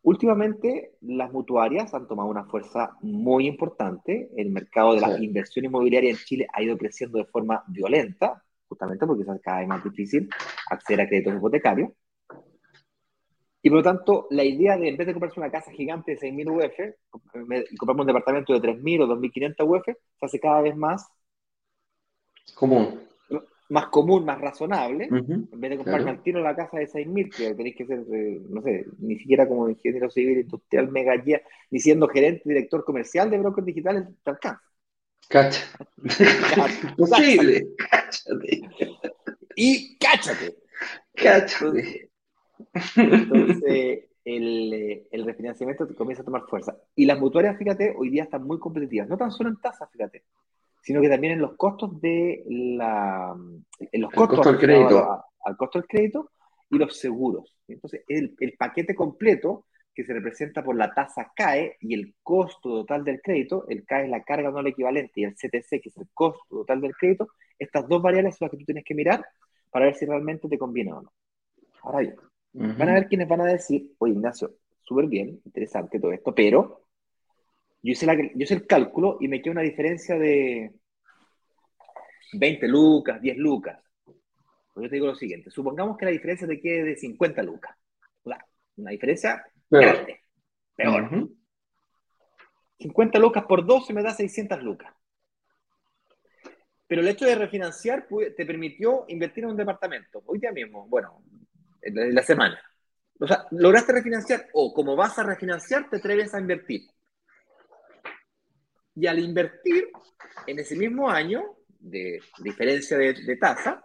Últimamente, 0.02 0.92
las 1.02 1.32
mutuarias 1.32 1.92
han 1.92 2.06
tomado 2.06 2.28
una 2.28 2.44
fuerza 2.44 2.96
muy 3.02 3.46
importante. 3.46 4.30
El 4.36 4.50
mercado 4.50 4.94
de 4.94 5.00
la 5.00 5.22
inversión 5.22 5.64
inmobiliaria 5.64 6.10
en 6.10 6.16
Chile 6.16 6.46
ha 6.52 6.62
ido 6.62 6.78
creciendo 6.78 7.18
de 7.18 7.24
forma 7.24 7.64
violenta, 7.66 8.42
justamente 8.68 9.06
porque 9.06 9.22
es 9.22 9.40
cada 9.42 9.58
vez 9.58 9.68
más 9.68 9.82
difícil 9.82 10.28
acceder 10.70 11.00
a 11.00 11.08
créditos 11.08 11.34
hipotecarios. 11.34 11.90
Y 13.60 13.70
por 13.70 13.78
lo 13.78 13.82
tanto, 13.82 14.28
la 14.30 14.44
idea 14.44 14.76
de, 14.76 14.88
en 14.88 14.96
vez 14.96 15.06
de 15.08 15.12
comprarse 15.12 15.40
una 15.40 15.50
casa 15.50 15.72
gigante 15.72 16.12
de 16.12 16.18
6.000 16.18 16.48
UF 16.48 16.78
y 17.70 17.76
comprarme 17.76 18.02
un 18.02 18.06
departamento 18.06 18.52
de 18.52 18.60
3.000 18.60 19.02
o 19.02 19.06
2.500 19.08 19.78
UF, 19.78 19.84
se 19.84 20.26
hace 20.26 20.38
cada 20.38 20.62
vez 20.62 20.76
más 20.76 21.08
común 22.54 23.07
más 23.68 23.86
común, 23.88 24.24
más 24.24 24.40
razonable, 24.40 25.08
en 25.10 25.48
vez 25.52 25.70
de 25.70 25.76
comprarme 25.76 26.10
al 26.10 26.22
tiro 26.22 26.40
la 26.40 26.56
casa 26.56 26.78
de 26.78 26.88
6.000, 26.88 27.34
que 27.34 27.54
tenéis 27.54 27.76
que 27.76 27.86
ser, 27.86 28.00
eh, 28.12 28.40
no 28.48 28.62
sé, 28.62 28.86
ni 28.98 29.18
siquiera 29.18 29.46
como 29.46 29.68
ingeniero 29.68 30.10
civil 30.10 30.40
industrial 30.40 30.90
mega 30.90 31.14
guía, 31.16 31.42
ni 31.70 31.78
siendo 31.78 32.08
gerente, 32.08 32.42
director 32.46 32.84
comercial 32.84 33.30
de 33.30 33.38
brokers 33.38 33.66
digitales, 33.66 34.04
te 34.22 34.30
alcanza. 34.30 34.62
Cacha. 35.28 35.66
Posible. 36.96 37.68
Cáchate. 37.76 38.62
Y 39.54 39.98
cáchate. 39.98 40.56
Cáchate. 41.14 42.10
Entonces, 42.96 44.04
el, 44.24 44.72
eh, 44.72 45.08
el 45.10 45.24
refinanciamiento 45.26 45.86
comienza 45.94 46.22
a 46.22 46.24
tomar 46.24 46.44
fuerza. 46.48 46.74
Y 46.94 47.04
las 47.04 47.20
mutuarias, 47.20 47.58
fíjate, 47.58 47.94
hoy 47.98 48.08
día 48.08 48.22
están 48.22 48.44
muy 48.44 48.58
competitivas, 48.58 49.08
no 49.08 49.18
tan 49.18 49.30
solo 49.30 49.50
en 49.50 49.60
tasas, 49.60 49.90
fíjate 49.92 50.24
sino 50.88 51.02
que 51.02 51.10
también 51.10 51.34
en 51.34 51.40
los 51.40 51.54
costos 51.54 52.00
de 52.00 52.42
la 52.48 53.36
en 53.78 54.00
los 54.00 54.10
costos 54.10 54.38
costo 54.38 54.52
del 54.52 54.58
crédito. 54.58 55.22
al 55.44 55.56
costo 55.58 55.80
del 55.80 55.86
crédito 55.86 56.30
y 56.70 56.78
los 56.78 56.96
seguros. 56.96 57.58
Entonces, 57.68 58.04
el, 58.08 58.34
el, 58.40 58.54
paquete 58.54 58.94
completo 58.94 59.66
que 59.94 60.02
se 60.02 60.14
representa 60.14 60.64
por 60.64 60.76
la 60.76 60.94
tasa 60.94 61.30
CAE 61.36 61.76
y 61.80 61.92
el 61.92 62.14
costo 62.22 62.70
total 62.70 63.04
del 63.04 63.20
crédito, 63.20 63.66
el 63.68 63.84
CAE 63.84 64.04
es 64.04 64.10
la 64.10 64.24
carga 64.24 64.50
no 64.50 64.66
equivalente 64.66 65.20
y 65.20 65.24
el 65.24 65.34
CTC, 65.34 65.78
que 65.82 65.90
es 65.90 65.96
el 65.98 66.08
costo 66.14 66.42
total 66.48 66.80
del 66.80 66.96
crédito, 66.96 67.28
estas 67.58 67.86
dos 67.86 68.00
variables 68.00 68.38
son 68.38 68.46
las 68.46 68.52
que 68.52 68.56
tú 68.56 68.64
tienes 68.64 68.84
que 68.84 68.94
mirar 68.94 69.22
para 69.70 69.84
ver 69.84 69.94
si 69.94 70.06
realmente 70.06 70.48
te 70.48 70.56
conviene 70.56 70.94
o 70.94 71.02
no. 71.02 71.12
Ahora 71.82 71.98
bien, 71.98 72.16
van 72.54 72.88
a 72.88 72.94
ver 72.94 73.08
quienes 73.08 73.28
van 73.28 73.42
a 73.42 73.44
decir, 73.44 73.92
oye 73.98 74.14
Ignacio, 74.14 74.54
súper 74.80 75.06
bien, 75.06 75.38
interesante 75.44 76.00
todo 76.00 76.12
esto, 76.12 76.34
pero 76.34 76.87
yo 77.82 77.92
hice, 77.92 78.06
la, 78.06 78.14
yo 78.14 78.30
hice 78.34 78.54
el 78.54 78.66
cálculo 78.66 79.18
y 79.20 79.28
me 79.28 79.40
queda 79.40 79.52
una 79.52 79.62
diferencia 79.62 80.18
de 80.18 80.72
20 82.32 82.68
lucas, 82.68 83.20
10 83.20 83.36
lucas. 83.36 83.78
Pues 84.74 84.84
yo 84.84 84.90
te 84.90 84.96
digo 84.96 85.06
lo 85.06 85.14
siguiente, 85.14 85.50
supongamos 85.50 85.96
que 85.96 86.04
la 86.04 86.10
diferencia 86.10 86.46
te 86.46 86.60
quede 86.60 86.84
de 86.84 86.96
50 86.96 87.42
lucas. 87.42 87.76
Una 88.76 88.90
diferencia 88.92 89.44
grande, 89.68 90.20
peor. 90.76 91.28
50 92.78 93.18
lucas 93.18 93.44
por 93.48 93.66
12 93.66 93.92
me 93.92 94.02
da 94.02 94.14
600 94.14 94.62
lucas. 94.62 94.94
Pero 96.86 97.02
el 97.02 97.08
hecho 97.08 97.26
de 97.26 97.34
refinanciar 97.34 98.06
te 98.36 98.46
permitió 98.46 99.04
invertir 99.08 99.44
en 99.44 99.50
un 99.50 99.56
departamento. 99.56 100.22
Hoy 100.26 100.38
día 100.38 100.52
mismo, 100.52 100.86
bueno, 100.88 101.22
en 101.82 102.14
la 102.14 102.22
semana. 102.22 102.58
O 103.20 103.26
sea, 103.26 103.46
lograste 103.50 103.92
refinanciar 103.92 104.46
o 104.52 104.72
como 104.72 104.94
vas 104.94 105.18
a 105.18 105.24
refinanciar, 105.24 105.90
te 105.90 105.96
atreves 105.96 106.32
a 106.34 106.40
invertir. 106.40 106.82
Y 108.98 109.06
al 109.06 109.20
invertir 109.20 109.90
en 110.46 110.58
ese 110.58 110.74
mismo 110.74 111.08
año, 111.08 111.56
de 111.78 112.20
diferencia 112.42 112.98
de, 112.98 113.36
tasa, 113.36 113.80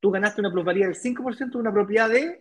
tú 0.00 0.10
ganaste 0.10 0.40
una 0.40 0.50
plusvalía 0.50 0.86
del 0.86 0.96
5% 0.96 1.52
de 1.52 1.58
una 1.58 1.72
propiedad 1.72 2.10
de, 2.10 2.40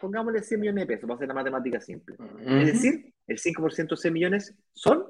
pongámosle 0.00 0.40
100 0.40 0.60
millones 0.60 0.82
de 0.82 0.86
pesos, 0.86 1.08
para 1.08 1.16
hacer 1.16 1.28
la 1.28 1.34
matemática 1.34 1.80
simple. 1.80 2.14
Es 2.46 2.66
decir, 2.74 3.12
el 3.26 3.38
5% 3.38 3.88
de 3.88 3.96
100 3.96 4.14
millones 4.14 4.54
son 4.72 5.04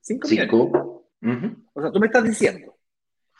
5 0.00 0.28
millones. 0.28 0.52
O 0.52 1.80
sea, 1.80 1.92
tú 1.92 2.00
me 2.00 2.06
estás 2.06 2.24
diciendo 2.24 2.76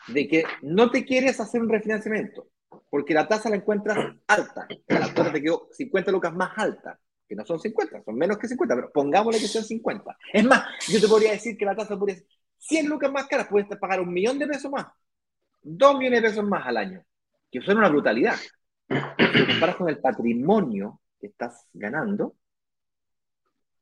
de 0.07 0.25
que 0.25 0.45
no 0.61 0.89
te 0.89 1.03
quieres 1.03 1.37
hacer 1.41 1.61
un 1.61 1.69
refinanciamiento 1.69 2.47
porque 2.89 3.13
la 3.13 3.27
tasa 3.27 3.49
la 3.49 3.57
encuentras 3.57 4.15
alta, 4.25 4.67
la 4.87 5.13
cuota 5.13 5.33
te 5.33 5.41
quedó 5.41 5.67
50 5.71 6.11
lucas 6.11 6.33
más 6.33 6.51
alta 6.55 6.97
que 7.29 7.35
no 7.35 7.45
son 7.45 7.59
50, 7.59 8.03
son 8.03 8.15
menos 8.15 8.39
que 8.39 8.47
50, 8.47 8.75
pero 8.75 8.91
pongámosle 8.91 9.39
que 9.39 9.47
sean 9.47 9.63
50. 9.63 10.17
Es 10.33 10.43
más, 10.43 10.65
yo 10.87 10.99
te 10.99 11.07
podría 11.07 11.31
decir 11.31 11.55
que 11.55 11.63
la 11.63 11.75
tasa 11.75 11.97
podría 11.97 12.17
ser 12.17 12.25
100 12.57 12.87
lucas 12.87 13.11
más 13.11 13.27
caras, 13.27 13.47
puedes 13.47 13.67
pagar 13.77 14.01
un 14.01 14.11
millón 14.11 14.39
de 14.39 14.47
pesos 14.47 14.71
más, 14.71 14.87
dos 15.61 15.95
millones 15.95 16.23
de 16.23 16.29
pesos 16.29 16.43
más 16.43 16.65
al 16.65 16.77
año, 16.77 17.05
que 17.51 17.61
suena 17.61 17.81
una 17.81 17.89
brutalidad. 17.89 18.35
Si 18.35 19.45
comparas 19.45 19.75
con 19.75 19.89
el 19.89 19.99
patrimonio 19.99 21.01
que 21.19 21.27
estás 21.27 21.67
ganando, 21.71 22.35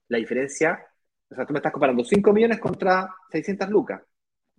la 0.09 0.17
diferencia, 0.17 0.85
o 1.29 1.35
sea, 1.35 1.45
tú 1.45 1.53
me 1.53 1.59
estás 1.59 1.71
comparando 1.71 2.03
5 2.03 2.33
millones 2.33 2.59
contra 2.59 3.09
600 3.31 3.69
lucas, 3.69 4.01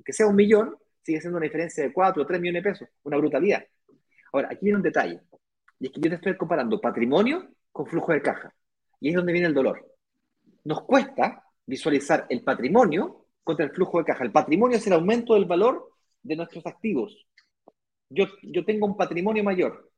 que 0.03 0.13
sea 0.15 0.27
un 0.27 0.37
millón, 0.37 0.77
sigue 1.03 1.21
siendo 1.21 1.37
una 1.37 1.45
diferencia 1.45 1.85
de 1.85 1.93
4 1.93 2.23
o 2.23 2.27
3 2.27 2.41
millones 2.41 2.65
de 2.65 2.71
pesos, 2.71 2.89
una 3.03 3.19
brutalidad. 3.19 3.63
Ahora, 4.33 4.49
aquí 4.51 4.65
viene 4.65 4.79
un 4.79 4.83
detalle, 4.83 5.21
y 5.79 5.87
es 5.87 5.93
que 5.93 6.01
yo 6.01 6.09
te 6.09 6.17
estoy 6.17 6.37
comparando 6.39 6.81
patrimonio 6.81 7.51
con 7.71 7.87
flujo 7.87 8.13
de 8.13 8.23
caja. 8.23 8.55
Y 9.01 9.11
es 9.11 9.15
donde 9.15 9.33
viene 9.33 9.49
el 9.49 9.55
dolor. 9.55 9.95
Nos 10.65 10.83
cuesta 10.83 11.45
visualizar 11.67 12.27
el 12.29 12.43
patrimonio 12.43 13.27
contra 13.45 13.65
el 13.65 13.73
flujo 13.73 13.99
de 13.99 14.05
caja. 14.05 14.25
El 14.25 14.33
patrimonio 14.33 14.77
es 14.77 14.87
el 14.87 14.93
aumento 14.93 15.35
del 15.35 15.45
valor 15.45 15.93
de 16.23 16.37
nuestros 16.37 16.67
activos. 16.67 17.27
Yo, 18.11 18.27
yo 18.43 18.65
tengo 18.65 18.87
un 18.87 18.97
patrimonio 18.97 19.45
mayor, 19.45 19.91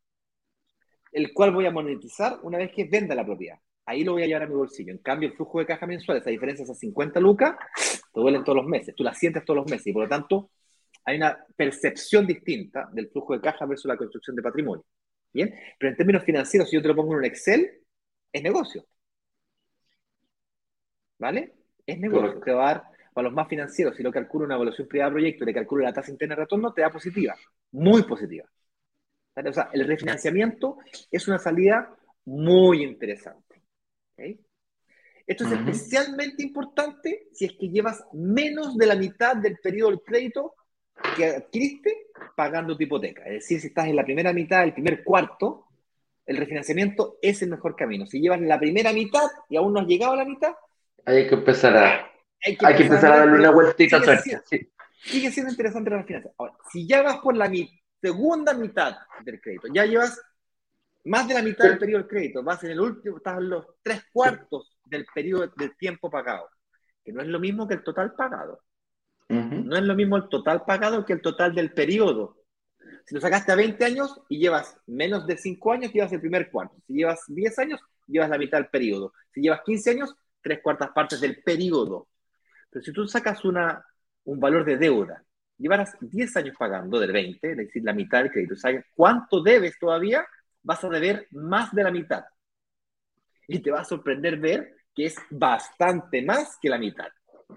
el 1.12 1.32
cual 1.32 1.52
voy 1.52 1.66
a 1.66 1.70
monetizar 1.70 2.38
una 2.42 2.58
vez 2.58 2.72
que 2.72 2.84
venda 2.84 3.14
la 3.14 3.24
propiedad. 3.24 3.58
Ahí 3.86 4.04
lo 4.04 4.12
voy 4.12 4.22
a 4.22 4.26
llevar 4.26 4.44
a 4.44 4.46
mi 4.46 4.54
bolsillo. 4.54 4.92
En 4.92 4.98
cambio, 4.98 5.28
el 5.28 5.34
flujo 5.34 5.58
de 5.58 5.66
caja 5.66 5.86
mensual, 5.86 6.18
esa 6.18 6.30
diferencia, 6.30 6.62
esas 6.62 6.78
50 6.78 7.18
lucas, 7.18 7.56
te 8.12 8.20
duelen 8.20 8.44
todos 8.44 8.56
los 8.56 8.66
meses. 8.66 8.94
Tú 8.94 9.02
la 9.02 9.14
sientes 9.14 9.44
todos 9.44 9.56
los 9.56 9.70
meses 9.70 9.86
y 9.88 9.92
por 9.92 10.04
lo 10.04 10.08
tanto 10.08 10.50
hay 11.04 11.16
una 11.16 11.44
percepción 11.56 12.26
distinta 12.26 12.88
del 12.92 13.08
flujo 13.08 13.34
de 13.34 13.40
caja 13.40 13.66
versus 13.66 13.86
la 13.86 13.96
construcción 13.96 14.36
de 14.36 14.42
patrimonio. 14.42 14.84
¿Bien? 15.32 15.54
Pero 15.78 15.90
en 15.90 15.96
términos 15.96 16.24
financieros, 16.24 16.68
si 16.68 16.76
yo 16.76 16.82
te 16.82 16.88
lo 16.88 16.96
pongo 16.96 17.12
en 17.12 17.18
un 17.18 17.24
Excel, 17.24 17.68
es 18.32 18.42
negocio. 18.42 18.86
¿Vale? 21.18 21.54
Es 21.86 21.98
negocio. 21.98 22.40
Te 22.40 22.52
va 22.52 22.70
a 22.70 22.74
dar, 22.74 22.84
para 23.12 23.26
los 23.26 23.34
más 23.34 23.48
financieros, 23.48 23.96
si 23.96 24.02
lo 24.02 24.12
calculo 24.12 24.46
una 24.46 24.54
evaluación 24.54 24.88
privada 24.88 25.10
de 25.10 25.14
proyecto 25.14 25.44
y 25.44 25.46
le 25.46 25.54
calculo 25.54 25.84
la 25.84 25.92
tasa 25.92 26.10
interna 26.10 26.34
de 26.34 26.42
retorno, 26.42 26.72
te 26.72 26.82
da 26.82 26.90
positiva. 26.90 27.34
Muy 27.72 28.02
positiva. 28.04 28.48
O 29.36 29.52
sea, 29.52 29.70
el 29.72 29.86
refinanciamiento 29.86 30.78
es 31.10 31.28
una 31.28 31.38
salida 31.38 31.96
muy 32.24 32.82
interesante. 32.82 33.62
Esto 35.26 35.44
es 35.44 35.52
especialmente 35.52 36.42
importante 36.42 37.28
si 37.32 37.44
es 37.46 37.52
que 37.52 37.68
llevas 37.68 38.04
menos 38.12 38.76
de 38.76 38.86
la 38.86 38.96
mitad 38.96 39.36
del 39.36 39.58
periodo 39.58 39.90
del 39.90 40.02
crédito 40.02 40.54
que 41.16 41.26
adquiriste 41.26 42.08
pagando 42.36 42.76
tu 42.76 42.82
hipoteca. 42.82 43.22
Es 43.24 43.34
decir, 43.34 43.60
si 43.60 43.68
estás 43.68 43.86
en 43.86 43.96
la 43.96 44.04
primera 44.04 44.32
mitad, 44.32 44.64
el 44.64 44.74
primer 44.74 45.04
cuarto, 45.04 45.68
el 46.30 46.36
refinanciamiento 46.36 47.18
es 47.20 47.42
el 47.42 47.50
mejor 47.50 47.74
camino. 47.74 48.06
Si 48.06 48.20
llevas 48.20 48.40
la 48.40 48.60
primera 48.60 48.92
mitad 48.92 49.28
y 49.48 49.56
aún 49.56 49.72
no 49.72 49.80
has 49.80 49.86
llegado 49.88 50.12
a 50.12 50.16
la 50.16 50.24
mitad, 50.24 50.52
hay 51.04 51.26
que 51.26 51.34
empezar 51.34 51.76
a, 51.76 52.08
hay 52.46 52.56
que, 52.56 52.84
empezar 52.84 53.12
a, 53.12 53.18
darle 53.18 53.40
una 53.40 53.50
vueltita 53.50 54.00
sigue, 54.22 54.70
sigue 55.02 55.30
siendo 55.32 55.50
interesante 55.50 55.90
la 55.90 56.04
finanza. 56.04 56.30
Ahora, 56.38 56.54
si 56.70 56.86
ya 56.86 57.02
vas 57.02 57.18
por 57.18 57.36
la 57.36 57.50
segunda 58.00 58.54
mitad 58.54 58.96
del 59.24 59.40
crédito, 59.40 59.66
ya 59.72 59.84
llevas 59.84 60.22
más 61.04 61.26
de 61.26 61.34
la 61.34 61.42
mitad 61.42 61.64
del 61.64 61.78
periodo 61.78 62.02
del 62.02 62.08
crédito, 62.08 62.44
vas 62.44 62.62
en 62.62 62.70
el 62.70 62.80
último, 62.80 63.16
estás 63.16 63.38
en 63.38 63.50
los 63.50 63.66
tres 63.82 64.04
cuartos 64.12 64.78
del 64.84 65.06
periodo 65.12 65.52
del 65.56 65.76
tiempo 65.76 66.08
pagado, 66.08 66.48
que 67.04 67.12
no 67.12 67.22
es 67.22 67.26
lo 67.26 67.40
mismo 67.40 67.66
que 67.66 67.74
el 67.74 67.82
total 67.82 68.14
pagado. 68.14 68.62
No 69.28 69.76
es 69.76 69.82
lo 69.82 69.94
mismo 69.96 70.16
el 70.16 70.28
total 70.28 70.64
pagado 70.64 71.04
que 71.04 71.12
el 71.12 71.22
total 71.22 71.54
del 71.54 71.72
periodo. 71.72 72.36
Si 73.10 73.16
lo 73.16 73.20
sacaste 73.20 73.50
a 73.50 73.56
20 73.56 73.84
años 73.84 74.20
y 74.28 74.38
llevas 74.38 74.78
menos 74.86 75.26
de 75.26 75.36
5 75.36 75.72
años, 75.72 75.92
llevas 75.92 76.12
el 76.12 76.20
primer 76.20 76.48
cuarto. 76.48 76.76
Si 76.86 76.92
llevas 76.92 77.24
10 77.26 77.58
años, 77.58 77.80
llevas 78.06 78.30
la 78.30 78.38
mitad 78.38 78.58
del 78.58 78.68
periodo. 78.68 79.12
Si 79.34 79.40
llevas 79.40 79.62
15 79.66 79.90
años, 79.90 80.14
tres 80.40 80.60
cuartas 80.62 80.90
partes 80.92 81.20
del 81.20 81.42
periodo. 81.42 82.06
Pero 82.70 82.84
si 82.84 82.92
tú 82.92 83.08
sacas 83.08 83.44
una, 83.44 83.84
un 84.22 84.38
valor 84.38 84.64
de 84.64 84.76
deuda, 84.76 85.24
llevarás 85.58 85.96
10 86.00 86.36
años 86.36 86.56
pagando 86.56 87.00
del 87.00 87.10
20, 87.10 87.50
es 87.50 87.56
decir, 87.56 87.82
la 87.82 87.94
mitad 87.94 88.22
del 88.22 88.30
crédito, 88.30 88.54
¿sabes 88.54 88.84
cuánto 88.94 89.42
debes 89.42 89.76
todavía? 89.80 90.24
Vas 90.62 90.84
a 90.84 90.88
deber 90.88 91.26
más 91.32 91.74
de 91.74 91.82
la 91.82 91.90
mitad. 91.90 92.24
y 93.48 93.58
te 93.58 93.72
va 93.72 93.80
a 93.80 93.84
sorprender 93.84 94.38
ver 94.38 94.76
que 94.94 95.06
es 95.06 95.16
bastante 95.30 96.22
más 96.22 96.56
que 96.62 96.68
la 96.68 96.78
mitad. 96.78 97.08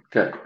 Claro. 0.09 0.41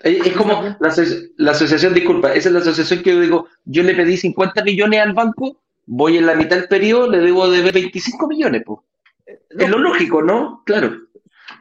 Es 0.00 0.36
como 0.36 0.62
la, 0.62 0.94
la, 1.36 1.50
asociación, 1.50 1.92
disculpa, 1.92 2.32
esa 2.32 2.48
es 2.48 2.52
la 2.52 2.60
asociación 2.60 3.02
que 3.02 3.14
yo 3.14 3.20
digo, 3.20 3.48
yo 3.64 3.82
le 3.82 3.96
pedí 3.96 4.16
50 4.16 4.62
millones 4.62 5.00
al 5.00 5.12
banco, 5.12 5.60
voy 5.86 6.18
en 6.18 6.26
la 6.26 6.36
mitad 6.36 6.56
del 6.56 6.68
periodo, 6.68 7.10
le 7.10 7.18
debo 7.18 7.50
de 7.50 7.72
25 7.72 8.28
millones, 8.28 8.62
pues. 8.64 8.80
es 9.26 9.68
lo 9.68 9.78
lógico, 9.78 10.22
¿no? 10.22 10.62
Claro. 10.64 11.08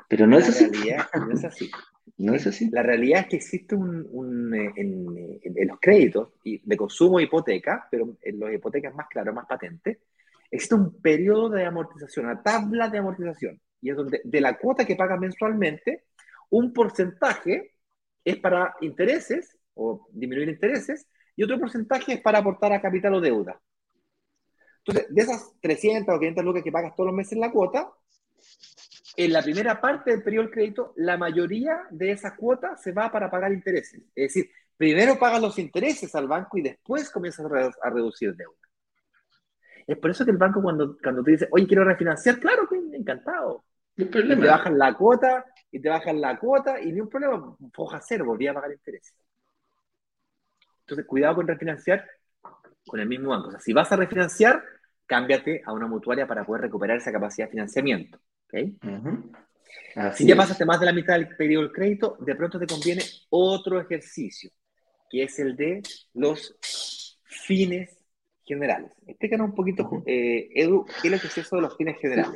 Pero 0.08 0.28
no 0.28 0.38
es 0.38 0.50
así. 0.50 0.70
no 1.16 1.34
es 1.34 1.44
así. 1.44 1.72
No 2.18 2.34
es 2.34 2.48
así. 2.48 2.70
La 2.72 2.84
realidad 2.84 3.22
es 3.22 3.28
que 3.28 3.36
existe 3.36 3.76
un, 3.76 4.54
eh, 4.54 4.72
en, 4.76 5.68
los 5.68 5.80
créditos 5.80 6.30
de 6.44 6.78
consumo 6.78 7.18
de 7.18 7.26
hipoteca, 7.26 7.88
pero 7.90 8.18
en 8.22 8.40
las 8.40 8.54
hipotecas 8.54 8.94
más 8.94 9.08
claro, 9.08 9.34
más 9.34 9.46
patente, 9.46 10.02
existe 10.50 10.76
un 10.76 11.00
periodo 11.02 11.50
de 11.50 11.66
amortización, 11.66 12.26
una 12.26 12.42
tabla 12.42 12.90
de 12.90 13.00
amortización. 13.00 13.60
Y 13.82 13.92
es 13.92 13.96
donde 13.96 14.22
de 14.24 14.42
la 14.42 14.58
cuota 14.58 14.86
que 14.86 14.96
pagas 14.96 15.20
mensualmente, 15.20 16.06
un 16.50 16.74
porcentaje 16.74 17.77
es 18.28 18.38
para 18.38 18.76
intereses 18.82 19.58
o 19.74 20.06
disminuir 20.12 20.50
intereses 20.50 21.08
y 21.34 21.44
otro 21.44 21.58
porcentaje 21.58 22.14
es 22.16 22.22
para 22.22 22.40
aportar 22.40 22.74
a 22.74 22.82
capital 22.82 23.14
o 23.14 23.22
deuda. 23.22 23.58
Entonces, 24.80 25.14
de 25.14 25.22
esas 25.22 25.54
300 25.62 26.14
o 26.14 26.20
500 26.20 26.44
lucas 26.44 26.64
que 26.64 26.72
pagas 26.72 26.94
todos 26.94 27.08
los 27.08 27.16
meses 27.16 27.34
en 27.34 27.40
la 27.40 27.52
cuota, 27.52 27.90
en 29.16 29.32
la 29.32 29.42
primera 29.42 29.80
parte 29.80 30.12
del 30.12 30.24
periodo 30.24 30.44
del 30.46 30.54
crédito, 30.54 30.94
la 30.98 31.18
mayoría 31.18 31.84
de 31.90 32.12
esa 32.12 32.36
cuota 32.36 32.76
se 32.76 32.92
va 32.92 33.10
para 33.10 33.32
pagar 33.32 33.54
intereses. 33.54 34.02
Es 34.14 34.34
decir, 34.34 34.50
primero 34.76 35.18
pagas 35.18 35.42
los 35.42 35.58
intereses 35.58 36.14
al 36.14 36.28
banco 36.28 36.58
y 36.58 36.64
después 36.64 37.10
comienzas 37.10 37.46
a, 37.82 37.90
reducir 37.90 38.36
deuda. 38.36 38.58
Es 39.88 39.98
por 39.98 40.12
eso 40.12 40.26
que 40.26 40.32
el 40.32 40.38
banco 40.38 40.62
cuando, 40.62 40.98
cuando 41.02 41.24
te 41.24 41.32
dice, 41.32 41.48
oye, 41.52 41.66
quiero 41.66 41.86
refinanciar, 41.86 42.42
claro 42.42 42.68
que 42.68 42.76
encantado. 42.76 43.64
Y 43.96 44.04
te 44.06 44.36
bajan 44.36 44.78
la 44.78 44.94
cuota, 44.94 45.46
y 45.78 45.80
te 45.80 45.90
bajan 45.90 46.20
la 46.20 46.40
cuota, 46.40 46.82
y 46.82 46.92
ni 46.92 47.00
un 47.00 47.08
problema, 47.08 47.56
foja 47.72 48.02
cero, 48.02 48.26
volví 48.26 48.48
a 48.48 48.54
pagar 48.54 48.72
intereses. 48.72 49.14
Entonces, 50.82 51.06
cuidado 51.06 51.36
con 51.36 51.48
refinanciar 51.48 52.04
con 52.88 53.00
el 53.00 53.08
mismo 53.08 53.30
banco. 53.30 53.50
O 53.50 53.52
sea, 53.52 53.60
si 53.60 53.74
vas 53.74 53.92
a 53.92 53.96
refinanciar, 53.96 54.64
cámbiate 55.06 55.62
a 55.66 55.74
una 55.74 55.86
mutuaria 55.86 56.26
para 56.28 56.46
poder 56.46 56.64
recuperar 56.64 56.98
esa 56.98 57.12
capacidad 57.12 57.46
de 57.48 57.52
financiamiento. 57.52 58.20
Si 60.16 60.26
ya 60.26 60.36
pasaste 60.36 60.66
más 60.66 60.80
de 60.80 60.86
la 60.88 60.94
mitad 60.94 61.14
del 61.14 61.36
periodo 61.36 61.64
del 61.64 61.74
crédito, 61.74 62.18
de 62.22 62.36
pronto 62.36 62.58
te 62.58 62.66
conviene 62.66 63.04
otro 63.30 63.80
ejercicio, 63.80 64.50
que 65.10 65.24
es 65.24 65.38
el 65.38 65.56
de 65.56 65.84
los 66.14 66.58
fines 67.24 67.96
generales. 68.44 68.92
Explícanos 69.06 69.50
un 69.50 69.56
poquito, 69.56 70.04
eh, 70.08 70.50
Edu, 70.56 70.86
¿qué 71.02 71.10
es 71.10 71.14
lo 71.14 71.20
que 71.20 71.28
es 71.28 71.38
eso 71.38 71.58
de 71.58 71.62
los 71.62 71.78
fines 71.78 72.00
generales? 72.00 72.34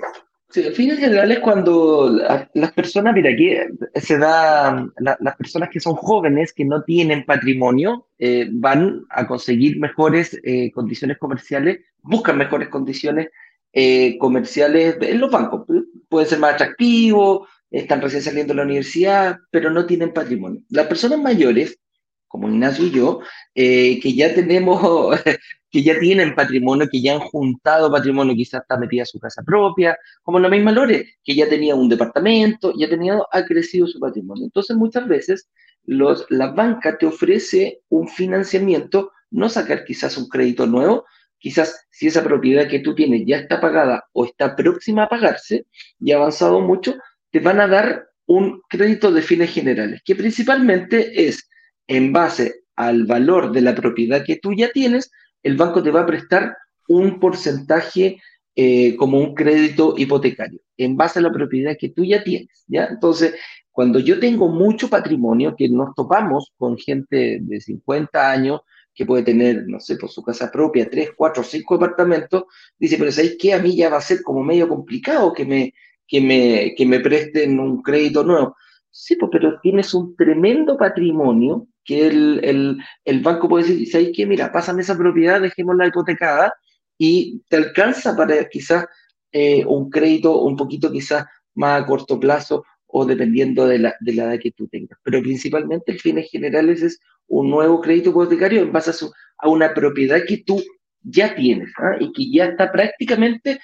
Sí, 0.52 0.64
fines 0.72 0.99
generales 0.99 1.39
cuando 1.39 2.10
las 2.54 2.72
personas, 2.74 3.14
mira, 3.14 3.32
aquí 3.32 3.52
se 3.95 4.18
da, 4.18 4.86
las 4.97 5.36
personas 5.38 5.70
que 5.70 5.80
son 5.80 5.95
jóvenes, 5.95 6.52
que 6.54 6.66
no 6.66 6.84
tienen 6.84 7.26
patrimonio, 7.26 8.08
eh, 8.20 8.47
van 8.52 9.06
a 9.10 9.26
conseguir 9.28 9.80
mejores 9.80 10.39
eh, 10.43 10.72
condiciones 10.72 11.18
comerciales, 11.18 11.80
buscan 12.02 12.38
mejores 12.38 12.68
condiciones 12.70 13.30
eh, 13.74 14.18
comerciales 14.18 14.97
en 14.99 15.20
los 15.20 15.32
bancos. 15.32 15.66
Pueden 16.10 16.28
ser 16.28 16.39
más 16.39 16.56
atractivos, 16.56 17.47
están 17.72 18.02
recién 18.02 18.22
saliendo 18.22 18.54
de 18.54 18.58
la 18.58 18.64
universidad, 18.64 19.38
pero 19.49 19.70
no 19.70 19.86
tienen 19.86 20.14
patrimonio. 20.14 20.62
Las 20.70 20.88
personas 20.88 21.20
mayores, 21.20 21.80
como 22.28 22.49
Ignacio 22.49 22.86
y 22.86 22.91
yo, 22.91 23.20
eh, 23.56 23.99
que 24.02 24.14
ya 24.14 24.34
tenemos, 24.34 25.18
que 25.72 25.82
ya 25.82 25.97
tienen 25.99 26.36
patrimonio, 26.36 26.88
que 26.91 27.01
ya 27.01 27.13
han 27.13 27.22
juntado 27.22 27.91
patrimonio, 27.91 28.36
quizás 28.36 28.61
está 28.61 28.78
metida 28.78 29.05
su 29.05 29.19
casa 29.19 29.41
propia, 29.43 29.97
como 30.22 30.39
la 30.39 30.49
misma 30.49 30.72
Lore, 30.72 31.15
que 31.24 31.34
ya 31.34 31.47
tenía 31.47 31.76
un 31.76 31.88
departamento, 31.88 32.74
ya 32.78 32.89
tenía, 32.89 33.17
ha 33.32 33.45
crecido 33.45 33.88
su 33.88 33.99
patrimonio. 33.99 34.43
Entonces, 34.43 34.76
muchas 34.76 35.07
veces, 35.07 35.49
los, 35.86 36.26
la 36.30 36.51
banca 36.51 36.97
te 36.97 37.05
ofrece 37.05 37.82
un 37.89 38.07
financiamiento, 38.07 39.11
no 39.32 39.47
sacar 39.47 39.86
quizás 39.86 40.17
un 40.17 40.28
crédito 40.28 40.67
nuevo, 40.67 41.05
quizás 41.39 41.88
si 41.89 42.07
esa 42.07 42.24
propiedad 42.24 42.67
que 42.67 42.80
tú 42.80 42.93
tienes 42.93 43.24
ya 43.26 43.38
está 43.38 43.59
pagada 43.59 44.03
o 44.13 44.26
está 44.26 44.55
próxima 44.55 45.03
a 45.03 45.09
pagarse 45.09 45.65
y 45.99 46.11
ha 46.11 46.17
avanzado 46.17 46.59
mucho, 46.59 46.95
te 47.32 47.39
van 47.39 47.61
a 47.61 47.67
dar 47.67 48.09
un 48.28 48.61
crédito 48.69 49.11
de 49.11 49.22
fines 49.22 49.51
generales, 49.51 50.01
que 50.05 50.15
principalmente 50.15 51.28
es 51.28 51.49
en 51.88 52.13
base 52.13 52.61
al 52.76 53.05
valor 53.05 53.51
de 53.51 53.61
la 53.61 53.76
propiedad 53.76 54.24
que 54.24 54.38
tú 54.38 54.53
ya 54.53 54.72
tienes, 54.72 55.11
el 55.44 55.58
banco 55.58 55.82
te 55.82 55.92
va 55.92 56.02
a 56.02 56.06
prestar 56.06 56.56
un 56.88 57.20
porcentaje 57.20 58.22
eh, 58.56 58.96
como 58.98 59.18
un 59.20 59.34
crédito 59.34 59.96
hipotecario, 59.98 60.60
en 60.78 60.98
base 60.98 61.20
a 61.20 61.22
la 61.22 61.32
propiedad 61.32 61.78
que 61.80 61.89
tú 61.89 62.04
ya 62.04 62.24
tienes, 62.24 62.66
¿ya? 62.68 62.86
Entonces, 62.86 63.36
cuando 63.72 64.00
yo 64.00 64.20
tengo 64.20 64.50
mucho 64.50 64.89
patrimonio, 64.89 65.56
que 65.58 65.70
nos 65.70 65.96
topamos 65.96 66.52
con 66.58 66.78
gente 66.78 67.39
de 67.42 67.62
50 67.62 68.30
años, 68.30 68.62
que 68.94 69.06
puede 69.06 69.24
tener, 69.24 69.64
no 69.68 69.80
sé, 69.80 69.96
por 69.96 70.10
su 70.10 70.22
casa 70.22 70.52
propia, 70.52 70.89
tres, 70.89 71.12
cuatro, 71.16 71.44
cinco 71.44 71.76
departamentos, 71.76 72.44
dice, 72.78 72.98
pero 72.98 73.12
¿sabéis 73.12 73.38
qué? 73.39 73.54
A 73.54 73.60
mí 73.60 73.76
ya 73.76 73.89
va 73.89 73.98
a 73.98 74.02
ser 74.02 74.22
como 74.22 74.44
medio 74.44 74.68
complicado 74.68 75.32
que 75.32 75.46
me, 75.46 75.74
que 76.06 76.20
me, 76.20 76.74
que 76.76 76.86
me 76.86 77.00
presten 77.00 77.58
un 77.60 77.82
crédito 77.82 78.24
nuevo. 78.24 78.56
Sí, 78.89 79.16
pues, 79.16 79.30
pero 79.32 79.60
tienes 79.62 79.94
un 79.94 80.16
tremendo 80.16 80.78
patrimonio 80.78 81.68
que 81.84 82.08
el, 82.08 82.40
el, 82.44 82.78
el 83.06 83.20
banco 83.22 83.50
puede 83.50 83.66
decir, 83.66 83.88
¿sabéis 83.90 84.12
qué? 84.16 84.26
Mira, 84.26 84.52
pásame 84.52 84.82
esa 84.82 84.98
propiedad, 84.98 85.42
dejémosla 85.42 85.88
hipotecada 85.88 86.54
y 86.98 87.42
te 87.48 87.58
alcanza 87.58 88.16
para 88.16 88.48
quizás 88.48 88.86
eh, 89.32 89.66
un 89.66 89.90
crédito 89.90 90.42
un 90.42 90.56
poquito 90.56 90.92
quizás 90.92 91.26
más 91.56 91.82
a 91.82 91.86
corto 91.86 92.20
plazo 92.20 92.64
o 92.86 93.06
dependiendo 93.06 93.66
de 93.66 93.80
la, 93.80 93.96
de 94.02 94.14
la 94.14 94.24
edad 94.26 94.40
que 94.40 94.52
tú 94.52 94.68
tengas. 94.68 95.00
Pero 95.04 95.22
principalmente 95.22 95.92
el 95.92 96.00
fines 96.00 96.30
generales 96.30 96.82
es 96.82 97.00
un 97.28 97.50
nuevo 97.50 97.80
crédito 97.82 98.10
hipotecario 98.10 98.62
en 98.62 98.72
base 98.72 98.92
a, 99.38 99.50
una 99.50 99.74
propiedad 99.74 100.22
que 100.28 100.44
tú 100.46 100.62
ya 101.02 101.34
tienes 101.34 101.72
¿ah? 101.78 101.96
y 102.00 102.12
que 102.12 102.30
ya 102.30 102.46
está 102.46 102.72
prácticamente 102.72 103.60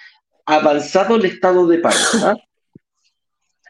avanzado 0.46 1.18
el 1.18 1.26
estado 1.26 1.68
de 1.68 1.80
pago. 1.80 1.96
¿ah? 2.24 2.38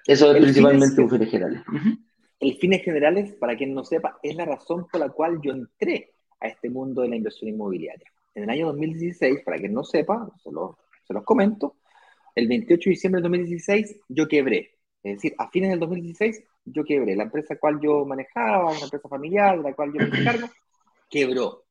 Eso 0.05 0.31
es 0.31 0.41
principalmente 0.41 1.01
un 1.01 1.09
fines 1.09 1.29
generales. 1.29 1.61
El 2.39 2.57
fines 2.57 2.83
generales, 2.83 3.33
para 3.33 3.57
quien 3.57 3.73
no 3.73 3.83
sepa, 3.83 4.19
es 4.21 4.35
la 4.35 4.45
razón 4.45 4.87
por 4.91 5.01
la 5.01 5.09
cual 5.09 5.39
yo 5.41 5.51
entré 5.51 6.13
a 6.39 6.47
este 6.47 6.69
mundo 6.69 7.01
de 7.01 7.09
la 7.09 7.15
inversión 7.15 7.49
inmobiliaria. 7.49 8.11
En 8.35 8.43
el 8.43 8.49
año 8.49 8.67
2016, 8.67 9.39
para 9.43 9.57
quien 9.57 9.73
no 9.73 9.83
sepa, 9.83 10.29
se, 10.43 10.49
se 11.07 11.13
los 11.13 11.23
comento, 11.23 11.77
el 12.35 12.47
28 12.47 12.89
de 12.89 12.91
diciembre 12.91 13.21
del 13.21 13.31
2016 13.31 13.99
yo 14.09 14.27
quebré. 14.27 14.75
Es 15.01 15.15
decir, 15.15 15.33
a 15.39 15.49
fines 15.49 15.71
del 15.71 15.79
2016 15.79 16.43
yo 16.65 16.83
quebré. 16.83 17.15
La 17.15 17.23
empresa 17.23 17.55
cual 17.57 17.79
yo 17.81 18.05
manejaba, 18.05 18.71
una 18.71 18.83
empresa 18.83 19.09
familiar, 19.09 19.57
de 19.57 19.63
la 19.63 19.73
cual 19.73 19.91
yo 19.91 20.07
me 20.07 20.19
encargo, 20.19 20.47
quebró. 21.09 21.63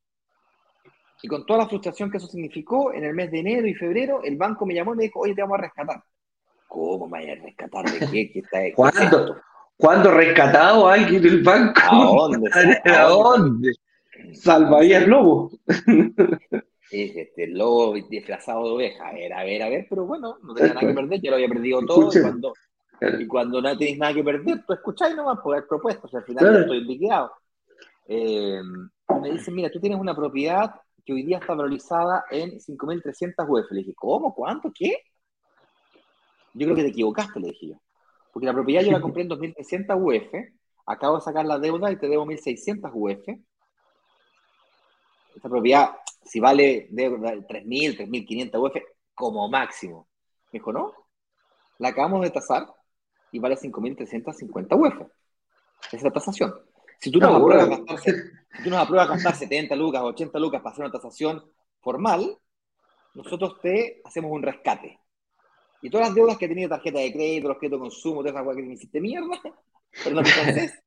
Y 1.21 1.27
con 1.27 1.45
toda 1.45 1.59
la 1.59 1.69
frustración 1.69 2.11
que 2.11 2.17
eso 2.17 2.27
significó, 2.27 2.93
en 2.93 3.05
el 3.05 3.13
mes 3.13 3.31
de 3.31 3.39
enero 3.39 3.67
y 3.67 3.73
febrero, 3.73 4.21
el 4.23 4.35
banco 4.35 4.65
me 4.65 4.73
llamó 4.73 4.93
y 4.93 4.97
me 4.97 5.03
dijo, 5.03 5.21
oye, 5.21 5.33
te 5.33 5.41
vamos 5.41 5.57
a 5.57 5.61
rescatar. 5.61 6.03
¿Cómo 6.67 7.07
me 7.07 7.21
voy 7.21 7.29
a 7.31 7.35
rescatar? 7.35 7.85
¿De 7.85 7.99
qué? 8.11 8.31
¿Qué 8.31 8.39
está 8.39 8.59
¿Cuándo? 8.75 9.41
¿Cuándo 9.77 10.11
rescatado 10.11 10.87
alguien 10.87 11.21
del 11.21 11.43
banco? 11.43 11.79
¿A 11.83 11.95
dónde? 11.95 12.49
¿A 12.85 13.03
dónde? 13.03 13.71
Salvaría 14.33 15.01
lobo. 15.01 15.51
este, 16.91 17.43
el 17.43 17.57
lobo 17.57 17.93
disfrazado 18.09 18.63
de 18.65 18.71
oveja. 18.71 19.09
A 19.09 19.13
ver, 19.13 19.33
a 19.33 19.43
ver, 19.43 19.61
a 19.61 19.69
ver, 19.69 19.85
pero 19.87 20.05
bueno, 20.05 20.37
no 20.41 20.53
tenía 20.55 20.73
nada 20.73 20.87
que 20.87 20.93
perder, 20.93 21.21
yo 21.21 21.29
lo 21.29 21.35
había 21.35 21.47
perdido 21.47 21.85
todo. 21.85 22.09
Y 22.11 22.21
cuando, 22.21 22.53
y 23.19 23.27
cuando 23.27 23.61
no 23.61 23.77
tienes 23.77 23.99
nada 23.99 24.13
que 24.13 24.23
perder, 24.23 24.65
tú 24.65 24.73
escucháis 24.73 25.15
nomás 25.15 25.39
por 25.39 25.55
haber 25.55 25.67
propuesto, 25.67 26.07
o 26.07 26.09
sea, 26.09 26.19
al 26.21 26.25
final 26.25 26.45
yo 26.45 26.59
estoy 26.59 26.83
liquidado. 26.83 27.31
Eh, 28.07 28.59
me 29.21 29.31
dicen, 29.31 29.53
mira, 29.53 29.69
tú 29.69 29.79
tienes 29.79 29.99
una 29.99 30.15
propiedad 30.15 30.73
que 31.05 31.13
hoy 31.13 31.23
día 31.23 31.37
está 31.37 31.53
valorizada 31.53 32.25
en 32.31 32.59
5.300 32.59 33.45
UF. 33.47 33.71
Le 33.71 33.79
dije, 33.79 33.93
¿cómo? 33.95 34.33
¿Cuánto? 34.33 34.71
¿Qué? 34.73 34.97
Yo 36.53 36.65
creo 36.65 36.75
que 36.75 36.83
te 36.83 36.89
equivocaste, 36.89 37.39
le 37.39 37.47
dije 37.49 37.67
yo. 37.67 37.75
Porque 38.37 38.45
la 38.45 38.53
propiedad 38.53 38.83
yo 38.83 38.91
la 38.91 39.01
compré 39.01 39.23
en 39.23 39.29
2.300 39.29 39.97
UF, 39.99 40.31
acabo 40.85 41.15
de 41.15 41.23
sacar 41.23 41.43
la 41.43 41.57
deuda 41.57 41.91
y 41.91 41.95
te 41.95 42.07
debo 42.07 42.23
1.600 42.23 42.91
UF. 42.93 43.27
Esta 45.35 45.49
propiedad, 45.49 45.95
si 46.23 46.39
vale 46.39 46.87
3.000, 46.91 47.97
3.500 47.97 48.61
UF, 48.61 48.75
como 49.15 49.49
máximo. 49.49 50.07
Me 50.51 50.59
dijo, 50.59 50.71
no, 50.71 50.93
la 51.79 51.87
acabamos 51.87 52.21
de 52.21 52.29
tasar 52.29 52.67
y 53.31 53.39
vale 53.39 53.55
5.350 53.55 54.75
UF. 54.79 55.09
Esa 55.87 55.97
es 55.97 56.03
la 56.03 56.11
tasación. 56.11 56.53
Si 56.99 57.09
tú, 57.09 57.17
nos 57.17 57.41
apruebas 57.41 57.69
gastar, 57.69 57.97
si 57.97 58.63
tú 58.63 58.69
nos 58.69 58.77
apruebas 58.77 59.09
gastar 59.09 59.33
70 59.33 59.75
lucas, 59.75 60.03
80 60.03 60.37
lucas 60.37 60.61
para 60.61 60.73
hacer 60.73 60.85
una 60.85 60.91
tasación 60.91 61.43
formal, 61.81 62.37
nosotros 63.15 63.59
te 63.63 63.99
hacemos 64.05 64.31
un 64.31 64.43
rescate. 64.43 64.99
Y 65.81 65.89
todas 65.89 66.07
las 66.07 66.15
deudas 66.15 66.37
que 66.37 66.45
he 66.45 66.49
tenido, 66.49 66.69
tarjeta 66.69 66.99
de 66.99 67.13
crédito, 67.13 67.49
los 67.49 67.57
créditos 67.57 67.79
de 67.79 67.83
consumo, 67.83 68.21
toda 68.21 68.31
esa 68.31 68.43
cosa 68.43 68.57
que 68.57 68.63
me 68.63 68.73
hiciste 68.73 68.99
mierda, 68.99 69.39
perdón, 70.03 70.25
entonces, 70.25 70.83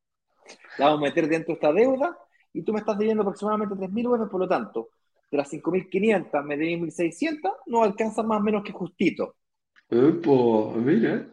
la 0.79 0.87
vamos 0.87 1.01
a 1.01 1.05
meter 1.05 1.29
dentro 1.29 1.49
de 1.49 1.55
esta 1.55 1.73
deuda 1.73 2.19
y 2.53 2.63
tú 2.63 2.73
me 2.73 2.81
estás 2.81 2.99
debiendo 2.99 3.23
aproximadamente 3.23 3.75
3.000 3.75 4.07
UF, 4.07 4.31
por 4.31 4.41
lo 4.41 4.49
tanto, 4.49 4.89
de 5.31 5.39
las 5.39 5.53
5.500 5.53 6.45
me 6.45 6.57
debí 6.57 6.77
1.600, 6.77 7.53
no 7.67 7.85
alcanza 7.85 8.23
más 8.23 8.41
o 8.41 8.43
menos 8.43 8.65
que 8.65 8.73
justito. 8.73 9.37
Epo, 9.89 10.73
mira. 10.77 11.27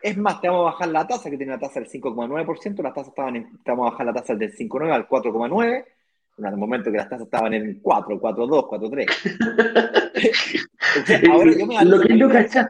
Es 0.00 0.16
más, 0.16 0.40
te 0.40 0.48
vamos 0.48 0.62
a 0.62 0.72
bajar 0.72 0.88
la 0.88 1.06
tasa, 1.06 1.28
que 1.28 1.36
tiene 1.36 1.52
una 1.52 1.60
tasa 1.60 1.80
del 1.80 1.88
5,9%, 1.88 2.82
las 2.82 2.94
tasas 2.94 3.08
estaban 3.08 3.36
en, 3.36 3.58
te 3.64 3.70
vamos 3.70 3.88
a 3.88 3.90
bajar 3.90 4.06
la 4.06 4.12
tasa 4.12 4.34
del 4.34 4.56
5,9 4.56 4.92
al 4.92 5.08
4,9, 5.08 5.84
en 6.38 6.44
el 6.44 6.56
momento 6.56 6.90
que 6.90 6.96
las 6.98 7.08
tasas 7.08 7.26
estaban 7.26 7.54
en 7.54 7.80
4, 7.80 8.20
4,2, 8.20 8.68
4,3. 8.68 11.30
ahora 11.30 11.52
yo 11.56 11.66
me 11.66 11.84
Lo 11.84 12.00
que 12.00 12.14
no 12.14 12.28
cachas. 12.28 12.68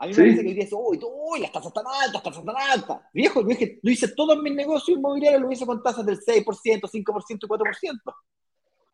A 0.00 0.06
mí 0.06 0.12
me 0.12 0.16
parece 0.16 0.42
que 0.42 0.48
hoy 0.48 0.54
día 0.54 0.64
dice, 0.64 0.76
uy, 0.76 1.00
uy, 1.02 1.40
las 1.40 1.50
tasas 1.50 1.68
están 1.68 1.84
altas, 1.86 2.14
las 2.14 2.22
tasas 2.22 2.38
están 2.38 2.56
altas. 2.56 3.00
Viejo, 3.12 3.42
yo 3.42 3.48
dije, 3.48 3.80
lo 3.82 3.90
hice 3.90 4.08
todo 4.14 4.32
en 4.32 4.42
mis 4.42 4.54
negocios 4.54 4.96
inmobiliarios, 4.96 5.42
lo 5.42 5.50
hice 5.50 5.66
con 5.66 5.82
tasas 5.82 6.06
del 6.06 6.20
6%, 6.20 6.44
5% 6.44 6.90
y 6.92 7.02
4%. 7.04 8.14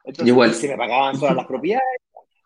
Entonces, 0.04 0.26
Igual. 0.26 0.54
se 0.54 0.68
me 0.68 0.76
pagaban 0.76 1.18
todas 1.18 1.36
las 1.36 1.46
propiedades. 1.46 2.00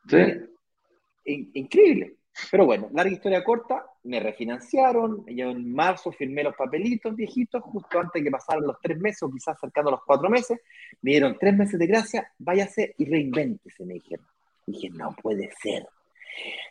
Sí. 0.08 1.36
Increíble. 1.54 2.16
Pero 2.50 2.66
bueno, 2.66 2.88
larga 2.92 3.12
historia 3.12 3.44
corta, 3.44 3.84
me 4.04 4.20
refinanciaron, 4.20 5.24
yo 5.26 5.50
en 5.50 5.72
marzo 5.72 6.12
firmé 6.12 6.42
los 6.42 6.54
papelitos 6.54 7.14
viejitos, 7.14 7.62
justo 7.62 7.98
antes 7.98 8.20
de 8.20 8.24
que 8.24 8.30
pasaran 8.30 8.64
los 8.64 8.76
tres 8.80 8.98
meses, 8.98 9.22
o 9.22 9.30
quizás 9.30 9.56
acercando 9.56 9.90
los 9.90 10.00
cuatro 10.04 10.30
meses, 10.30 10.58
me 11.02 11.12
dieron 11.12 11.36
tres 11.38 11.56
meses 11.56 11.78
de 11.78 11.86
gracia, 11.86 12.32
váyase 12.38 12.94
y 12.96 13.04
reinvéntese, 13.04 13.84
me 13.84 13.94
dijeron. 13.94 14.26
dije, 14.66 14.90
no 14.90 15.14
puede 15.20 15.50
ser, 15.60 15.86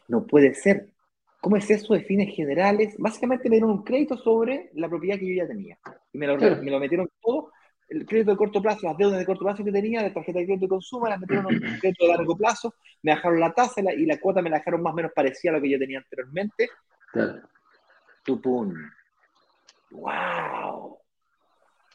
no 0.07 0.25
puede 0.25 0.53
ser. 0.53 0.88
¿Cómo 1.41 1.55
es 1.57 1.69
eso 1.69 1.93
de 1.93 2.01
fines 2.01 2.35
generales? 2.35 2.95
Básicamente 2.97 3.49
me 3.49 3.57
dieron 3.57 3.71
un 3.71 3.83
crédito 3.83 4.17
sobre 4.17 4.71
la 4.73 4.89
propiedad 4.89 5.19
que 5.19 5.27
yo 5.27 5.43
ya 5.43 5.47
tenía. 5.47 5.77
Y 6.11 6.17
me 6.17 6.27
lo, 6.27 6.38
me 6.38 6.71
lo 6.71 6.79
metieron 6.79 7.09
todo 7.21 7.51
el 7.89 8.05
crédito 8.05 8.31
de 8.31 8.38
corto 8.38 8.61
plazo, 8.61 8.88
las 8.88 8.97
deudas 8.97 9.19
de 9.19 9.25
corto 9.25 9.45
plazo 9.45 9.63
que 9.63 9.71
tenía, 9.71 10.01
la 10.01 10.13
tarjeta 10.13 10.39
de 10.39 10.45
crédito 10.45 10.65
de 10.65 10.69
consumo, 10.69 11.07
las 11.07 11.19
metieron 11.19 11.45
en 11.49 11.63
un 11.63 11.79
crédito 11.79 12.05
de 12.05 12.11
largo 12.11 12.35
plazo, 12.35 12.73
me 13.03 13.11
dejaron 13.13 13.39
la 13.39 13.53
tasa 13.53 13.81
y 13.81 14.05
la 14.05 14.19
cuota 14.19 14.41
me 14.41 14.49
la 14.49 14.57
dejaron 14.57 14.81
más 14.81 14.93
o 14.93 14.95
menos 14.95 15.11
parecida 15.15 15.51
a 15.51 15.55
lo 15.55 15.61
que 15.61 15.69
yo 15.69 15.79
tenía 15.79 15.99
anteriormente. 15.99 16.69
Claro. 17.11 17.41
Tupun. 18.23 18.91
¡Wow! 19.91 20.97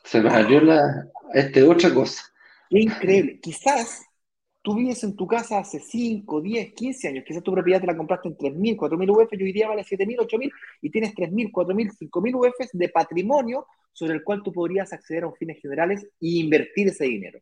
Se 0.05 0.21
me 0.21 0.31
salió 0.31 0.61
la, 0.63 1.07
este, 1.35 1.63
otra 1.63 1.93
cosa. 1.93 2.23
increíble. 2.71 3.39
Quizás 3.41 4.07
tú 4.63 4.75
vives 4.77 5.03
en 5.03 5.17
tu 5.17 5.27
casa 5.27 5.59
hace 5.59 5.81
5, 5.81 6.41
10, 6.41 6.73
15 6.73 7.09
años, 7.09 7.25
quizás 7.27 7.43
tu 7.43 7.53
propiedad 7.53 7.81
te 7.81 7.87
la 7.87 7.97
compraste 7.97 8.29
en 8.29 8.37
3.000, 8.37 8.77
4.000 8.77 9.11
UF, 9.11 9.33
yo 9.33 9.45
diría 9.45 9.69
vale 9.69 9.83
7.000, 9.83 10.19
8.000, 10.19 10.53
y 10.81 10.91
tienes 10.91 11.15
3.000, 11.15 11.51
4.000, 11.51 12.11
5.000 12.11 12.35
UF 12.35 12.71
de 12.73 12.89
patrimonio 12.89 13.67
sobre 13.93 14.15
el 14.15 14.23
cual 14.23 14.43
tú 14.43 14.53
podrías 14.53 14.93
acceder 14.93 15.25
a 15.25 15.27
un 15.27 15.35
fines 15.35 15.61
generales 15.61 16.05
e 16.05 16.09
invertir 16.21 16.89
ese 16.89 17.05
dinero. 17.05 17.41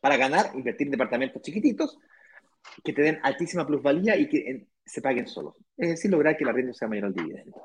Para 0.00 0.16
ganar, 0.16 0.50
invertir 0.54 0.88
en 0.88 0.90
departamentos 0.90 1.40
chiquititos 1.40 1.98
que 2.82 2.92
te 2.92 3.02
den 3.02 3.20
altísima 3.22 3.66
plusvalía 3.66 4.16
y 4.16 4.28
que 4.28 4.66
se 4.84 5.00
paguen 5.00 5.26
solos. 5.26 5.54
Es 5.76 5.90
decir, 5.90 6.10
lograr 6.10 6.36
que 6.36 6.44
la 6.44 6.52
renta 6.52 6.74
sea 6.74 6.88
mayor 6.88 7.06
al 7.06 7.14
dividendo. 7.14 7.56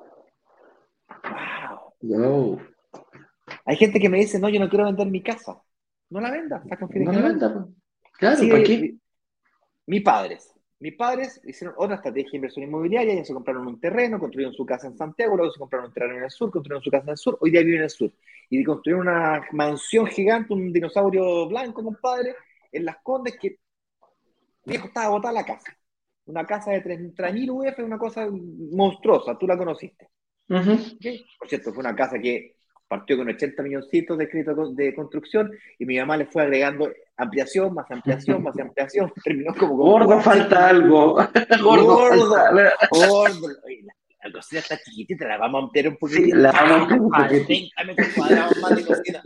¡Wow! 2.02 2.62
Hay 3.66 3.76
gente 3.76 4.00
que 4.00 4.10
me 4.10 4.20
dice, 4.20 4.40
no, 4.40 4.50
yo 4.50 4.60
no 4.60 4.70
quiero 4.70 4.86
vender 4.86 5.08
mi 5.08 5.22
casa. 5.22 5.62
No 6.10 6.22
la 6.22 6.32
venda, 6.32 6.64
saca 6.68 6.86
un 6.86 7.04
No 7.04 7.12
la 7.12 7.22
venda, 7.22 7.54
pues. 7.54 7.79
Claro, 8.20 8.48
¿para 8.50 8.64
qué? 8.64 8.96
Mis 9.88 10.04
padres. 10.04 10.54
Mis 10.82 10.96
padres 10.96 11.42
hicieron 11.44 11.76
otra 11.78 11.96
estrategia 11.96 12.32
de 12.32 12.38
inversión 12.38 12.64
inmobiliaria, 12.64 13.16
ya 13.16 13.26
se 13.26 13.34
compraron 13.34 13.68
un 13.68 13.80
terreno, 13.82 14.20
construyeron 14.20 14.54
su 14.54 14.66
casa 14.66 14.88
en 14.88 14.96
Santiago, 14.96 15.36
luego 15.36 15.52
se 15.52 15.60
compraron 15.60 15.88
un 15.88 15.94
terreno 15.94 16.18
en 16.18 16.24
el 16.24 16.30
sur, 16.30 16.52
construyeron 16.52 16.82
su 16.82 16.90
casa 16.90 17.04
en 17.04 17.10
el 17.10 17.18
sur, 17.18 17.38
hoy 17.42 17.52
día 17.52 17.62
viven 17.62 17.80
en 17.80 17.84
el 17.84 17.90
sur. 17.90 18.12
Y 18.50 18.64
construyeron 18.64 19.08
una 19.08 19.46
mansión 19.52 20.08
gigante, 20.08 20.54
un 20.54 20.72
dinosaurio 20.72 21.48
blanco, 21.48 21.84
compadre, 21.84 22.36
en 22.72 22.86
Las 22.86 22.98
Condes, 23.04 23.38
que 23.38 23.58
viejo 24.66 24.88
estaba 24.88 25.08
agotada 25.08 25.34
la 25.34 25.46
casa. 25.46 25.76
Una 26.26 26.46
casa 26.46 26.72
de 26.72 26.84
3.000 26.84 27.50
UF, 27.50 27.80
una 27.80 27.98
cosa 27.98 28.28
monstruosa, 28.30 29.38
tú 29.38 29.48
la 29.48 29.58
conociste. 29.58 30.10
Por 31.40 31.50
cierto, 31.50 31.74
fue 31.74 31.82
una 31.82 31.96
casa 31.96 32.20
que 32.20 32.59
partió 32.90 33.18
con 33.18 33.30
80 33.30 33.62
milloncitos 33.64 34.18
de 34.18 34.28
crédito 34.28 34.74
de 34.74 34.96
construcción 34.96 35.52
y 35.78 35.86
mi 35.86 35.98
mamá 36.00 36.18
le 36.18 36.26
fue 36.26 36.42
agregando 36.42 36.92
ampliación, 37.16 37.74
más 37.74 37.90
ampliación, 37.92 38.44
más 38.44 38.60
ampliación, 38.60 39.14
terminó 39.24 39.54
como... 39.54 39.76
gordo, 39.78 40.20
falta 40.20 40.70
algo. 40.70 41.14
gordo, 41.62 41.86
gordo, 41.86 42.36
gordo. 42.92 43.48
La, 44.22 44.32
cocina 44.34 44.60
está 44.60 44.78
chiquitita, 44.78 45.28
la 45.28 45.38
vamos 45.38 45.62
a 45.62 45.64
ampliar 45.66 45.88
un 45.88 45.98
poquito. 45.98 46.22
Sí, 46.22 46.32
la 46.34 46.52
vamos 46.52 46.72
a 46.72 46.82
ampliar 46.82 47.00
un 47.00 47.10
poquito. 47.10 48.62
más 48.62 48.76
de 48.76 48.86
cocina. 48.86 49.24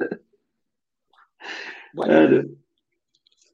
Bueno, 1.93 2.43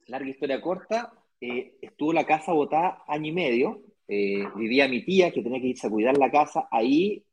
larga 0.08 0.28
historia 0.28 0.60
corta, 0.60 1.12
eh, 1.40 1.76
estuvo 1.80 2.12
la 2.12 2.26
casa 2.26 2.52
botada 2.52 3.04
año 3.06 3.28
y 3.28 3.32
medio, 3.32 3.82
eh, 4.08 4.44
vivía 4.56 4.88
mi 4.88 5.04
tía 5.04 5.30
que 5.30 5.42
tenía 5.42 5.60
que 5.60 5.68
irse 5.68 5.86
a 5.86 5.90
cuidar 5.90 6.18
la 6.18 6.30
casa, 6.30 6.68
ahí 6.70 7.24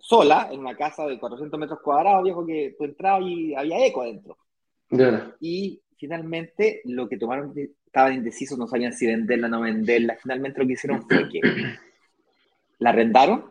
sola, 0.00 0.48
en 0.50 0.60
una 0.60 0.76
casa 0.76 1.06
de 1.06 1.18
400 1.18 1.60
metros 1.60 1.80
cuadrados, 1.80 2.24
viejo, 2.24 2.46
que 2.46 2.74
tú 2.76 2.84
entrabas 2.84 3.22
y 3.24 3.54
había 3.54 3.86
eco 3.86 4.02
adentro. 4.02 4.36
Y 5.40 5.82
finalmente 5.96 6.80
lo 6.84 7.08
que 7.08 7.16
tomaron, 7.16 7.52
estaban 7.86 8.14
indecisos, 8.14 8.58
no 8.58 8.66
sabían 8.66 8.92
si 8.92 9.06
venderla 9.06 9.46
o 9.46 9.50
no 9.50 9.60
venderla. 9.60 10.16
Finalmente 10.20 10.60
lo 10.60 10.66
que 10.66 10.72
hicieron 10.72 11.02
fue 11.02 11.28
que 11.28 11.40
la 12.78 12.90
arrendaron 12.90 13.50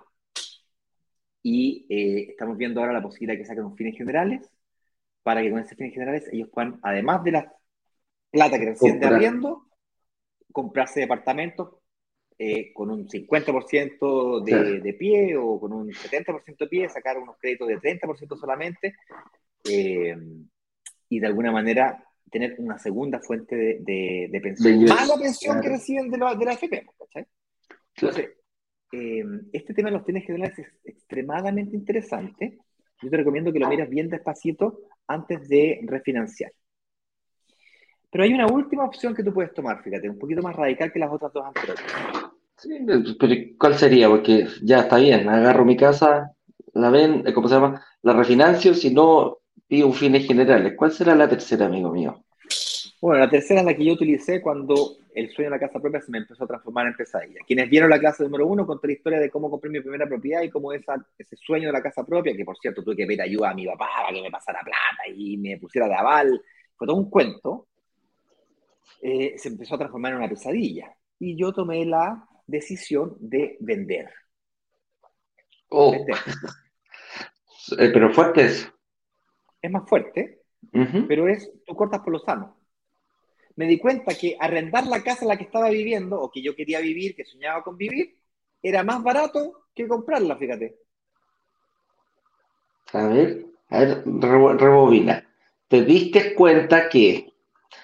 y 1.41 1.85
eh, 1.89 2.31
estamos 2.31 2.57
viendo 2.57 2.81
ahora 2.81 2.93
la 2.93 3.01
posibilidad 3.01 3.33
de 3.33 3.39
que 3.39 3.45
saquen 3.45 3.65
unos 3.65 3.77
fines 3.77 3.97
generales 3.97 4.51
para 5.23 5.41
que 5.41 5.51
con 5.51 5.59
esos 5.59 5.77
fines 5.77 5.93
generales 5.93 6.27
ellos 6.31 6.49
puedan, 6.51 6.79
además 6.81 7.23
de 7.23 7.31
la 7.31 7.53
plata 8.31 8.59
que 8.59 8.65
reciben 8.65 8.99
de 8.99 9.05
arriendo, 9.05 9.67
comprarse 10.51 11.01
departamentos 11.01 11.78
eh, 12.41 12.71
con 12.71 12.89
un 12.89 13.05
50% 13.05 14.43
de, 14.45 14.79
de, 14.79 14.93
pie 14.93 15.35
o 15.35 15.59
con 15.59 15.73
un 15.73 15.91
70% 15.91 16.57
de 16.57 16.67
pie, 16.67 16.87
sacar 16.87 17.17
unos 17.17 17.35
créditos 17.37 17.67
de 17.67 17.77
30% 17.79 18.39
solamente 18.39 18.95
eh, 19.69 20.15
y 21.09 21.19
de 21.19 21.27
alguna 21.27 21.51
manera 21.51 22.01
tener 22.31 22.55
una 22.59 22.79
segunda 22.79 23.19
fuente 23.19 23.55
de, 23.81 24.29
de, 24.31 24.39
pensión, 24.39 24.85
más 24.85 25.09
la 25.09 25.17
pensión 25.17 25.59
que 25.59 25.67
reciben 25.67 26.09
de 26.09 26.17
la, 26.17 26.33
de 26.33 26.45
la 26.45 26.53
FP. 26.53 26.85
Entonces, 27.95 28.29
eh, 28.93 29.23
este 29.51 29.73
tema 29.73 29.89
de 29.89 29.97
los 29.97 30.05
bienes 30.05 30.25
generales 30.25 30.57
es 30.59 30.67
extremadamente 30.85 31.75
interesante. 31.75 32.59
Yo 33.01 33.09
te 33.09 33.17
recomiendo 33.17 33.51
que 33.51 33.59
lo 33.59 33.67
mires 33.67 33.89
bien 33.89 34.07
despacito 34.07 34.83
antes 35.07 35.49
de 35.49 35.81
refinanciar. 35.83 36.53
Pero 38.11 38.23
hay 38.23 38.33
una 38.33 38.47
última 38.47 38.85
opción 38.85 39.13
que 39.13 39.23
tú 39.23 39.33
puedes 39.33 39.53
tomar, 39.53 39.83
fíjate, 39.83 40.09
un 40.09 40.17
poquito 40.17 40.41
más 40.41 40.55
radical 40.55 40.91
que 40.91 40.99
las 40.99 41.11
otras 41.11 41.31
dos 41.31 41.45
anteriores. 41.45 41.83
Sí, 42.61 42.77
pero 43.19 43.35
¿cuál 43.57 43.75
sería? 43.75 44.09
Porque 44.09 44.47
ya 44.61 44.81
está 44.81 44.97
bien, 44.97 45.29
agarro 45.29 45.63
mi 45.63 45.77
casa, 45.77 46.35
la 46.73 46.89
ven, 46.89 47.23
¿cómo 47.33 47.47
se 47.47 47.55
llama? 47.55 47.85
La 48.01 48.13
refinancio, 48.13 48.73
si 48.73 48.93
no 48.93 49.37
pido 49.67 49.91
fines 49.93 50.27
generales. 50.27 50.73
¿Cuál 50.75 50.91
será 50.91 51.15
la 51.15 51.29
tercera, 51.29 51.67
amigo 51.67 51.91
mío? 51.91 52.23
Bueno, 53.01 53.19
la 53.19 53.29
tercera 53.29 53.61
es 53.61 53.65
la 53.65 53.73
que 53.73 53.85
yo 53.85 53.93
utilicé 53.93 54.41
cuando 54.41 54.97
el 55.15 55.29
sueño 55.31 55.49
de 55.49 55.55
la 55.55 55.59
casa 55.59 55.79
propia 55.79 56.01
se 56.01 56.11
me 56.11 56.17
empezó 56.17 56.43
a 56.43 56.47
transformar 56.47 56.87
en 56.87 56.95
pesadilla. 56.95 57.39
Quienes 57.47 57.69
vieron 57.69 57.89
la 57.89 57.99
clase 57.99 58.23
número 58.23 58.45
uno, 58.45 58.65
conté 58.65 58.87
la 58.87 58.93
historia 58.93 59.19
de 59.19 59.29
cómo 59.29 59.49
compré 59.49 59.69
mi 59.69 59.79
primera 59.79 60.05
propiedad 60.05 60.41
y 60.41 60.49
cómo 60.49 60.73
ese 60.73 61.35
sueño 61.37 61.67
de 61.67 61.73
la 61.73 61.81
casa 61.81 62.05
propia, 62.05 62.35
que 62.35 62.43
por 62.43 62.57
cierto 62.57 62.83
tuve 62.83 62.97
que 62.97 63.05
pedir 63.05 63.21
ayuda 63.21 63.51
a 63.51 63.53
mi 63.53 63.65
papá 63.65 63.87
para 64.01 64.13
que 64.13 64.21
me 64.21 64.29
pasara 64.29 64.59
plata 64.61 65.07
y 65.15 65.37
me 65.37 65.57
pusiera 65.57 65.87
de 65.87 65.95
aval, 65.95 66.41
fue 66.75 66.87
todo 66.87 66.97
un 66.97 67.09
cuento, 67.09 67.67
eh, 69.01 69.35
se 69.37 69.47
empezó 69.47 69.75
a 69.75 69.77
transformar 69.77 70.11
en 70.11 70.17
una 70.17 70.29
pesadilla. 70.29 70.93
Y 71.19 71.37
yo 71.37 71.53
tomé 71.53 71.85
la 71.85 72.28
decisión 72.49 73.15
de 73.19 73.57
vender. 73.59 74.09
Oh. 75.69 75.95
Eh, 77.77 77.91
pero 77.93 78.11
fuerte 78.11 78.45
eso. 78.45 78.67
Es 79.61 79.69
más 79.69 79.87
fuerte, 79.87 80.41
pero 81.07 81.27
es, 81.27 81.51
tú 81.67 81.75
cortas 81.75 82.01
por 82.01 82.13
lo 82.13 82.17
sano. 82.17 82.57
Me 83.57 83.67
di 83.67 83.77
cuenta 83.77 84.15
que 84.15 84.35
arrendar 84.39 84.87
la 84.87 85.03
casa 85.03 85.21
en 85.21 85.27
la 85.27 85.37
que 85.37 85.43
estaba 85.43 85.69
viviendo, 85.69 86.19
o 86.19 86.31
que 86.31 86.41
yo 86.41 86.55
quería 86.55 86.79
vivir, 86.79 87.15
que 87.15 87.25
soñaba 87.25 87.61
con 87.61 87.77
vivir, 87.77 88.17
era 88.63 88.83
más 88.83 89.03
barato 89.03 89.67
que 89.75 89.87
comprarla, 89.87 90.35
fíjate. 90.37 90.79
A 92.93 93.07
ver, 93.07 93.45
a 93.69 93.79
ver, 93.81 94.03
rebobina. 94.03 95.29
¿Te 95.67 95.83
diste 95.83 96.33
cuenta 96.33 96.89
que... 96.89 97.31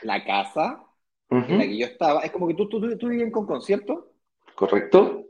La 0.02 0.24
casa 0.24 0.84
en 1.30 1.58
la 1.58 1.66
que 1.66 1.78
yo 1.78 1.86
estaba, 1.86 2.22
es 2.22 2.32
como 2.32 2.48
que 2.48 2.56
tú, 2.56 2.68
tú, 2.70 2.98
tú, 2.98 3.08
vives 3.08 3.26
en 3.26 3.32
Concon, 3.32 3.62
¿cierto? 3.62 4.15
¿Correcto? 4.56 5.26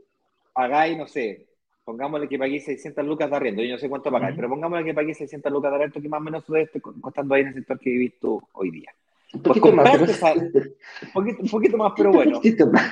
Pagáis, 0.52 0.96
no 0.96 1.06
sé, 1.06 1.46
pongámosle 1.84 2.28
que 2.28 2.38
paguéis 2.38 2.64
600 2.64 3.04
lucas 3.04 3.28
de 3.30 3.36
arriendo, 3.36 3.62
yo 3.62 3.72
no 3.72 3.78
sé 3.78 3.88
cuánto 3.88 4.10
pagáis, 4.10 4.34
pero 4.34 4.48
pongámosle 4.48 4.84
que 4.84 4.94
paguéis 4.94 5.18
600 5.18 5.52
lucas 5.52 5.70
de 5.70 5.76
arriendo, 5.76 6.00
que 6.00 6.08
más 6.08 6.20
o 6.20 6.24
menos 6.24 6.46
debe 6.46 6.62
estar 6.62 6.82
costando 6.82 7.34
ahí 7.34 7.42
en 7.42 7.48
el 7.48 7.54
sector 7.54 7.78
que 7.78 7.90
vivís 7.90 8.18
tú 8.18 8.40
hoy 8.52 8.70
día. 8.70 8.90
Un 9.34 9.42
poquito, 9.42 9.72
más, 9.72 10.00
un, 10.00 11.50
poquito, 11.50 11.76
más, 11.76 11.92
pero 11.96 12.12
bueno. 12.12 12.30
Un 12.36 12.42
poquito 12.42 12.66
más. 12.68 12.90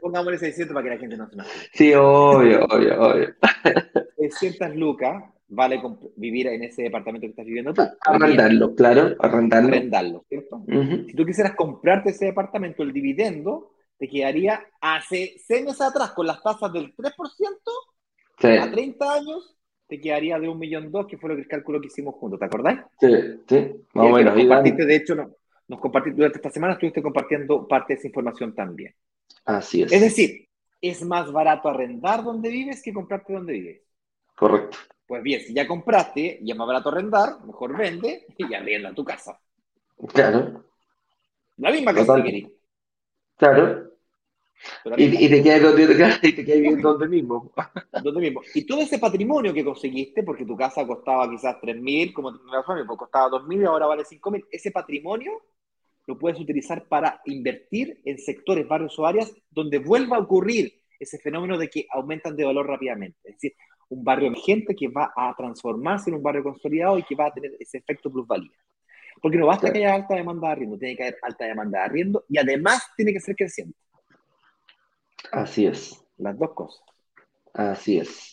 pongámosle 0.00 0.38
600 0.38 0.74
para 0.74 0.84
que 0.84 0.90
la 0.90 0.98
gente 0.98 1.16
no 1.16 1.28
se 1.28 1.36
nos... 1.36 1.46
Sí, 1.72 1.92
obvio, 1.94 2.64
obvio, 2.64 3.00
obvio. 3.00 3.34
600 4.16 4.74
lucas 4.76 5.22
vale 5.48 5.80
vivir 6.16 6.46
en 6.48 6.64
ese 6.64 6.84
departamento 6.84 7.26
que 7.26 7.30
estás 7.30 7.44
viviendo 7.44 7.74
tú. 7.74 7.82
Arrendarlo, 8.06 8.74
claro, 8.74 9.14
arrendarlo. 9.18 9.68
Arrendarlo, 9.68 10.24
¿cierto? 10.28 10.64
Si 11.06 11.14
tú 11.14 11.26
quisieras 11.26 11.54
comprarte 11.54 12.10
ese 12.10 12.26
departamento, 12.26 12.82
el 12.82 12.92
dividendo 12.92 13.72
te 14.00 14.08
quedaría 14.08 14.66
hace 14.80 15.36
seis 15.46 15.62
meses 15.62 15.82
atrás 15.82 16.12
con 16.12 16.26
las 16.26 16.42
tasas 16.42 16.72
del 16.72 16.94
3% 16.96 18.62
a 18.62 18.70
30 18.70 19.12
años, 19.12 19.54
te 19.86 20.00
quedaría 20.00 20.38
de 20.38 20.48
un 20.48 20.58
millón 20.58 20.90
dos, 20.90 21.06
que 21.06 21.18
fue 21.18 21.28
lo 21.28 21.36
que 21.36 21.42
el 21.42 21.48
cálculo 21.48 21.82
que 21.82 21.88
hicimos 21.88 22.14
juntos, 22.14 22.40
¿te 22.40 22.46
acordáis? 22.46 22.80
Sí, 22.98 23.08
sí, 23.46 23.74
más 23.92 24.06
o 24.06 24.12
menos. 24.12 24.34
Compartiste, 24.34 24.86
de 24.86 24.96
hecho, 24.96 25.14
no, 25.14 25.36
nos 25.68 25.80
compartiste 25.80 26.16
durante 26.16 26.38
esta 26.38 26.50
semana, 26.50 26.72
estuviste 26.72 27.02
compartiendo 27.02 27.68
parte 27.68 27.92
de 27.92 27.98
esa 27.98 28.08
información 28.08 28.54
también. 28.54 28.94
Así 29.44 29.82
es. 29.82 29.92
Es 29.92 30.00
decir, 30.00 30.48
es 30.80 31.02
más 31.02 31.30
barato 31.30 31.68
arrendar 31.68 32.24
donde 32.24 32.48
vives 32.48 32.82
que 32.82 32.94
comprarte 32.94 33.34
donde 33.34 33.52
vives. 33.52 33.82
Correcto. 34.34 34.78
Pues 35.06 35.22
bien, 35.22 35.42
si 35.42 35.52
ya 35.52 35.66
compraste 35.66 36.38
y 36.40 36.50
es 36.50 36.56
más 36.56 36.66
barato 36.66 36.88
arrendar, 36.88 37.44
mejor 37.44 37.76
vende 37.76 38.24
y 38.38 38.54
arrienda 38.54 38.94
tu 38.94 39.04
casa. 39.04 39.38
Claro. 40.14 40.64
La 41.58 41.70
misma 41.70 41.92
casa 41.92 42.22
que 42.22 42.50
Claro. 43.36 43.89
Y, 44.96 45.28
te 45.28 45.42
quedas 45.42 45.62
donde, 46.82 47.08
mismo. 47.08 47.52
donde 48.02 48.20
mismo. 48.20 48.42
Y 48.54 48.66
todo 48.66 48.80
ese 48.80 48.98
patrimonio 48.98 49.54
que 49.54 49.64
conseguiste, 49.64 50.22
porque 50.22 50.44
tu 50.44 50.56
casa 50.56 50.86
costaba 50.86 51.30
quizás 51.30 51.56
3.000, 51.62 52.12
como 52.12 52.32
pues 52.32 52.98
costaba 52.98 53.30
2.000 53.30 53.62
y 53.62 53.64
ahora 53.64 53.86
vale 53.86 54.02
5.000, 54.02 54.46
ese 54.50 54.70
patrimonio 54.70 55.32
lo 56.06 56.18
puedes 56.18 56.40
utilizar 56.40 56.86
para 56.88 57.20
invertir 57.26 58.00
en 58.04 58.18
sectores, 58.18 58.66
barrios 58.66 58.98
o 58.98 59.06
áreas 59.06 59.32
donde 59.50 59.78
vuelva 59.78 60.16
a 60.16 60.20
ocurrir 60.20 60.72
ese 60.98 61.18
fenómeno 61.18 61.56
de 61.56 61.68
que 61.68 61.86
aumentan 61.90 62.36
de 62.36 62.44
valor 62.44 62.66
rápidamente. 62.66 63.18
Es 63.24 63.34
decir, 63.36 63.54
un 63.88 64.04
barrio 64.04 64.28
emergente 64.28 64.74
que 64.74 64.88
va 64.88 65.12
a 65.16 65.34
transformarse 65.36 66.10
en 66.10 66.16
un 66.16 66.22
barrio 66.22 66.42
consolidado 66.42 66.98
y 66.98 67.02
que 67.02 67.14
va 67.14 67.26
a 67.26 67.32
tener 67.32 67.52
ese 67.58 67.78
efecto 67.78 68.10
plusvalía. 68.10 68.50
Porque 69.20 69.36
no 69.36 69.46
basta 69.46 69.72
que 69.72 69.78
haya 69.78 69.94
alta 69.94 70.14
demanda 70.14 70.48
de 70.48 70.52
arriendo, 70.52 70.78
tiene 70.78 70.96
que 70.96 71.02
haber 71.02 71.18
alta 71.22 71.44
demanda 71.44 71.78
de 71.78 71.84
arriendo 71.84 72.24
y 72.28 72.38
además 72.38 72.90
tiene 72.96 73.12
que 73.12 73.20
ser 73.20 73.36
creciente. 73.36 73.76
Así 75.32 75.66
es. 75.66 76.04
Las 76.18 76.38
dos 76.38 76.52
cosas. 76.54 76.82
Así 77.54 77.98
es. 77.98 78.32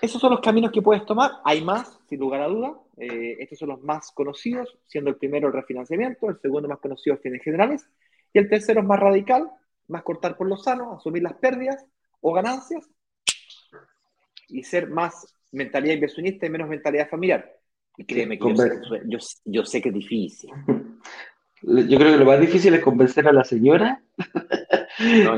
Esos 0.00 0.20
son 0.20 0.30
los 0.30 0.40
caminos 0.40 0.70
que 0.70 0.82
puedes 0.82 1.04
tomar. 1.04 1.32
Hay 1.44 1.62
más, 1.62 1.98
sin 2.08 2.20
lugar 2.20 2.42
a 2.42 2.48
duda. 2.48 2.78
Eh, 2.96 3.36
estos 3.40 3.58
son 3.58 3.70
los 3.70 3.82
más 3.82 4.10
conocidos, 4.12 4.76
siendo 4.86 5.10
el 5.10 5.16
primero 5.16 5.48
el 5.48 5.54
refinanciamiento, 5.54 6.28
el 6.28 6.38
segundo 6.40 6.68
más 6.68 6.78
conocido 6.78 7.14
el 7.14 7.22
fines 7.22 7.42
generales, 7.42 7.88
y 8.32 8.38
el 8.38 8.48
tercero 8.48 8.80
es 8.80 8.86
más 8.86 8.98
radical, 8.98 9.50
más 9.88 10.02
cortar 10.02 10.36
por 10.36 10.48
lo 10.48 10.56
sano, 10.56 10.94
asumir 10.94 11.22
las 11.22 11.34
pérdidas 11.34 11.84
o 12.20 12.32
ganancias 12.32 12.88
y 14.48 14.62
ser 14.62 14.88
más 14.88 15.34
mentalidad 15.52 15.94
inversionista 15.94 16.46
y 16.46 16.50
menos 16.50 16.68
mentalidad 16.68 17.08
familiar. 17.08 17.52
Y 17.96 18.04
créeme 18.04 18.38
que 18.38 18.54
yo 19.06 19.20
sé, 19.20 19.38
yo 19.44 19.64
sé 19.64 19.82
que 19.82 19.88
es 19.88 19.94
difícil. 19.94 20.50
Yo 21.60 21.98
creo 21.98 22.12
que 22.12 22.18
lo 22.18 22.24
más 22.24 22.40
difícil 22.40 22.72
es 22.74 22.80
convencer 22.80 23.26
a 23.26 23.32
la 23.32 23.42
señora 23.42 24.00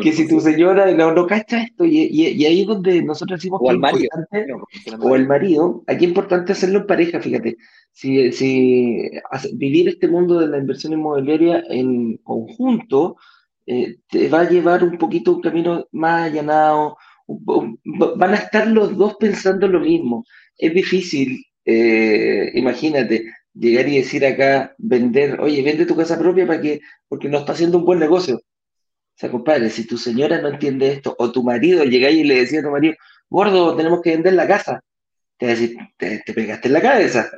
que 0.03 0.13
si 0.13 0.27
tu 0.27 0.41
señora 0.41 0.91
no, 0.93 1.13
no 1.13 1.27
cacha 1.27 1.63
esto, 1.63 1.85
y, 1.85 2.25
ahí 2.45 2.63
es 2.63 2.67
donde 2.67 3.03
nosotros 3.03 3.39
decimos 3.39 3.61
o 3.63 3.71
el 3.71 3.79
marido, 3.79 4.09
o 5.01 5.17
el 5.17 5.27
marido, 5.27 5.83
aquí 5.87 6.05
es 6.05 6.11
importante 6.11 6.53
hacerlo 6.53 6.81
en 6.81 6.87
pareja, 6.87 7.21
fíjate, 7.21 7.57
si, 7.93 8.33
si 8.33 9.11
vivir 9.55 9.89
este 9.89 10.09
mundo 10.09 10.39
de 10.39 10.49
la 10.49 10.59
inversión 10.59 10.95
inmobiliaria 10.95 11.63
en 11.69 12.17
conjunto 12.19 13.17
eh, 13.67 13.99
te 14.09 14.29
va 14.29 14.41
a 14.41 14.49
llevar 14.49 14.83
un 14.83 14.97
poquito 14.97 15.35
un 15.35 15.43
camino 15.43 15.87
más 15.93 16.31
allanado, 16.31 16.97
van 17.27 18.33
a 18.33 18.37
estar 18.37 18.67
los 18.67 18.97
dos 18.97 19.17
pensando 19.17 19.69
lo 19.69 19.81
mismo, 19.81 20.25
es 20.57 20.73
difícil, 20.73 21.45
eh, 21.65 22.51
imagínate, 22.55 23.27
llegar 23.53 23.89
y 23.89 23.99
decir 23.99 24.25
acá, 24.25 24.75
vender, 24.79 25.39
oye, 25.41 25.63
vende 25.63 25.87
tu 25.87 25.97
casa 25.97 26.19
propia 26.19 26.47
para 26.47 26.61
que, 26.61 26.81
porque 27.09 27.29
no 27.29 27.39
está 27.39 27.53
haciendo 27.53 27.79
un 27.79 27.85
buen 27.85 27.99
negocio 27.99 28.41
sea, 29.21 29.31
compadre, 29.31 29.69
si 29.71 29.87
tu 29.87 29.99
señora 29.99 30.41
no 30.41 30.49
entiende 30.49 30.93
esto, 30.93 31.15
o 31.19 31.31
tu 31.31 31.43
marido 31.43 31.85
llega 31.85 32.11
y 32.11 32.25
le 32.25 32.37
decía 32.37 32.61
a 32.61 32.63
tu 32.63 32.71
marido, 32.71 32.95
gordo, 33.29 33.77
tenemos 33.77 34.01
que 34.01 34.11
vender 34.11 34.33
la 34.33 34.49
casa, 34.49 34.83
te 35.37 35.47
va 35.47 35.53
a 35.53 35.55
decir, 35.55 35.77
te, 35.99 36.23
pegaste 36.33 36.69
en 36.69 36.75
la 36.75 36.81
cabeza. 36.81 37.31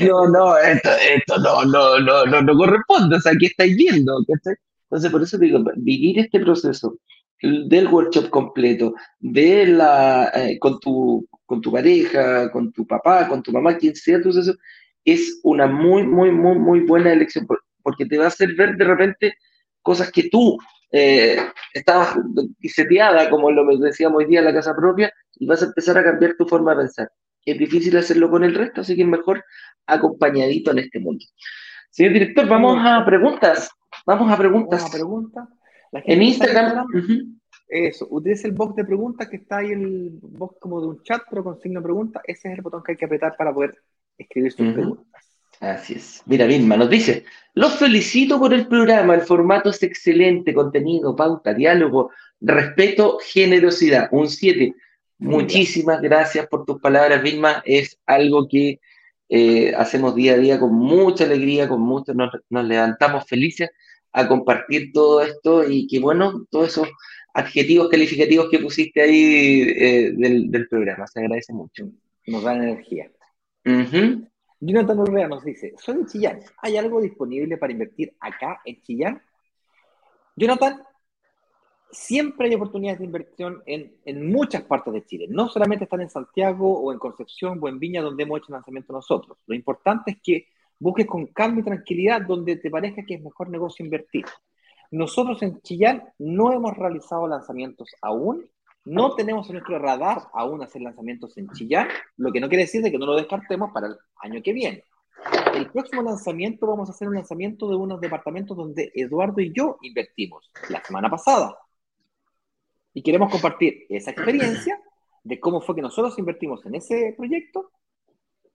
no, 0.00 0.28
no, 0.28 0.58
esto, 0.58 0.90
esto 1.16 1.38
no, 1.38 1.64
no, 1.64 1.98
no, 1.98 2.26
no, 2.26 2.42
no 2.42 2.56
corresponde, 2.56 3.16
o 3.16 3.20
sea, 3.20 3.32
¿qué 3.38 3.46
estáis 3.46 3.74
viendo? 3.74 4.18
Entonces, 4.18 5.10
por 5.10 5.22
eso 5.22 5.38
digo, 5.38 5.64
vivir 5.76 6.18
este 6.18 6.40
proceso 6.40 6.98
del 7.40 7.88
workshop 7.88 8.28
completo, 8.28 8.94
de 9.18 9.66
la, 9.66 10.30
eh, 10.34 10.58
con, 10.58 10.78
tu, 10.78 11.26
con 11.46 11.60
tu 11.62 11.72
pareja, 11.72 12.50
con 12.52 12.70
tu 12.70 12.86
papá, 12.86 13.28
con 13.28 13.42
tu 13.42 13.50
mamá, 13.50 13.78
quien 13.78 13.96
sea 13.96 14.20
tu 14.20 14.30
suceso, 14.30 14.58
es 15.04 15.40
una 15.42 15.66
muy, 15.66 16.06
muy, 16.06 16.30
muy, 16.30 16.58
muy 16.58 16.80
buena 16.80 17.12
elección, 17.12 17.46
porque 17.82 18.04
te 18.04 18.18
va 18.18 18.24
a 18.24 18.28
hacer 18.28 18.54
ver 18.54 18.76
de 18.76 18.84
repente 18.84 19.34
cosas 19.82 20.12
que 20.12 20.28
tú 20.28 20.58
eh, 20.92 21.38
estabas 21.72 22.14
seteada, 22.62 23.30
como 23.30 23.50
lo 23.50 23.64
decíamos 23.78 24.18
hoy 24.18 24.26
día 24.26 24.40
en 24.40 24.44
la 24.44 24.54
casa 24.54 24.76
propia, 24.76 25.12
y 25.34 25.46
vas 25.46 25.62
a 25.62 25.66
empezar 25.66 25.98
a 25.98 26.04
cambiar 26.04 26.34
tu 26.36 26.46
forma 26.46 26.72
de 26.72 26.82
pensar. 26.82 27.10
Es 27.44 27.58
difícil 27.58 27.96
hacerlo 27.96 28.30
con 28.30 28.44
el 28.44 28.54
resto, 28.54 28.82
así 28.82 28.94
que 28.94 29.02
es 29.02 29.08
mejor 29.08 29.44
acompañadito 29.86 30.70
en 30.70 30.78
este 30.78 31.00
mundo. 31.00 31.24
Señor 31.90 32.12
director, 32.12 32.46
vamos 32.46 32.78
a 32.80 33.04
preguntas. 33.04 33.70
Vamos 34.06 34.30
a 34.30 34.36
preguntas. 34.36 34.80
Vamos 34.80 34.94
a 34.94 34.96
preguntas. 34.96 35.48
En 35.92 36.22
Instagram. 36.22 36.86
Eso, 37.68 38.06
utilice 38.10 38.48
el 38.48 38.52
box 38.52 38.76
de 38.76 38.84
preguntas 38.84 39.28
que 39.30 39.36
está 39.36 39.58
ahí, 39.58 39.70
el 39.70 40.10
box 40.20 40.58
como 40.60 40.80
de 40.80 40.88
un 40.88 41.02
chat, 41.02 41.22
pero 41.30 41.42
con 41.42 41.58
signo 41.58 41.80
de 41.80 41.84
pregunta. 41.84 42.20
Ese 42.24 42.48
es 42.48 42.54
el 42.54 42.62
botón 42.62 42.82
que 42.82 42.92
hay 42.92 42.98
que 42.98 43.06
apretar 43.06 43.34
para 43.36 43.52
poder 43.52 43.74
escribir 44.18 44.52
sus 44.52 44.72
preguntas. 44.72 45.31
Así 45.62 45.94
es. 45.94 46.22
Mira, 46.26 46.44
Vilma 46.46 46.76
nos 46.76 46.90
dice, 46.90 47.24
los 47.54 47.76
felicito 47.76 48.36
por 48.40 48.52
el 48.52 48.66
programa, 48.66 49.14
el 49.14 49.20
formato 49.20 49.70
es 49.70 49.80
excelente, 49.84 50.52
contenido, 50.52 51.14
pauta, 51.14 51.54
diálogo, 51.54 52.10
respeto, 52.40 53.18
generosidad, 53.24 54.08
un 54.10 54.28
7. 54.28 54.74
Muchísimas 55.18 56.02
gracias 56.02 56.48
por 56.48 56.64
tus 56.64 56.80
palabras, 56.80 57.22
Vilma. 57.22 57.62
Es 57.64 57.96
algo 58.06 58.48
que 58.48 58.80
eh, 59.28 59.72
hacemos 59.76 60.16
día 60.16 60.32
a 60.32 60.38
día 60.38 60.58
con 60.58 60.74
mucha 60.74 61.22
alegría, 61.22 61.68
con 61.68 61.80
mucho, 61.80 62.12
nos, 62.12 62.32
levantamos 62.50 63.24
felices 63.28 63.70
a 64.12 64.26
compartir 64.26 64.90
todo 64.92 65.22
esto 65.22 65.62
y 65.70 65.86
que 65.86 66.00
bueno, 66.00 66.44
todos 66.50 66.70
esos 66.70 66.88
adjetivos 67.34 67.88
calificativos 67.88 68.48
que 68.50 68.58
pusiste 68.58 69.00
ahí 69.00 69.62
eh, 69.78 70.12
del, 70.16 70.66
programa, 70.68 71.06
se 71.06 71.20
agradece 71.20 71.52
mucho. 71.52 71.88
Nos 72.26 72.42
dan 72.42 72.64
energía. 72.64 73.12
Jonathan 74.64 75.00
Urrea 75.00 75.26
nos 75.26 75.42
dice, 75.42 75.74
soy 75.76 75.96
de 75.96 76.06
Chillán, 76.06 76.40
¿hay 76.58 76.76
algo 76.76 77.00
disponible 77.00 77.56
para 77.56 77.72
invertir 77.72 78.14
acá 78.20 78.60
en 78.64 78.80
Chillán? 78.80 79.20
Jonathan, 80.36 80.84
siempre 81.90 82.46
hay 82.46 82.54
oportunidades 82.54 83.00
de 83.00 83.06
inversión 83.06 83.60
en, 83.66 83.96
en, 84.04 84.30
muchas 84.30 84.62
partes 84.62 84.94
de 84.94 85.04
Chile. 85.04 85.26
No 85.28 85.48
solamente 85.48 85.84
están 85.84 86.02
en 86.02 86.10
Santiago 86.10 86.78
o 86.80 86.92
en 86.92 87.00
Concepción 87.00 87.58
o 87.60 87.68
en 87.68 87.80
Viña 87.80 88.02
donde 88.02 88.22
hemos 88.22 88.38
hecho 88.38 88.52
lanzamiento 88.52 88.92
nosotros. 88.92 89.36
Lo 89.46 89.56
importante 89.56 90.12
es 90.12 90.18
que 90.22 90.46
busques 90.78 91.06
con 91.06 91.26
calma 91.26 91.58
y 91.58 91.64
tranquilidad 91.64 92.22
donde 92.22 92.54
te 92.54 92.70
parezca 92.70 93.04
que 93.04 93.14
es 93.14 93.22
mejor 93.22 93.50
negocio 93.50 93.84
invertir. 93.84 94.26
Nosotros 94.92 95.42
en 95.42 95.60
Chillán 95.62 96.04
no 96.20 96.52
hemos 96.52 96.76
realizado 96.76 97.26
lanzamientos 97.26 97.88
aún, 98.00 98.48
no 98.84 99.14
tenemos 99.14 99.48
en 99.48 99.54
nuestro 99.54 99.78
radar 99.78 100.22
aún 100.32 100.62
hacer 100.62 100.82
lanzamientos 100.82 101.36
en 101.38 101.48
Chillán, 101.50 101.88
lo 102.16 102.32
que 102.32 102.40
no 102.40 102.48
quiere 102.48 102.64
decir 102.64 102.82
de 102.82 102.90
que 102.90 102.98
no 102.98 103.06
lo 103.06 103.14
descartemos 103.14 103.70
para 103.72 103.88
el 103.88 103.96
año 104.16 104.42
que 104.42 104.52
viene. 104.52 104.84
El 105.54 105.70
próximo 105.70 106.02
lanzamiento 106.02 106.66
vamos 106.66 106.88
a 106.88 106.92
hacer 106.92 107.08
un 107.08 107.14
lanzamiento 107.14 107.68
de 107.68 107.76
unos 107.76 108.00
departamentos 108.00 108.56
donde 108.56 108.90
Eduardo 108.94 109.40
y 109.40 109.52
yo 109.52 109.78
invertimos 109.82 110.50
la 110.68 110.82
semana 110.82 111.08
pasada. 111.08 111.56
Y 112.94 113.02
queremos 113.02 113.30
compartir 113.30 113.86
esa 113.88 114.10
experiencia 114.10 114.80
de 115.22 115.38
cómo 115.38 115.60
fue 115.60 115.76
que 115.76 115.82
nosotros 115.82 116.18
invertimos 116.18 116.64
en 116.66 116.74
ese 116.74 117.14
proyecto 117.16 117.70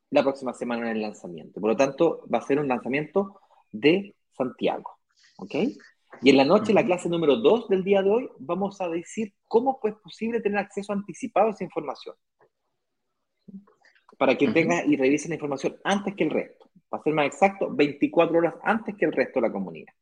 la 0.09 0.23
próxima 0.23 0.53
semana 0.53 0.89
en 0.89 0.97
el 0.97 1.01
lanzamiento. 1.01 1.59
Por 1.59 1.71
lo 1.71 1.75
tanto, 1.75 2.23
va 2.33 2.39
a 2.39 2.41
ser 2.41 2.59
un 2.59 2.67
lanzamiento 2.67 3.39
de 3.71 4.15
Santiago. 4.31 4.99
¿Ok? 5.37 5.55
Y 6.21 6.29
en 6.29 6.37
la 6.37 6.45
noche, 6.45 6.73
la 6.73 6.85
clase 6.85 7.09
número 7.09 7.35
2 7.35 7.67
del 7.69 7.83
día 7.83 8.01
de 8.01 8.09
hoy, 8.09 8.29
vamos 8.39 8.81
a 8.81 8.87
decir 8.87 9.33
cómo 9.47 9.79
es 9.83 9.93
posible 9.95 10.41
tener 10.41 10.57
acceso 10.57 10.93
anticipado 10.93 11.47
a 11.47 11.51
esa 11.51 11.63
información. 11.63 12.15
Para 14.17 14.35
que 14.35 14.47
tenga 14.47 14.83
y 14.83 14.95
revise 14.95 15.29
la 15.29 15.35
información 15.35 15.77
antes 15.83 16.15
que 16.15 16.23
el 16.23 16.31
resto. 16.31 16.69
Para 16.89 17.03
ser 17.03 17.13
más 17.13 17.27
exacto, 17.27 17.69
24 17.69 18.37
horas 18.37 18.55
antes 18.63 18.95
que 18.95 19.05
el 19.05 19.11
resto 19.11 19.39
de 19.39 19.47
la 19.47 19.53
comunidad. 19.53 19.93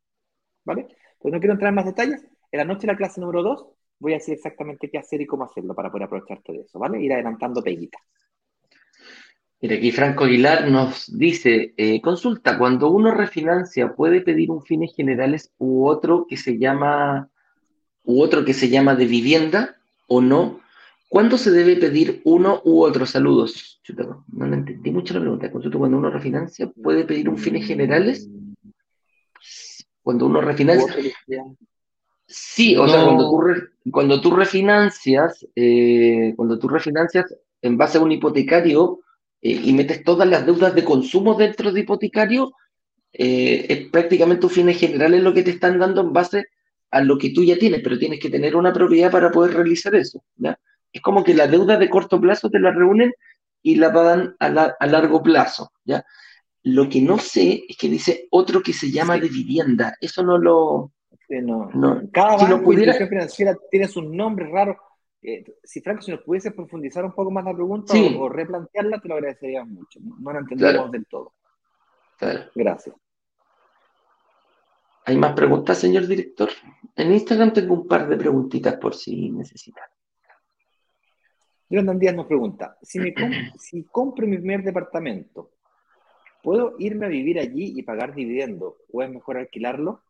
¿Vale? 0.63 0.87
Pues 1.19 1.33
no 1.33 1.39
quiero 1.39 1.53
entrar 1.53 1.69
en 1.69 1.75
más 1.75 1.85
detalles. 1.85 2.25
En 2.51 2.57
la 2.59 2.65
noche, 2.65 2.87
la 2.87 2.95
clase 2.95 3.19
número 3.19 3.43
2, 3.43 3.67
voy 3.99 4.13
a 4.13 4.17
decir 4.17 4.35
exactamente 4.35 4.89
qué 4.89 4.97
hacer 4.97 5.19
y 5.19 5.25
cómo 5.25 5.43
hacerlo 5.43 5.75
para 5.75 5.91
poder 5.91 6.05
aprovecharte 6.05 6.53
de 6.53 6.61
eso. 6.61 6.79
¿Vale? 6.79 7.01
Ir 7.01 7.11
adelantando 7.11 7.61
peguitas. 7.61 8.01
Mira, 9.65 9.77
aquí 9.77 9.91
Franco 9.91 10.25
Aguilar 10.25 10.69
nos 10.69 11.17
dice, 11.17 11.73
eh, 11.75 11.99
consulta, 11.99 12.55
cuando 12.55 12.91
uno 12.91 13.09
refinancia, 13.09 13.95
¿puede 13.95 14.21
pedir 14.21 14.51
un 14.51 14.61
fines 14.61 14.93
generales 14.95 15.51
u 15.57 15.87
otro 15.87 16.27
que 16.29 16.37
se 16.37 16.59
llama, 16.59 17.31
u 18.03 18.21
otro 18.21 18.45
que 18.45 18.53
se 18.53 18.69
llama 18.69 18.93
de 18.93 19.07
vivienda 19.07 19.77
o 20.05 20.21
no? 20.21 20.59
¿Cuándo 21.09 21.39
se 21.39 21.49
debe 21.49 21.77
pedir 21.77 22.21
uno 22.25 22.61
u 22.63 22.83
otro? 22.83 23.07
Saludos. 23.07 23.81
no, 24.27 24.53
entendí 24.53 24.91
mucho 24.91 25.15
la 25.15 25.21
pregunta. 25.21 25.51
Consulta, 25.51 25.79
cuando 25.79 25.97
uno 25.97 26.11
refinancia, 26.11 26.69
¿puede 26.69 27.03
pedir 27.03 27.27
un 27.27 27.39
fines 27.39 27.65
generales? 27.65 28.29
Cuando 30.03 30.27
uno 30.27 30.41
refinancia. 30.41 30.93
Sí, 32.27 32.77
o 32.77 32.87
sea, 32.87 33.03
cuando 33.03 33.31
tú, 33.31 33.89
cuando 33.89 34.21
tú 34.21 34.29
refinancias, 34.29 35.43
eh, 35.55 36.35
cuando 36.35 36.59
tú 36.59 36.67
refinancias 36.67 37.35
en 37.63 37.77
base 37.77 37.97
a 37.97 38.01
un 38.01 38.11
hipotecario 38.11 38.99
eh, 39.45 39.61
y 39.63 39.73
metes 39.73 40.03
todas 40.03 40.27
las 40.27 40.43
deudas 40.43 40.73
de 40.73 40.83
consumo 40.83 41.35
dentro 41.35 41.71
de 41.71 41.81
hipotecario, 41.81 42.53
eh, 43.13 43.65
es 43.69 43.89
prácticamente 43.91 44.47
un 44.47 44.51
fin 44.51 44.73
general 44.73 45.13
en 45.13 45.23
lo 45.23 45.35
que 45.35 45.43
te 45.43 45.51
están 45.51 45.77
dando 45.77 46.01
en 46.01 46.11
base 46.11 46.45
a 46.89 47.01
lo 47.01 47.15
que 47.19 47.29
tú 47.29 47.43
ya 47.43 47.55
tienes, 47.55 47.81
pero 47.83 47.99
tienes 47.99 48.19
que 48.19 48.31
tener 48.31 48.55
una 48.55 48.73
propiedad 48.73 49.11
para 49.11 49.29
poder 49.29 49.53
realizar 49.53 49.93
eso. 49.93 50.23
¿ya? 50.35 50.57
Es 50.91 50.99
como 50.99 51.23
que 51.23 51.35
la 51.35 51.45
deuda 51.45 51.77
de 51.77 51.91
corto 51.91 52.19
plazo 52.19 52.49
te 52.49 52.59
la 52.59 52.71
reúnen 52.71 53.13
y 53.61 53.75
la 53.75 53.93
pagan 53.93 54.35
a, 54.39 54.47
a 54.79 54.87
largo 54.87 55.21
plazo. 55.21 55.71
¿ya? 55.83 56.03
Lo 56.63 56.89
que 56.89 57.01
no 57.01 57.19
sé 57.19 57.65
es 57.69 57.77
que 57.77 57.87
dice 57.87 58.27
otro 58.31 58.63
que 58.63 58.73
se 58.73 58.89
llama 58.89 59.19
de 59.19 59.29
vivienda. 59.29 59.95
Eso 60.01 60.23
no 60.23 60.39
lo, 60.39 60.91
no, 61.29 62.01
Cada 62.11 62.39
si 62.39 62.45
banco 62.45 62.63
pudiera... 62.63 62.93
financiera 62.93 63.55
tiene 63.69 63.87
sus 63.87 64.05
nombres 64.05 64.49
raros. 64.51 64.77
Eh, 65.27 65.43
si 65.63 65.81
Franco, 65.81 66.03
si 66.03 66.11
nos 66.11 66.21
pudiese 66.21 66.51
profundizar 66.51 67.03
un 67.03 67.11
poco 67.11 67.31
más 67.31 67.43
la 67.43 67.53
pregunta 67.53 67.95
o, 68.19 68.29
replantearla, 68.29 68.99
te 69.01 69.07
lo 69.07 69.15
agradecería 69.15 69.65
mucho. 69.65 69.99
No, 69.99 70.31
la 70.31 70.39
entendemos 70.39 70.91
del 70.91 71.07
todo. 71.07 71.33
Gracias. 72.53 72.95
¿Hay 75.05 75.17
más 75.17 75.33
preguntas, 75.33 75.79
señor 75.79 76.05
director? 76.05 76.49
En 76.95 77.11
Instagram 77.11 77.53
tengo 77.53 77.73
un 77.73 77.87
par 77.87 78.07
de 78.07 78.17
preguntitas 78.17 78.75
por 78.75 78.93
si 78.93 79.31
necesitan. 79.31 79.85
Jonathan 81.69 81.97
Díaz 81.97 82.15
nos 82.15 82.27
pregunta, 82.27 82.77
si, 82.83 82.99
me 82.99 83.13
si 83.57 83.83
compro 83.85 84.27
mi 84.27 84.37
primer 84.37 84.63
departamento, 84.63 85.53
¿puedo 86.43 86.75
irme 86.77 87.07
a 87.07 87.09
vivir 87.09 87.39
allí 87.39 87.73
y 87.75 87.81
pagar 87.81 88.13
dividendo 88.13 88.77
o 88.93 89.01
es 89.01 89.09
mejor 89.09 89.37
alquilarlo? 89.37 90.03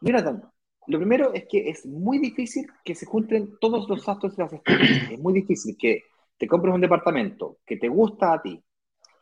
Jonathan, 0.00 0.50
lo 0.86 0.98
primero 0.98 1.32
es 1.32 1.46
que 1.48 1.68
es 1.68 1.84
muy 1.86 2.18
difícil 2.18 2.66
que 2.84 2.94
se 2.94 3.06
junten 3.06 3.58
todos 3.58 3.88
los 3.88 4.08
actos 4.08 4.36
de 4.36 4.42
las 4.42 4.52
estrellas. 4.52 5.10
Es 5.12 5.18
muy 5.18 5.32
difícil 5.32 5.76
que 5.78 6.04
te 6.38 6.46
compres 6.46 6.74
un 6.74 6.80
departamento 6.80 7.58
que 7.66 7.76
te 7.76 7.88
gusta 7.88 8.32
a 8.32 8.42
ti, 8.42 8.62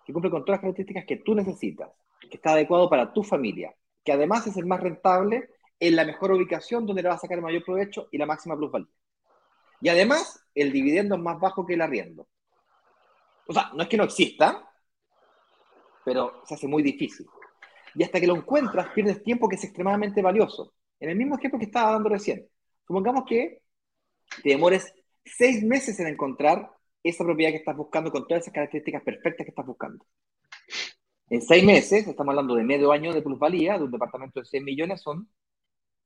que 0.05 0.13
cumple 0.13 0.31
con 0.31 0.45
todas 0.45 0.59
las 0.59 0.61
características 0.63 1.05
que 1.07 1.17
tú 1.19 1.35
necesitas, 1.35 1.91
que 2.21 2.37
está 2.37 2.53
adecuado 2.53 2.89
para 2.91 3.13
tu 3.13 3.23
familia, 3.23 3.75
que 4.05 4.13
además 4.13 4.47
es 4.47 4.57
el 4.57 4.67
más 4.67 4.81
rentable 4.81 5.49
en 5.81 5.97
la 5.97 6.05
mejor 6.05 6.33
ubicación 6.33 6.87
donde 6.87 7.03
le 7.03 7.09
vas 7.09 7.19
a 7.19 7.21
sacar 7.23 7.39
el 7.39 7.45
mayor 7.45 7.65
provecho 7.65 8.09
y 8.11 8.19
la 8.19 8.27
máxima 8.27 8.57
plusvalía. 8.57 8.89
Y 9.81 9.89
además, 9.89 10.45
el 10.55 10.73
dividendo 10.73 11.17
es 11.17 11.21
más 11.21 11.39
bajo 11.39 11.67
que 11.67 11.75
el 11.75 11.83
arriendo. 11.83 12.27
O 13.47 13.53
sea, 13.53 13.71
no 13.75 13.83
es 13.83 13.89
que 13.89 13.97
no 13.97 14.05
exista, 14.05 14.69
pero 16.05 16.43
se 16.47 16.55
hace 16.55 16.67
muy 16.67 16.83
difícil 16.83 17.27
y 17.95 18.03
hasta 18.03 18.21
que 18.21 18.27
lo 18.27 18.37
encuentras 18.37 18.89
pierdes 18.89 19.23
tiempo 19.23 19.49
que 19.49 19.57
es 19.57 19.65
extremadamente 19.65 20.21
valioso. 20.21 20.73
En 21.05 21.11
el 21.11 21.17
mismo 21.17 21.37
ejemplo 21.37 21.59
que 21.59 21.67
estaba 21.67 21.93
dando 21.93 22.09
recién, 22.09 22.49
supongamos 22.87 23.25
que 23.29 23.61
te 24.43 24.49
demores 24.49 24.91
seis 25.23 25.63
meses 25.63 26.01
en 26.01 26.07
encontrar 26.07 26.71
esa 27.03 27.25
propiedad 27.25 27.51
que 27.51 27.59
estás 27.59 27.77
buscando 27.77 28.11
con 28.11 28.27
todas 28.27 28.43
esas 28.43 28.55
características 28.55 29.03
perfectas 29.03 29.45
que 29.45 29.51
estás 29.51 29.67
buscando. 29.67 30.03
En 31.29 31.43
seis 31.43 31.63
meses, 31.63 32.07
estamos 32.07 32.33
hablando 32.33 32.55
de 32.55 32.65
medio 32.65 32.91
año 32.91 33.13
de 33.13 33.21
plusvalía, 33.21 33.77
de 33.77 33.85
un 33.85 33.91
departamento 33.91 34.41
de 34.41 34.47
6 34.47 34.65
millones 34.65 35.03
son 35.03 35.29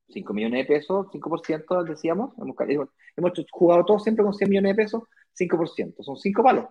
5 0.09 0.35
millones 0.35 0.67
de 0.67 0.75
pesos, 0.75 1.07
5%, 1.13 1.85
decíamos. 1.85 2.35
Hemos, 2.37 2.57
hemos, 3.17 3.33
jugado 3.53 3.85
todo 3.85 4.01
siempre 4.01 4.25
con 4.25 4.35
100 4.35 4.51
millones 4.51 4.77
de 4.77 4.83
pesos, 4.83 5.03
5%. 5.39 6.03
Son 6.03 6.17
5 6.17 6.43
palos. 6.43 6.65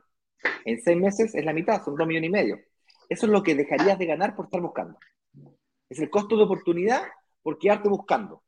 En 0.65 0.81
seis 0.81 0.97
meses 0.97 1.33
es 1.33 1.45
la 1.45 1.53
mitad, 1.53 1.81
son 1.81 1.95
2 1.95 2.05
millones 2.05 2.27
y 2.27 2.31
medio. 2.31 2.59
Eso 3.07 3.25
es 3.25 3.31
lo 3.31 3.41
que 3.41 3.55
dejarías 3.55 3.97
de 3.97 4.05
ganar 4.05 4.35
por 4.35 4.47
estar 4.47 4.59
buscando. 4.59 4.99
Es 5.87 5.97
el 5.99 6.09
costo 6.09 6.35
de 6.35 6.43
oportunidad 6.43 7.03
por 7.47 7.57
quedarte 7.57 7.87
buscando. 7.87 8.43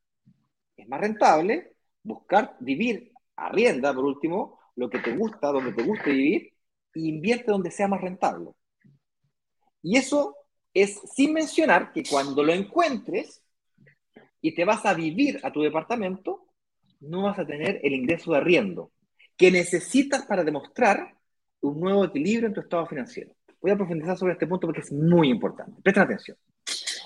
Es 0.76 0.86
más 0.90 1.00
rentable 1.00 1.72
buscar 2.04 2.58
vivir 2.60 3.14
arrienda, 3.38 3.94
por 3.94 4.04
último, 4.04 4.60
lo 4.76 4.90
que 4.90 5.00
te 5.00 5.16
gusta, 5.16 5.54
donde 5.54 5.72
te 5.72 5.84
guste 5.84 6.12
vivir, 6.12 6.54
e 6.94 7.00
invierte 7.00 7.50
donde 7.50 7.72
sea 7.72 7.88
más 7.88 8.02
rentable. 8.02 8.50
Y 9.82 9.96
eso 9.96 10.36
es 10.74 11.00
sin 11.16 11.32
mencionar 11.32 11.94
que 11.94 12.04
cuando 12.04 12.44
lo 12.44 12.52
encuentres 12.52 13.42
y 14.42 14.54
te 14.54 14.66
vas 14.66 14.86
a 14.86 14.94
vivir 14.94 15.40
a 15.44 15.54
tu 15.54 15.62
departamento, 15.62 16.48
no 17.00 17.24
vas 17.24 17.40
a 17.40 17.48
tener 17.48 17.80
el 17.82 17.94
ingreso 17.94 18.34
de 18.34 18.40
arriendo 18.40 18.92
que 19.38 19.50
necesitas 19.50 20.26
para 20.26 20.44
demostrar 20.44 21.16
un 21.62 21.80
nuevo 21.80 22.04
equilibrio 22.04 22.50
en 22.50 22.54
tu 22.54 22.60
estado 22.60 22.86
financiero. 22.86 23.32
Voy 23.62 23.72
a 23.72 23.78
profundizar 23.78 24.18
sobre 24.18 24.34
este 24.34 24.46
punto 24.46 24.68
porque 24.68 24.82
es 24.82 24.92
muy 24.92 25.30
importante. 25.30 25.82
Presten 25.82 26.04
atención. 26.04 26.38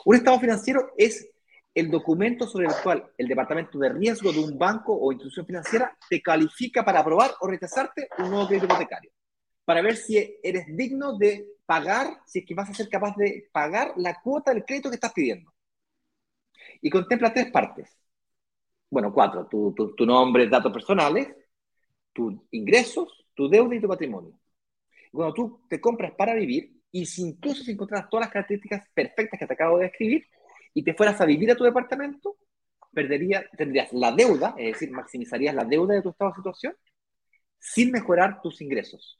Un 0.06 0.16
estado 0.16 0.40
financiero 0.40 0.90
es 0.98 1.30
el 1.74 1.90
documento 1.90 2.48
sobre 2.48 2.68
el 2.68 2.74
cual 2.84 3.12
el 3.18 3.28
departamento 3.28 3.80
de 3.80 3.90
riesgo 3.90 4.32
de 4.32 4.40
un 4.40 4.58
banco 4.58 4.94
o 4.94 5.12
institución 5.12 5.46
financiera 5.46 5.98
te 6.10 6.22
califica 6.22 6.86
para 6.86 7.00
aprobar 7.00 7.32
o 7.42 7.48
rechazarte 7.48 8.08
un 8.20 8.30
nuevo 8.30 8.48
crédito 8.48 8.66
hipotecario. 8.66 9.12
Para 9.66 9.82
ver 9.82 9.96
si 9.96 10.40
eres 10.44 10.66
digno 10.76 11.18
de 11.18 11.48
pagar, 11.66 12.08
si 12.26 12.40
es 12.40 12.46
que 12.46 12.54
vas 12.54 12.70
a 12.70 12.74
ser 12.74 12.90
capaz 12.90 13.16
de 13.16 13.50
pagar 13.52 13.94
la 13.98 14.20
cuota 14.22 14.54
del 14.54 14.66
crédito 14.66 14.90
que 14.90 14.96
estás 14.96 15.14
pidiendo. 15.14 15.52
Y 16.82 16.90
contempla 16.90 17.34
tres 17.34 17.50
partes. 17.52 17.90
Bueno, 18.90 19.12
cuatro. 19.14 19.48
Tu, 19.48 19.74
tu, 19.74 19.96
tu 19.96 20.06
nombre, 20.06 20.48
datos 20.48 20.72
personales, 20.72 21.34
tus 22.12 22.36
ingresos, 22.52 23.26
tu 23.34 23.50
deuda 23.50 23.76
y 23.76 23.82
tu 23.82 23.88
patrimonio 23.88 24.38
cuando 25.14 25.34
tú 25.34 25.62
te 25.70 25.80
compras 25.80 26.12
para 26.18 26.34
vivir, 26.34 26.74
y 26.92 27.06
si 27.06 27.22
incluso 27.22 27.64
si 27.64 27.72
encontraras 27.72 28.10
todas 28.10 28.26
las 28.26 28.34
características 28.34 28.88
perfectas 28.94 29.40
que 29.40 29.48
te 29.48 29.54
acabo 29.54 29.78
de 29.78 29.86
describir, 29.86 30.26
y 30.74 30.84
te 30.84 30.94
fueras 30.94 31.20
a 31.22 31.26
vivir 31.26 31.52
a 31.52 31.56
tu 31.56 31.64
departamento, 31.64 32.38
perdería, 32.94 33.46
tendrías 33.58 33.92
la 33.94 34.12
deuda, 34.12 34.56
es 34.58 34.74
decir, 34.74 34.92
maximizarías 34.92 35.56
la 35.56 35.66
deuda 35.66 35.96
de 35.96 36.02
tu 36.02 36.10
estado 36.10 36.32
de 36.32 36.36
situación, 36.38 36.76
sin 37.60 37.92
mejorar 37.92 38.42
tus 38.42 38.62
ingresos, 38.62 39.20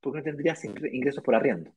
porque 0.00 0.18
no 0.18 0.24
tendrías 0.24 0.64
ingresos 0.64 1.22
por 1.22 1.34
arriendo. 1.34 1.72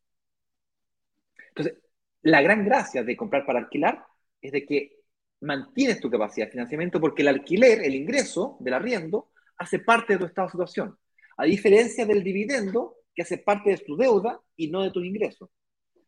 Entonces, 1.50 1.82
la 2.22 2.42
gran 2.42 2.66
gracia 2.66 3.04
de 3.04 3.16
comprar 3.16 3.46
para 3.46 3.60
alquilar 3.60 4.06
es 4.42 4.52
de 4.52 4.66
que 4.66 4.96
mantienes 5.42 6.00
tu 6.00 6.10
capacidad 6.10 6.48
de 6.48 6.52
financiamiento 6.52 7.00
porque 7.00 7.22
el 7.22 7.30
alquiler, 7.30 7.84
el 7.84 7.96
ingreso 7.96 8.58
del 8.60 8.74
arriendo, 8.74 9.30
hace 9.58 9.80
parte 9.80 10.14
de 10.14 10.20
tu 10.20 10.26
estado 10.26 10.48
de 10.48 10.52
situación. 10.52 10.98
A 11.38 11.46
diferencia 11.46 12.06
del 12.06 12.24
dividendo, 12.24 12.96
que 13.14 13.22
hace 13.22 13.38
parte 13.38 13.70
de 13.70 13.78
tu 13.78 13.96
deuda 13.96 14.40
y 14.56 14.70
no 14.70 14.82
de 14.84 14.92
tus 14.92 15.06
ingresos. 15.06 15.50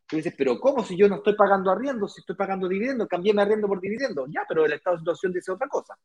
Tú 0.08 0.16
dices, 0.16 0.34
pero 0.36 0.58
¿cómo 0.58 0.82
si 0.82 0.96
yo 0.96 1.06
no 1.06 1.16
estoy 1.16 1.36
pagando 1.36 1.70
arriendo, 1.70 2.08
si 2.08 2.20
estoy 2.20 2.34
pagando 2.34 2.66
dividendo? 2.66 3.06
mi 3.20 3.30
arriendo 3.30 3.68
por 3.68 3.78
dividendo. 3.78 4.26
Ya, 4.28 4.42
pero 4.48 4.64
el 4.64 4.72
estado 4.72 4.96
de 4.96 5.00
situación 5.00 5.32
dice 5.32 5.52
otra 5.52 5.68
cosa. 5.68 5.98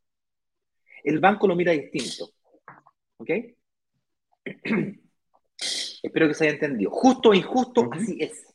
El 1.03 1.19
banco 1.19 1.47
lo 1.47 1.55
mira 1.55 1.71
distinto. 1.71 2.29
¿Ok? 3.17 3.29
Espero 6.03 6.27
que 6.27 6.33
se 6.33 6.43
haya 6.43 6.53
entendido. 6.55 6.91
Justo 6.91 7.29
o 7.29 7.33
injusto, 7.33 7.89
así 7.93 8.17
es. 8.19 8.45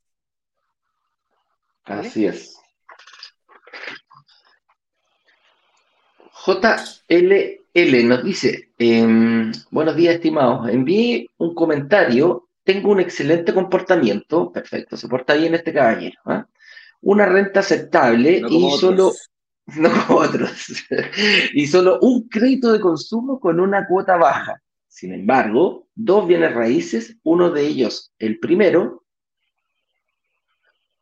Así 1.84 2.26
es. 2.26 2.58
JLL 6.44 8.08
nos 8.08 8.22
dice, 8.22 8.70
em, 8.78 9.50
buenos 9.70 9.96
días 9.96 10.16
estimados, 10.16 10.68
envié 10.68 11.28
un 11.38 11.54
comentario, 11.54 12.47
tengo 12.68 12.90
un 12.92 13.00
excelente 13.00 13.54
comportamiento, 13.54 14.52
perfecto, 14.52 14.94
se 14.98 15.08
porta 15.08 15.32
bien 15.32 15.54
este 15.54 15.72
caballero, 15.72 16.20
¿ah? 16.26 16.46
una 17.00 17.24
renta 17.24 17.60
aceptable 17.60 18.42
y 18.46 18.70
solo, 18.72 19.10
no 19.76 19.90
otros, 20.14 20.84
y 21.54 21.66
solo 21.66 21.98
un 22.02 22.28
crédito 22.28 22.70
de 22.70 22.78
consumo 22.78 23.40
con 23.40 23.58
una 23.58 23.86
cuota 23.86 24.18
baja. 24.18 24.62
Sin 24.86 25.14
embargo, 25.14 25.88
dos 25.94 26.28
bienes 26.28 26.52
raíces, 26.52 27.16
uno 27.22 27.48
de 27.48 27.66
ellos, 27.66 28.12
el 28.18 28.38
primero, 28.38 29.02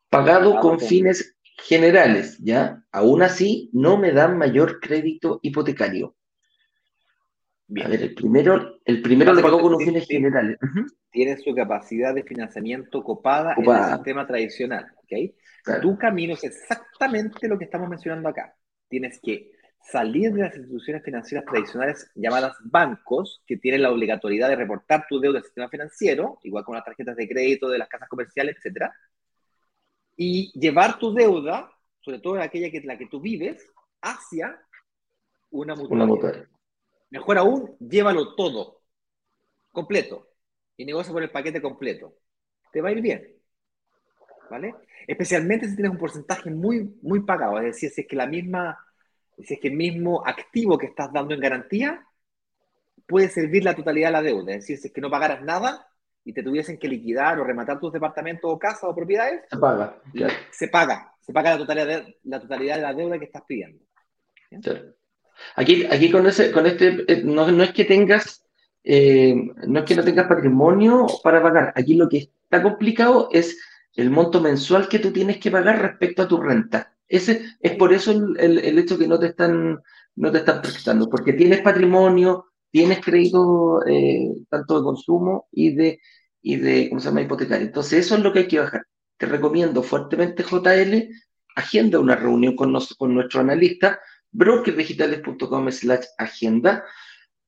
pagado 0.08 0.60
con 0.60 0.78
fines 0.78 1.34
generales, 1.64 2.38
¿ya? 2.38 2.84
Aún 2.92 3.22
así, 3.22 3.70
no 3.72 3.96
me 3.96 4.12
dan 4.12 4.38
mayor 4.38 4.78
crédito 4.78 5.40
hipotecario. 5.42 6.14
A 7.68 7.88
ver, 7.88 8.00
el 8.00 8.14
primero, 8.14 8.78
el 8.84 9.02
primero 9.02 9.34
le 9.34 9.42
pagó 9.42 9.60
con 9.60 9.80
fines 9.80 10.06
generales. 10.06 10.56
Tiene 11.10 11.36
su 11.36 11.54
capacidad 11.54 12.14
de 12.14 12.22
financiamiento 12.22 13.02
copada, 13.02 13.54
en 13.56 13.68
el 13.68 13.94
sistema 13.94 14.26
tradicional, 14.26 14.86
¿ok? 14.98 15.80
Tu 15.82 15.98
camino 15.98 16.34
es 16.34 16.44
exactamente 16.44 17.48
lo 17.48 17.58
que 17.58 17.64
estamos 17.64 17.88
mencionando 17.88 18.28
acá. 18.28 18.54
Tienes 18.88 19.18
que 19.20 19.50
salir 19.82 20.32
de 20.32 20.42
las 20.42 20.56
instituciones 20.56 21.02
financieras 21.02 21.44
tradicionales 21.44 22.10
llamadas 22.14 22.56
bancos, 22.64 23.42
que 23.46 23.56
tienen 23.56 23.82
la 23.82 23.90
obligatoriedad 23.90 24.48
de 24.48 24.56
reportar 24.56 25.06
tu 25.08 25.18
deuda 25.18 25.38
al 25.38 25.44
sistema 25.44 25.68
financiero, 25.68 26.38
igual 26.44 26.64
con 26.64 26.76
las 26.76 26.84
tarjetas 26.84 27.16
de 27.16 27.28
crédito 27.28 27.68
de 27.68 27.78
las 27.78 27.88
casas 27.88 28.08
comerciales, 28.08 28.56
etcétera, 28.56 28.94
y 30.16 30.52
llevar 30.58 30.98
tu 30.98 31.12
deuda, 31.12 31.70
sobre 32.00 32.20
todo 32.20 32.40
aquella 32.40 32.70
que 32.70 32.80
la 32.82 32.96
que 32.96 33.06
tú 33.06 33.20
vives, 33.20 33.64
hacia 34.00 34.56
una 35.50 35.74
mutualidad. 35.74 36.46
Mejor 37.10 37.38
aún, 37.38 37.76
llévalo 37.78 38.34
todo, 38.34 38.82
completo, 39.72 40.28
y 40.76 40.84
negocia 40.84 41.12
por 41.12 41.22
el 41.22 41.30
paquete 41.30 41.62
completo. 41.62 42.14
Te 42.72 42.80
va 42.80 42.88
a 42.88 42.92
ir 42.92 43.00
bien. 43.00 43.36
¿Vale? 44.50 44.74
Especialmente 45.06 45.68
si 45.68 45.74
tienes 45.74 45.92
un 45.92 45.98
porcentaje 45.98 46.50
muy, 46.50 46.98
muy 47.02 47.20
pagado, 47.20 47.58
es 47.58 47.64
decir, 47.64 47.90
si 47.90 48.02
es 48.02 48.06
que 48.06 48.16
la 48.16 48.26
misma, 48.26 48.78
Si 49.42 49.54
es 49.54 49.60
que 49.60 49.68
el 49.68 49.76
mismo 49.76 50.26
activo 50.26 50.78
que 50.78 50.86
estás 50.86 51.12
dando 51.12 51.34
en 51.34 51.40
garantía 51.40 52.06
puede 53.06 53.28
servir 53.28 53.64
la 53.64 53.74
totalidad 53.74 54.08
de 54.08 54.12
la 54.12 54.22
deuda. 54.22 54.52
Es 54.52 54.60
decir, 54.60 54.78
si 54.78 54.88
es 54.88 54.92
que 54.92 55.00
no 55.00 55.10
pagaras 55.10 55.42
nada 55.42 55.86
y 56.24 56.32
te 56.32 56.42
tuviesen 56.42 56.78
que 56.78 56.88
liquidar 56.88 57.38
o 57.38 57.44
rematar 57.44 57.78
tus 57.78 57.92
departamentos 57.92 58.50
o 58.50 58.58
casas 58.58 58.84
o 58.84 58.94
propiedades, 58.94 59.42
se 59.48 59.56
paga. 59.56 60.02
Se 60.50 60.68
paga. 60.68 61.12
Se 61.20 61.32
paga 61.32 61.50
la 61.52 61.58
totalidad 61.58 61.86
de 61.86 62.18
la, 62.24 62.40
totalidad 62.40 62.76
de 62.76 62.82
la 62.82 62.94
deuda 62.94 63.18
que 63.18 63.26
estás 63.26 63.42
pidiendo. 63.46 63.84
Aquí, 65.54 65.84
aquí 65.86 66.10
con, 66.10 66.26
ese, 66.26 66.50
con 66.50 66.66
este, 66.66 67.04
eh, 67.06 67.22
no, 67.24 67.50
no 67.50 67.62
es 67.62 67.72
que 67.72 67.84
tengas, 67.84 68.44
eh, 68.84 69.34
no 69.66 69.80
es 69.80 69.84
que 69.84 69.94
no 69.94 70.04
tengas 70.04 70.26
patrimonio 70.26 71.06
para 71.22 71.42
pagar. 71.42 71.72
Aquí 71.76 71.94
lo 71.94 72.08
que 72.08 72.30
está 72.44 72.62
complicado 72.62 73.28
es 73.32 73.58
el 73.94 74.10
monto 74.10 74.40
mensual 74.40 74.88
que 74.88 74.98
tú 74.98 75.12
tienes 75.12 75.38
que 75.38 75.50
pagar 75.50 75.80
respecto 75.80 76.22
a 76.22 76.28
tu 76.28 76.40
renta. 76.40 76.94
Ese, 77.08 77.42
es 77.60 77.76
por 77.76 77.92
eso 77.92 78.10
el, 78.10 78.38
el, 78.38 78.58
el 78.58 78.78
hecho 78.78 78.98
que 78.98 79.06
no 79.06 79.18
te 79.18 79.26
están, 79.26 79.80
no 80.16 80.32
te 80.32 80.38
están 80.38 80.60
prestando, 80.60 81.08
porque 81.08 81.32
tienes 81.32 81.60
patrimonio, 81.60 82.46
tienes 82.70 83.00
crédito 83.00 83.84
eh, 83.86 84.34
tanto 84.50 84.78
de 84.78 84.84
consumo 84.84 85.48
y 85.52 85.74
de, 85.74 86.00
y 86.42 86.56
de, 86.56 86.88
¿cómo 86.88 87.00
se 87.00 87.08
llama?, 87.08 87.22
hipotecario. 87.22 87.66
Entonces, 87.66 88.04
eso 88.04 88.16
es 88.16 88.22
lo 88.22 88.32
que 88.32 88.40
hay 88.40 88.48
que 88.48 88.60
bajar. 88.60 88.82
Te 89.16 89.26
recomiendo 89.26 89.82
fuertemente, 89.82 90.42
JL, 90.42 91.08
agenda 91.54 91.98
una 91.98 92.16
reunión 92.16 92.54
con, 92.54 92.72
nos, 92.72 92.94
con 92.96 93.14
nuestro 93.14 93.40
analista, 93.40 93.98
brokerdigitales.com 94.36 95.70
slash 95.70 96.04
agenda. 96.18 96.84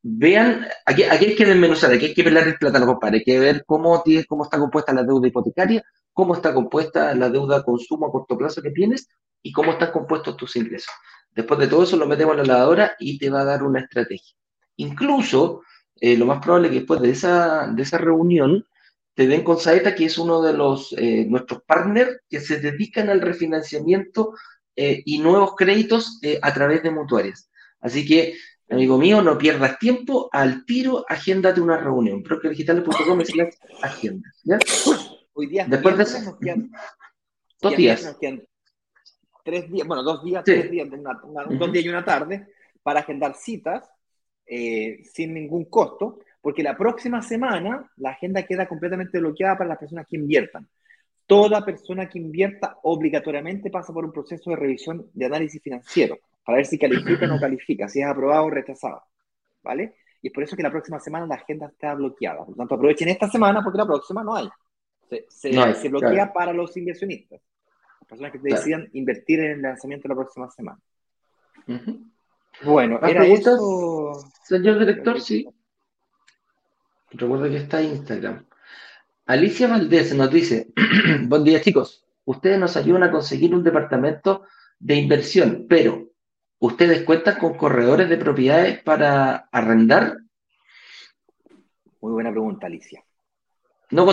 Vean, 0.03 0.66
aquí, 0.86 1.03
aquí 1.03 1.26
hay 1.26 1.36
que 1.36 1.45
desmenuzar, 1.45 1.93
aquí 1.93 2.07
hay 2.07 2.14
que 2.14 2.24
pelar 2.24 2.47
el 2.47 2.57
plátano, 2.57 2.86
compadre, 2.86 3.18
hay 3.18 3.24
que 3.24 3.39
ver 3.39 3.64
cómo, 3.66 4.01
tienes, 4.03 4.26
cómo 4.26 4.45
está 4.45 4.59
compuesta 4.59 4.93
la 4.93 5.03
deuda 5.03 5.26
hipotecaria, 5.26 5.82
cómo 6.12 6.34
está 6.34 6.55
compuesta 6.55 7.14
la 7.14 7.28
deuda 7.28 7.62
consumo 7.64 8.07
a 8.07 8.12
corto 8.12 8.39
plazo 8.39 8.62
que 8.62 8.70
tienes 8.70 9.09
y 9.43 9.53
cómo 9.53 9.72
están 9.72 9.91
compuestos 9.91 10.36
tus 10.36 10.57
ingresos. 10.57 10.93
Después 11.34 11.61
de 11.61 11.66
todo 11.66 11.82
eso 11.82 11.97
lo 11.97 12.07
metemos 12.07 12.36
en 12.36 12.47
la 12.47 12.55
lavadora 12.55 12.97
y 12.99 13.18
te 13.18 13.28
va 13.28 13.43
a 13.43 13.45
dar 13.45 13.62
una 13.62 13.80
estrategia. 13.80 14.34
Incluso, 14.76 15.62
eh, 16.01 16.16
lo 16.16 16.26
más 16.26 16.41
probable 16.41 16.68
es 16.68 16.72
que 16.72 16.78
después 16.80 17.01
de 17.01 17.11
esa, 17.11 17.68
de 17.68 17.82
esa 17.82 17.99
reunión 17.99 18.64
te 19.14 19.26
den 19.26 19.43
con 19.43 19.59
Saeta, 19.59 19.95
que 19.97 20.05
es 20.05 20.16
uno 20.16 20.41
de 20.41 20.53
los, 20.53 20.95
eh, 20.97 21.26
nuestros 21.28 21.62
partners 21.64 22.20
que 22.28 22.41
se 22.41 22.61
dedican 22.61 23.11
al 23.11 23.20
refinanciamiento 23.20 24.32
eh, 24.81 25.03
y 25.05 25.18
nuevos 25.18 25.57
créditos 25.57 26.20
a 26.41 26.55
través 26.55 26.83
de 26.83 26.91
mutuarias. 26.91 27.51
Así 27.81 28.07
que, 28.07 28.35
amigo 28.70 28.97
mío, 28.97 29.22
no 29.22 29.37
pierdas 29.37 29.79
tiempo, 29.79 30.29
al 30.33 30.64
tiro, 30.64 31.05
agéndate 31.09 31.61
una 31.61 31.79
reunión. 31.79 32.22
Brokerdigitales.com 32.22 33.20
es 33.20 33.35
la 33.35 33.51
agenda. 33.83 34.33
¿ya? 34.45 34.59
Hoy 35.33 35.47
día, 35.47 35.66
después 35.68 35.97
de 35.97 36.03
eso, 36.03 36.39
dos 37.61 37.76
días. 37.76 38.18
Tres 39.45 39.70
días, 39.70 39.87
bueno, 39.87 40.03
dos 40.03 40.22
días, 40.22 40.45
tres 40.45 40.70
días, 40.70 40.89
dos 40.91 41.72
días 41.72 41.85
y 41.85 41.89
una 41.89 42.05
tarde 42.05 42.49
para 42.83 43.01
agendar 43.01 43.35
citas 43.35 43.89
eh, 44.47 45.03
sin 45.05 45.35
ningún 45.35 45.66
costo, 45.66 46.20
porque 46.41 46.62
la 46.62 46.76
próxima 46.76 47.22
semana 47.22 47.91
la 47.97 48.11
agenda 48.11 48.43
queda 48.45 48.68
completamente 48.68 49.18
bloqueada 49.18 49.59
para 49.59 49.68
las 49.70 49.79
personas 49.79 50.07
que 50.09 50.16
inviertan. 50.16 50.68
Toda 51.29 51.64
persona 51.64 52.09
que 52.09 52.18
invierta 52.18 52.79
obligatoriamente 52.83 53.70
pasa 53.70 53.93
por 53.93 54.05
un 54.05 54.11
proceso 54.11 54.51
de 54.51 54.57
revisión 54.57 55.09
de 55.12 55.26
análisis 55.26 55.62
financiero 55.62 56.18
para 56.45 56.57
ver 56.57 56.66
si 56.66 56.79
califica 56.79 57.26
o 57.26 57.29
no 57.29 57.39
califica, 57.41 57.89
si 57.89 58.01
es 58.01 58.07
aprobado 58.07 58.47
o 58.47 58.51
rechazado. 58.51 59.05
¿Vale? 59.62 59.95
Y 60.22 60.29
es 60.29 60.33
por 60.33 60.43
eso 60.43 60.57
que 60.57 60.62
la 60.62 60.70
próxima 60.70 60.99
semana 60.99 61.26
la 61.26 61.37
agenda 61.37 61.66
está 61.66 61.95
bloqueada. 61.95 62.39
Por 62.39 62.51
lo 62.51 62.57
tanto, 62.57 62.74
aprovechen 62.74 63.09
esta 63.09 63.29
semana 63.29 63.62
porque 63.62 63.79
la 63.79 63.87
próxima 63.87 64.24
no 64.24 64.35
hay. 64.35 64.49
Se, 65.29 65.89
bloquea 65.89 66.33
para 66.33 66.53
los 66.53 66.76
inversionistas, 66.76 67.41
las 68.01 68.09
personas 68.09 68.33
que 68.33 68.39
decidan 68.39 68.89
invertir 68.93 69.41
en 69.41 69.53
el 69.53 69.62
lanzamiento 69.62 70.09
de 70.09 70.14
la 70.14 70.20
próxima 70.20 70.51
semana. 70.51 70.81
Bueno, 72.64 72.99
era 73.07 73.24
eso. 73.26 74.12
Señor 74.43 74.79
director, 74.79 75.20
sí. 75.20 75.49
Recuerda 77.11 77.49
que 77.49 77.57
está 77.57 77.83
Instagram. 77.83 78.47
Alicia 79.29 79.68
Valdés 79.68 80.14
nos 80.14 80.31
dice: 80.31 80.72
Buen 81.26 81.45
día, 81.45 81.61
chicos. 81.61 82.03
Ustedes 82.24 82.59
nos 82.59 82.79
ayudan 82.79 83.03
a 83.03 83.11
conseguir 83.11 83.55
un 83.55 83.62
departamento 83.62 84.45
de 84.79 84.95
inversión, 84.95 85.66
pero 85.68 86.12
¿ustedes 86.59 87.03
cuentan 87.03 87.39
con 87.39 87.55
corredores 87.59 88.09
de 88.09 88.16
propiedades 88.16 88.83
para 88.83 89.49
arrendar? 89.53 90.16
Muy 92.01 92.12
buena 92.12 92.31
pregunta, 92.31 92.68
Alicia. 92.68 93.05
No, 93.91 94.07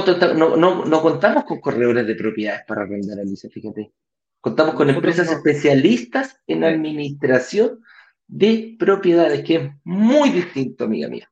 no, 0.58 1.02
contamos 1.02 1.46
con 1.46 1.62
corredores 1.62 2.06
de 2.06 2.16
propiedades 2.16 2.64
para 2.68 2.82
arrendar, 2.82 3.18
Alicia, 3.18 3.50
fíjate. 3.50 3.94
Contamos 4.42 4.76
con 4.76 4.90
empresas 4.90 5.32
especialistas 5.32 6.42
en 6.46 6.66
administración 6.66 7.82
de 8.28 8.76
propiedades, 8.78 9.46
que 9.46 9.56
es 9.56 9.72
muy 9.86 10.30
distinto, 10.32 10.84
amiga 10.84 11.08
mía. 11.08 11.32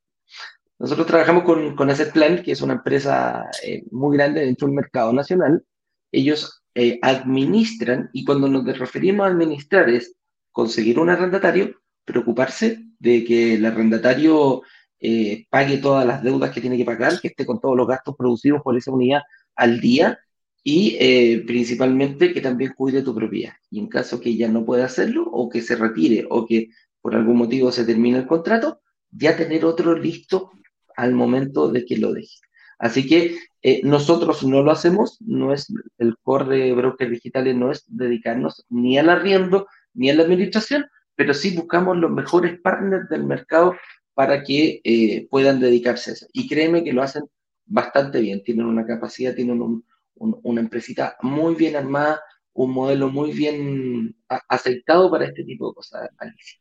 Nosotros 0.84 1.07
trabajamos 1.07 1.43
con, 1.43 1.77
con 1.77 1.89
Asset 1.89 2.11
Plan, 2.11 2.43
que 2.43 2.51
es 2.51 2.61
una 2.61 2.73
empresa 2.73 3.49
eh, 3.65 3.86
muy 3.89 4.17
grande 4.17 4.41
dentro 4.41 4.67
del 4.67 4.75
mercado 4.75 5.13
nacional. 5.13 5.63
Ellos 6.11 6.61
eh, 6.75 6.99
administran, 7.01 8.09
y 8.11 8.25
cuando 8.25 8.49
nos 8.49 8.65
referimos 8.77 9.25
a 9.25 9.29
administrar 9.29 9.89
es 9.89 10.13
conseguir 10.51 10.99
un 10.99 11.09
arrendatario, 11.09 11.79
preocuparse 12.03 12.84
de 12.99 13.23
que 13.23 13.53
el 13.53 13.65
arrendatario 13.65 14.63
eh, 14.99 15.45
pague 15.49 15.77
todas 15.77 16.05
las 16.05 16.21
deudas 16.21 16.51
que 16.51 16.59
tiene 16.59 16.75
que 16.75 16.84
pagar, 16.84 17.17
que 17.21 17.29
esté 17.29 17.45
con 17.45 17.61
todos 17.61 17.77
los 17.77 17.88
gastos 17.88 18.17
producidos 18.17 18.61
por 18.61 18.75
esa 18.75 18.91
unidad 18.91 19.21
al 19.55 19.79
día 19.79 20.19
y 20.65 20.97
eh, 20.99 21.45
principalmente 21.47 22.34
que 22.34 22.41
también 22.41 22.73
cuide 22.75 23.03
tu 23.03 23.15
propiedad. 23.15 23.53
Y 23.69 23.79
en 23.79 23.88
caso 23.88 24.19
que 24.19 24.36
ya 24.36 24.49
no 24.49 24.65
pueda 24.65 24.84
hacerlo 24.84 25.29
o 25.31 25.47
que 25.47 25.61
se 25.61 25.77
retire 25.77 26.27
o 26.29 26.45
que 26.45 26.71
por 26.99 27.15
algún 27.15 27.38
motivo 27.38 27.71
se 27.71 27.86
termine 27.86 28.17
el 28.17 28.27
contrato, 28.27 28.81
ya 29.09 29.38
tener 29.38 29.63
otro 29.63 29.97
listo 29.97 30.51
al 30.95 31.13
momento 31.13 31.71
de 31.71 31.85
que 31.85 31.97
lo 31.97 32.13
deje. 32.13 32.37
Así 32.79 33.07
que 33.07 33.37
eh, 33.61 33.81
nosotros 33.83 34.43
no 34.43 34.61
lo 34.61 34.71
hacemos, 34.71 35.17
no 35.21 35.53
es 35.53 35.73
el 35.97 36.17
core 36.21 36.57
de 36.57 36.73
brokers 36.73 37.11
digitales, 37.11 37.55
no 37.55 37.71
es 37.71 37.85
dedicarnos 37.87 38.65
ni 38.69 38.97
al 38.97 39.09
arriendo 39.09 39.67
ni 39.93 40.09
a 40.09 40.15
la 40.15 40.23
administración, 40.23 40.85
pero 41.15 41.33
sí 41.33 41.55
buscamos 41.55 41.97
los 41.97 42.11
mejores 42.11 42.59
partners 42.59 43.07
del 43.09 43.23
mercado 43.23 43.75
para 44.13 44.43
que 44.43 44.81
eh, 44.83 45.27
puedan 45.29 45.59
dedicarse 45.59 46.11
a 46.11 46.13
eso. 46.13 46.27
Y 46.33 46.47
créeme 46.47 46.83
que 46.83 46.93
lo 46.93 47.03
hacen 47.03 47.23
bastante 47.65 48.19
bien, 48.19 48.43
tienen 48.43 48.65
una 48.65 48.85
capacidad, 48.85 49.33
tienen 49.33 49.61
un, 49.61 49.85
una 50.15 50.61
empresita 50.61 51.15
muy 51.21 51.55
bien 51.55 51.75
armada, 51.75 52.21
un 52.53 52.71
modelo 52.71 53.09
muy 53.09 53.31
bien 53.31 54.15
aceptado 54.47 55.09
para 55.09 55.25
este 55.25 55.43
tipo 55.43 55.69
de 55.69 55.75
cosas, 55.75 56.09
Alicia. 56.17 56.59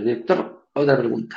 Director, 0.00 0.66
otra 0.72 0.96
pregunta. 0.96 1.36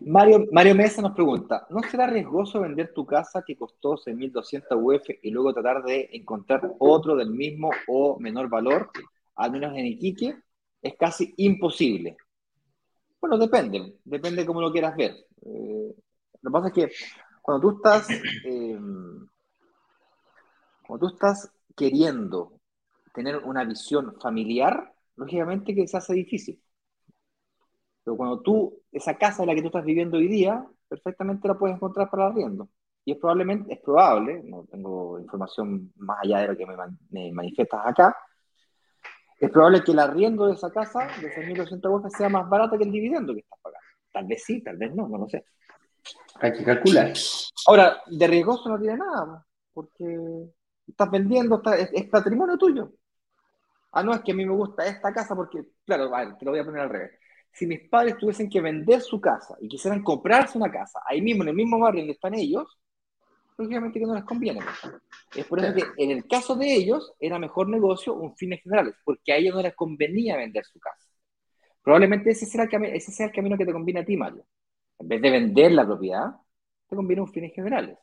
Mario, 0.00 0.46
Mario 0.52 0.74
Mesa 0.74 1.00
nos 1.00 1.12
pregunta, 1.12 1.66
¿no 1.70 1.80
será 1.82 2.06
riesgoso 2.08 2.60
vender 2.60 2.92
tu 2.92 3.06
casa 3.06 3.42
que 3.46 3.56
costó 3.56 3.96
6.200 3.96 4.76
UF 4.76 5.08
y 5.22 5.30
luego 5.30 5.54
tratar 5.54 5.84
de 5.84 6.10
encontrar 6.12 6.74
otro 6.78 7.14
del 7.14 7.30
mismo 7.30 7.70
o 7.86 8.18
menor 8.18 8.48
valor, 8.48 8.90
al 9.36 9.52
menos 9.52 9.76
en 9.76 9.86
Iquique? 9.86 10.36
Es 10.82 10.94
casi 10.98 11.34
imposible. 11.38 12.16
Bueno, 13.20 13.38
depende, 13.38 13.98
depende 14.04 14.44
cómo 14.44 14.60
lo 14.60 14.72
quieras 14.72 14.96
ver. 14.96 15.12
Eh, 15.42 15.94
lo 16.42 16.50
que 16.50 16.52
pasa 16.52 16.68
es 16.68 16.74
que 16.74 16.90
cuando 17.40 17.68
tú 17.68 17.76
estás, 17.76 18.10
eh, 18.10 18.78
cuando 20.86 21.06
tú 21.06 21.14
estás 21.14 21.50
queriendo 21.76 22.57
tener 23.18 23.38
una 23.38 23.64
visión 23.64 24.14
familiar, 24.20 24.94
lógicamente 25.16 25.74
que 25.74 25.88
se 25.88 25.96
hace 25.96 26.14
difícil. 26.14 26.62
Pero 28.04 28.16
cuando 28.16 28.40
tú, 28.40 28.80
esa 28.92 29.18
casa 29.18 29.42
en 29.42 29.48
la 29.48 29.56
que 29.56 29.60
tú 29.60 29.66
estás 29.66 29.84
viviendo 29.84 30.18
hoy 30.18 30.28
día, 30.28 30.64
perfectamente 30.88 31.48
la 31.48 31.58
puedes 31.58 31.74
encontrar 31.74 32.08
para 32.08 32.28
arriendo. 32.28 32.68
Y 33.04 33.12
es 33.12 33.18
probablemente, 33.18 33.74
es 33.74 33.80
probable, 33.80 34.40
no 34.44 34.66
tengo 34.70 35.18
información 35.18 35.92
más 35.96 36.18
allá 36.22 36.42
de 36.42 36.48
lo 36.48 36.56
que 36.56 36.64
me, 36.64 36.76
me 37.10 37.32
manifiestas 37.32 37.80
acá, 37.84 38.16
es 39.40 39.50
probable 39.50 39.82
que 39.82 39.90
el 39.90 39.98
arriendo 39.98 40.46
de 40.46 40.54
esa 40.54 40.70
casa 40.70 41.08
de 41.20 41.28
6.200 41.32 41.90
UF 41.90 42.16
sea 42.16 42.28
más 42.28 42.48
barata 42.48 42.78
que 42.78 42.84
el 42.84 42.92
dividendo 42.92 43.34
que 43.34 43.40
estás 43.40 43.58
pagando. 43.60 43.86
Tal 44.12 44.26
vez 44.26 44.44
sí, 44.44 44.62
tal 44.62 44.76
vez 44.76 44.94
no, 44.94 45.08
no 45.08 45.18
lo 45.18 45.28
sé. 45.28 45.44
Hay 46.40 46.52
que 46.52 46.64
calcular. 46.64 47.12
Ahora, 47.66 48.00
de 48.06 48.26
riesgoso 48.28 48.68
no 48.68 48.78
tiene 48.78 48.96
nada, 48.96 49.44
porque 49.72 50.52
estás 50.88 51.10
vendiendo, 51.10 51.62
es, 51.72 52.06
patrimonio 52.06 52.56
tuyo. 52.56 52.92
Ah, 53.92 54.02
no, 54.02 54.12
es 54.14 54.20
que 54.20 54.32
a 54.32 54.34
mí 54.34 54.44
me 54.44 54.52
gusta 54.52 54.86
esta 54.86 55.12
casa 55.12 55.34
porque, 55.34 55.62
claro, 55.84 56.14
a 56.14 56.24
ver, 56.24 56.36
te 56.36 56.44
lo 56.44 56.50
voy 56.50 56.60
a 56.60 56.64
poner 56.64 56.82
al 56.82 56.90
revés. 56.90 57.12
Si 57.52 57.66
mis 57.66 57.88
padres 57.88 58.16
tuviesen 58.18 58.48
que 58.48 58.60
vender 58.60 59.00
su 59.00 59.20
casa 59.20 59.56
y 59.60 59.68
quisieran 59.68 60.02
comprarse 60.02 60.58
una 60.58 60.70
casa 60.70 61.00
ahí 61.06 61.22
mismo, 61.22 61.42
en 61.42 61.48
el 61.50 61.54
mismo 61.54 61.78
barrio 61.78 62.02
donde 62.02 62.12
están 62.12 62.34
ellos, 62.34 62.78
lógicamente 63.56 63.98
que 63.98 64.06
no 64.06 64.14
les 64.14 64.24
conviene. 64.24 64.60
Es 65.34 65.46
por 65.46 65.58
eso 65.58 65.74
que 65.74 65.84
en 66.02 66.10
el 66.10 66.26
caso 66.26 66.54
de 66.54 66.72
ellos 66.72 67.12
era 67.18 67.38
mejor 67.38 67.68
negocio 67.68 68.14
un 68.14 68.36
fines 68.36 68.62
generales, 68.62 68.94
porque 69.04 69.32
a 69.32 69.36
ellos 69.36 69.54
no 69.54 69.62
les 69.62 69.74
convenía 69.74 70.36
vender 70.36 70.64
su 70.64 70.78
casa. 70.78 71.10
Probablemente 71.82 72.30
ese 72.30 72.46
sea, 72.46 72.64
el 72.64 72.84
ese 72.84 73.10
sea 73.10 73.26
el 73.26 73.32
camino 73.32 73.56
que 73.56 73.66
te 73.66 73.72
conviene 73.72 74.00
a 74.00 74.04
ti, 74.04 74.16
Mario. 74.16 74.44
En 74.98 75.08
vez 75.08 75.20
de 75.20 75.30
vender 75.30 75.72
la 75.72 75.86
propiedad, 75.86 76.30
te 76.88 76.96
conviene 76.96 77.22
un 77.22 77.32
fines 77.32 77.52
generales. 77.54 77.98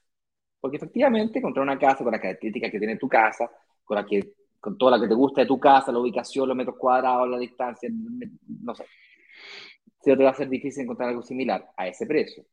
Porque 0.60 0.78
efectivamente, 0.78 1.40
encontrar 1.40 1.64
una 1.64 1.78
casa 1.78 2.04
con 2.04 2.12
las 2.12 2.22
características 2.22 2.72
que 2.72 2.80
tiene 2.80 2.98
tu 2.98 3.08
casa, 3.08 3.50
con, 3.84 3.96
la 3.96 4.06
que, 4.06 4.34
con 4.66 4.80
toda 4.80 4.98
la 4.98 5.00
que 5.00 5.08
te 5.08 5.14
gusta 5.14 5.42
de 5.42 5.48
tu 5.48 5.60
casa, 5.60 5.92
la 5.92 6.00
ubicación, 6.00 6.48
los 6.48 6.58
metros 6.58 6.76
cuadrados, 6.76 7.30
la 7.30 7.38
distancia, 7.38 7.88
no 8.64 8.74
sé. 8.74 8.84
Si 10.02 10.18
te 10.18 10.24
va 10.24 10.32
a 10.32 10.34
ser 10.34 10.50
difícil 10.50 10.82
encontrar 10.82 11.10
algo 11.10 11.22
similar 11.22 11.70
a 11.78 11.88
ese 11.88 12.08
precio. 12.08 12.44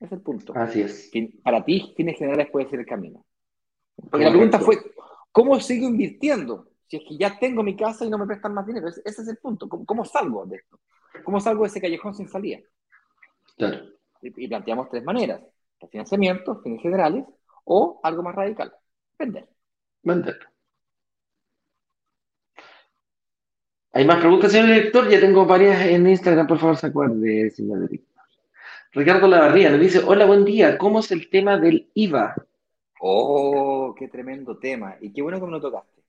Ese 0.00 0.06
es 0.06 0.12
el 0.12 0.20
punto. 0.22 0.52
Así 0.56 0.80
es. 0.80 1.08
Para 1.40 1.64
ti, 1.64 1.94
fines 1.96 2.18
generales 2.18 2.50
puede 2.50 2.68
ser 2.68 2.80
el 2.80 2.86
camino. 2.86 3.24
Porque 4.10 4.24
la 4.24 4.32
pregunta 4.32 4.58
fue, 4.58 4.76
¿cómo 5.30 5.60
sigo 5.60 5.86
invirtiendo? 5.86 6.68
Si 6.88 6.96
es 6.96 7.04
que 7.08 7.16
ya 7.16 7.38
tengo 7.38 7.62
mi 7.62 7.76
casa 7.76 8.04
y 8.04 8.10
no 8.10 8.18
me 8.18 8.26
prestan 8.26 8.52
más 8.54 8.66
dinero. 8.66 8.88
Ese 8.88 9.04
es 9.04 9.28
el 9.28 9.36
punto. 9.36 9.68
¿Cómo, 9.68 10.04
salgo 10.04 10.46
de 10.46 10.56
esto? 10.56 10.80
¿Cómo 11.24 11.38
salgo 11.38 11.62
de 11.62 11.68
ese 11.68 11.80
callejón 11.80 12.12
sin 12.12 12.28
salida? 12.28 12.58
Claro. 13.56 13.86
Y, 14.20 14.48
planteamos 14.48 14.88
tres 14.88 15.04
maneras. 15.04 15.42
Refinanciamiento, 15.78 16.60
fines 16.60 16.82
generales, 16.82 17.24
o 17.64 18.00
algo 18.02 18.24
más 18.24 18.34
radical, 18.34 18.72
vender. 19.16 19.48
Vender. 20.06 20.38
¿Hay 23.92 24.04
más 24.04 24.18
preguntas, 24.18 24.52
señor 24.52 24.68
director? 24.68 25.08
Ya 25.08 25.18
tengo 25.18 25.44
varias 25.46 25.84
en 25.84 26.06
Instagram, 26.06 26.46
por 26.46 26.58
favor, 26.60 26.76
se 26.76 26.86
acuerde, 26.86 27.50
señor 27.50 27.88
director. 27.88 28.24
Ricardo 28.92 29.26
Lavarría 29.26 29.68
nos 29.70 29.80
dice, 29.80 29.98
hola, 30.06 30.24
buen 30.24 30.44
día, 30.44 30.78
¿cómo 30.78 31.00
es 31.00 31.10
el 31.10 31.28
tema 31.28 31.58
del 31.58 31.90
IVA? 31.94 32.36
Oh, 33.00 33.96
qué 33.98 34.06
tremendo 34.06 34.56
tema. 34.58 34.96
Y 35.00 35.12
qué 35.12 35.22
bueno 35.22 35.40
que 35.40 35.46
me 35.46 35.50
lo 35.50 35.60
tocaste. 35.60 36.00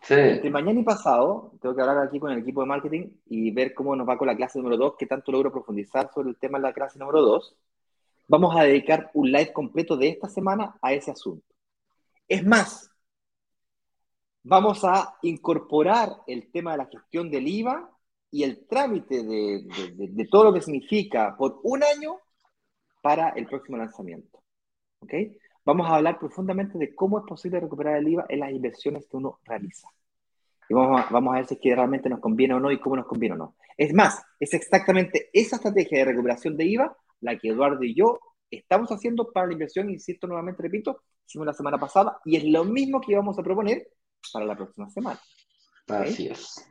Sí. 0.00 0.14
Entre 0.14 0.48
mañana 0.48 0.80
y 0.80 0.84
pasado, 0.84 1.52
tengo 1.60 1.76
que 1.76 1.82
hablar 1.82 1.98
aquí 1.98 2.18
con 2.18 2.32
el 2.32 2.38
equipo 2.38 2.62
de 2.62 2.66
marketing 2.68 3.10
y 3.26 3.50
ver 3.50 3.74
cómo 3.74 3.94
nos 3.94 4.08
va 4.08 4.16
con 4.16 4.28
la 4.28 4.36
clase 4.36 4.58
número 4.58 4.78
2, 4.78 4.96
que 4.98 5.06
tanto 5.06 5.30
logro 5.30 5.52
profundizar 5.52 6.10
sobre 6.14 6.30
el 6.30 6.36
tema 6.36 6.58
de 6.58 6.62
la 6.62 6.72
clase 6.72 6.98
número 6.98 7.20
2. 7.20 7.54
Vamos 8.28 8.56
a 8.56 8.64
dedicar 8.64 9.10
un 9.12 9.30
live 9.30 9.52
completo 9.52 9.98
de 9.98 10.08
esta 10.08 10.30
semana 10.30 10.74
a 10.80 10.94
ese 10.94 11.10
asunto. 11.10 11.44
Es 12.26 12.46
más, 12.46 12.91
vamos 14.42 14.84
a 14.84 15.16
incorporar 15.22 16.10
el 16.26 16.50
tema 16.50 16.72
de 16.72 16.78
la 16.78 16.86
gestión 16.86 17.30
del 17.30 17.46
IVA 17.48 17.90
y 18.30 18.44
el 18.44 18.66
trámite 18.66 19.22
de, 19.22 19.66
de 19.96 20.26
todo 20.26 20.44
lo 20.44 20.54
que 20.54 20.62
significa 20.62 21.36
por 21.36 21.60
un 21.62 21.82
año 21.82 22.16
para 23.02 23.30
el 23.30 23.46
próximo 23.46 23.76
lanzamiento. 23.76 24.42
¿Ok? 25.00 25.12
Vamos 25.64 25.88
a 25.88 25.96
hablar 25.96 26.18
profundamente 26.18 26.78
de 26.78 26.94
cómo 26.94 27.18
es 27.18 27.24
posible 27.26 27.60
recuperar 27.60 27.96
el 27.96 28.08
IVA 28.08 28.26
en 28.28 28.40
las 28.40 28.52
inversiones 28.52 29.06
que 29.06 29.16
uno 29.16 29.40
realiza. 29.44 29.88
Y 30.68 30.74
vamos 30.74 31.00
a, 31.00 31.08
vamos 31.10 31.34
a 31.34 31.36
ver 31.36 31.46
si 31.46 31.54
es 31.54 31.60
que 31.60 31.74
realmente 31.74 32.08
nos 32.08 32.20
conviene 32.20 32.54
o 32.54 32.60
no 32.60 32.70
y 32.70 32.80
cómo 32.80 32.96
nos 32.96 33.06
conviene 33.06 33.34
o 33.34 33.38
no. 33.38 33.56
Es 33.76 33.92
más, 33.92 34.22
es 34.40 34.54
exactamente 34.54 35.28
esa 35.32 35.56
estrategia 35.56 35.98
de 35.98 36.04
recuperación 36.06 36.56
de 36.56 36.64
IVA 36.64 36.96
la 37.20 37.38
que 37.38 37.48
Eduardo 37.48 37.82
y 37.84 37.94
yo 37.94 38.18
estamos 38.50 38.90
haciendo 38.90 39.32
para 39.32 39.46
la 39.46 39.54
inversión, 39.54 39.88
insisto 39.90 40.26
nuevamente, 40.26 40.62
repito, 40.62 41.02
hicimos 41.26 41.46
la 41.46 41.52
semana 41.52 41.78
pasada 41.78 42.20
y 42.24 42.36
es 42.36 42.44
lo 42.44 42.64
mismo 42.64 43.00
que 43.00 43.16
vamos 43.16 43.38
a 43.38 43.42
proponer 43.42 43.88
para 44.32 44.44
la 44.44 44.56
próxima 44.56 44.88
semana. 44.90 45.20
Así 45.88 46.28
es. 46.28 46.64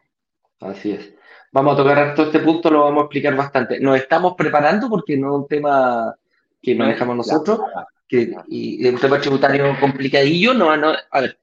Así 0.60 0.92
es. 0.92 1.14
Vamos 1.52 1.74
a 1.74 1.78
tocar 1.78 2.16
todo 2.16 2.28
este 2.28 2.40
punto, 2.40 2.70
lo 2.70 2.84
vamos 2.84 3.02
a 3.02 3.06
explicar 3.06 3.36
bastante. 3.36 3.80
Nos 3.80 3.98
estamos 3.98 4.36
preparando 4.38 4.90
porque 4.90 5.18
no 5.18 5.36
es 5.36 5.42
un 5.42 5.48
tema 5.48 6.16
que 6.62 6.76
manejamos 6.76 7.18
nosotros, 7.18 7.60
que, 8.08 8.34
y 8.48 8.86
es 8.86 8.94
un 8.94 9.00
tema 9.00 9.20
tributario 9.20 9.76
complicadillo, 9.80 10.54
no, 10.54 10.78
no, 10.78 10.94
a 11.10 11.22
ver, 11.22 11.40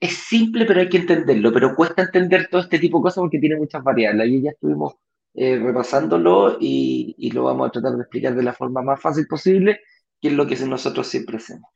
es 0.00 0.14
simple 0.14 0.64
pero 0.64 0.80
hay 0.80 0.88
que 0.88 0.98
entenderlo, 0.98 1.52
pero 1.52 1.74
cuesta 1.74 2.02
entender 2.02 2.48
todo 2.50 2.62
este 2.62 2.78
tipo 2.78 2.98
de 2.98 3.02
cosas 3.02 3.22
porque 3.22 3.38
tiene 3.38 3.56
muchas 3.56 3.82
variables. 3.82 4.22
Ahí 4.22 4.42
ya 4.42 4.50
estuvimos 4.50 4.94
eh, 5.34 5.58
repasándolo 5.58 6.56
y, 6.60 7.14
y, 7.18 7.30
lo 7.30 7.44
vamos 7.44 7.68
a 7.68 7.72
tratar 7.72 7.92
de 7.92 8.02
explicar 8.02 8.34
de 8.34 8.42
la 8.42 8.52
forma 8.52 8.82
más 8.82 9.00
fácil 9.00 9.26
posible, 9.26 9.80
que 10.20 10.28
es 10.28 10.34
lo 10.34 10.46
que 10.46 10.56
nosotros 10.56 11.06
siempre 11.06 11.36
hacemos. 11.36 11.70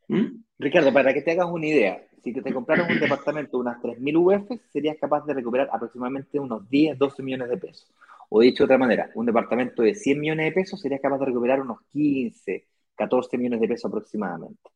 Ricardo, 0.58 0.92
para 0.92 1.14
que 1.14 1.22
te 1.22 1.32
hagas 1.32 1.48
una 1.50 1.66
idea, 1.66 2.02
si 2.22 2.32
te, 2.32 2.42
te 2.42 2.52
compraron 2.52 2.90
un 2.90 2.98
departamento 2.98 3.56
de 3.56 3.60
unas 3.60 3.80
3.000 3.80 4.16
UF, 4.16 4.60
serías 4.72 4.96
capaz 4.98 5.24
de 5.24 5.34
recuperar 5.34 5.68
aproximadamente 5.72 6.38
unos 6.40 6.68
10, 6.68 6.98
12 6.98 7.22
millones 7.22 7.48
de 7.48 7.56
pesos. 7.56 7.92
O 8.30 8.40
dicho 8.40 8.62
de 8.62 8.66
otra 8.66 8.78
manera, 8.78 9.10
un 9.14 9.26
departamento 9.26 9.82
de 9.82 9.94
100 9.94 10.20
millones 10.20 10.46
de 10.46 10.52
pesos 10.52 10.80
serías 10.80 11.00
capaz 11.00 11.18
de 11.18 11.26
recuperar 11.26 11.60
unos 11.60 11.78
15, 11.92 12.66
14 12.96 13.38
millones 13.38 13.60
de 13.60 13.68
pesos 13.68 13.88
aproximadamente. 13.88 14.70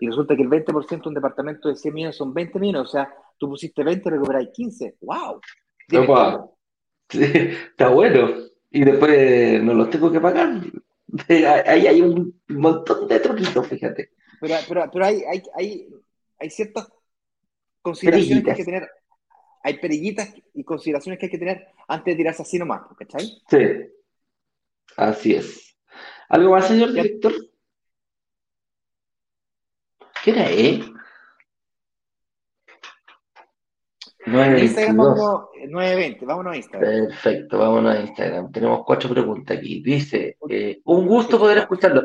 Y 0.00 0.06
resulta 0.06 0.34
que 0.34 0.42
el 0.42 0.48
20% 0.48 1.02
de 1.02 1.08
un 1.08 1.14
departamento 1.14 1.68
de 1.68 1.76
100 1.76 1.94
millones 1.94 2.16
son 2.16 2.34
20 2.34 2.58
millones, 2.58 2.82
o 2.82 2.90
sea, 2.90 3.12
tú 3.38 3.48
pusiste 3.48 3.84
20 3.84 4.08
y 4.08 4.12
recuperáis 4.12 4.48
15. 4.52 4.96
¡Wow! 5.00 5.40
Sí, 7.08 7.22
está 7.22 7.88
bueno. 7.88 8.30
Y 8.70 8.84
después 8.84 9.62
no 9.62 9.74
los 9.74 9.90
tengo 9.90 10.10
que 10.10 10.20
pagar. 10.20 10.60
Ahí 11.66 11.86
hay 11.86 12.00
un 12.00 12.40
montón 12.48 13.06
de 13.06 13.20
truquitos, 13.20 13.66
fíjate. 13.66 14.10
Pero, 14.40 14.54
pero, 14.68 14.90
pero 14.90 15.04
hay, 15.04 15.22
hay, 15.24 15.42
hay, 15.54 15.88
hay, 16.38 16.50
ciertas 16.50 16.88
consideraciones 17.82 18.44
que 18.44 18.50
hay 18.50 18.56
que 18.56 18.64
tener. 18.64 18.88
Hay 19.62 19.78
perillitas 19.78 20.34
y 20.54 20.64
consideraciones 20.64 21.18
que 21.18 21.26
hay 21.26 21.30
que 21.30 21.38
tener 21.38 21.68
antes 21.86 22.12
de 22.12 22.16
tirarse 22.16 22.42
así 22.42 22.58
nomás, 22.58 22.82
¿cachai? 22.98 23.26
Sí. 23.48 23.58
Así 24.96 25.34
es. 25.34 25.76
¿Algo 26.28 26.52
más, 26.52 26.68
señor 26.68 26.92
director? 26.92 27.32
¿Qué 30.24 30.30
era, 30.30 30.50
eh? 30.50 30.80
920, 34.26 36.26
vámonos 36.26 36.52
a 36.52 36.56
Instagram. 36.56 36.90
Perfecto, 36.90 37.58
vámonos 37.58 37.96
a 37.96 38.00
Instagram. 38.00 38.52
Tenemos 38.52 38.84
cuatro 38.84 39.08
preguntas 39.10 39.58
aquí. 39.58 39.82
Dice, 39.82 40.36
eh, 40.48 40.80
un 40.84 41.06
gusto 41.06 41.38
poder 41.38 41.58
escucharlo. 41.58 42.02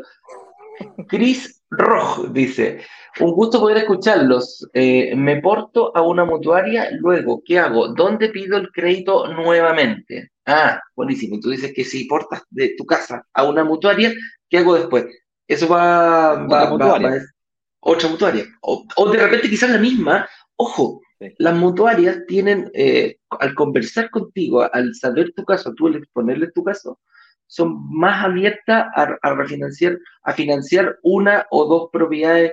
Chris 1.08 1.62
Rojo 1.70 2.28
dice, 2.28 2.84
un 3.20 3.32
gusto 3.32 3.60
poder 3.60 3.78
escucharlos. 3.78 4.68
Eh, 4.72 5.14
me 5.16 5.40
porto 5.40 5.96
a 5.96 6.02
una 6.02 6.24
mutuaria, 6.24 6.90
luego, 6.92 7.42
¿qué 7.44 7.58
hago? 7.58 7.88
¿Dónde 7.88 8.28
pido 8.28 8.56
el 8.56 8.70
crédito 8.70 9.26
nuevamente? 9.28 10.32
Ah, 10.46 10.80
buenísimo. 10.94 11.40
Tú 11.40 11.50
dices 11.50 11.72
que 11.74 11.84
si 11.84 12.04
portas 12.04 12.42
de 12.50 12.74
tu 12.76 12.84
casa 12.84 13.26
a 13.32 13.44
una 13.44 13.64
mutuaria, 13.64 14.12
¿qué 14.48 14.58
hago 14.58 14.74
después? 14.74 15.06
Eso 15.48 15.68
va, 15.68 16.32
a 16.32 16.46
va, 16.46 16.72
otra 17.80 18.08
mutuaria. 18.08 18.46
O, 18.62 19.10
de 19.10 19.18
repente 19.18 19.48
quizás 19.48 19.70
la 19.70 19.78
misma. 19.78 20.28
Ojo, 20.56 21.00
las 21.38 21.54
mutuarias 21.54 22.26
tienen, 22.26 22.70
eh, 22.74 23.18
al 23.30 23.54
conversar 23.54 24.10
contigo, 24.10 24.68
al 24.72 24.94
saber 24.94 25.32
tu 25.34 25.44
caso, 25.44 25.72
tú 25.74 25.86
al 25.86 25.96
exponerle 25.96 26.50
tu 26.52 26.64
caso, 26.64 26.98
son 27.46 27.88
más 27.90 28.24
abiertas 28.24 28.86
a, 28.94 29.34
refinanciar, 29.34 29.98
a 30.22 30.32
financiar 30.32 30.98
una 31.02 31.46
o 31.50 31.66
dos 31.66 31.90
propiedades. 31.92 32.52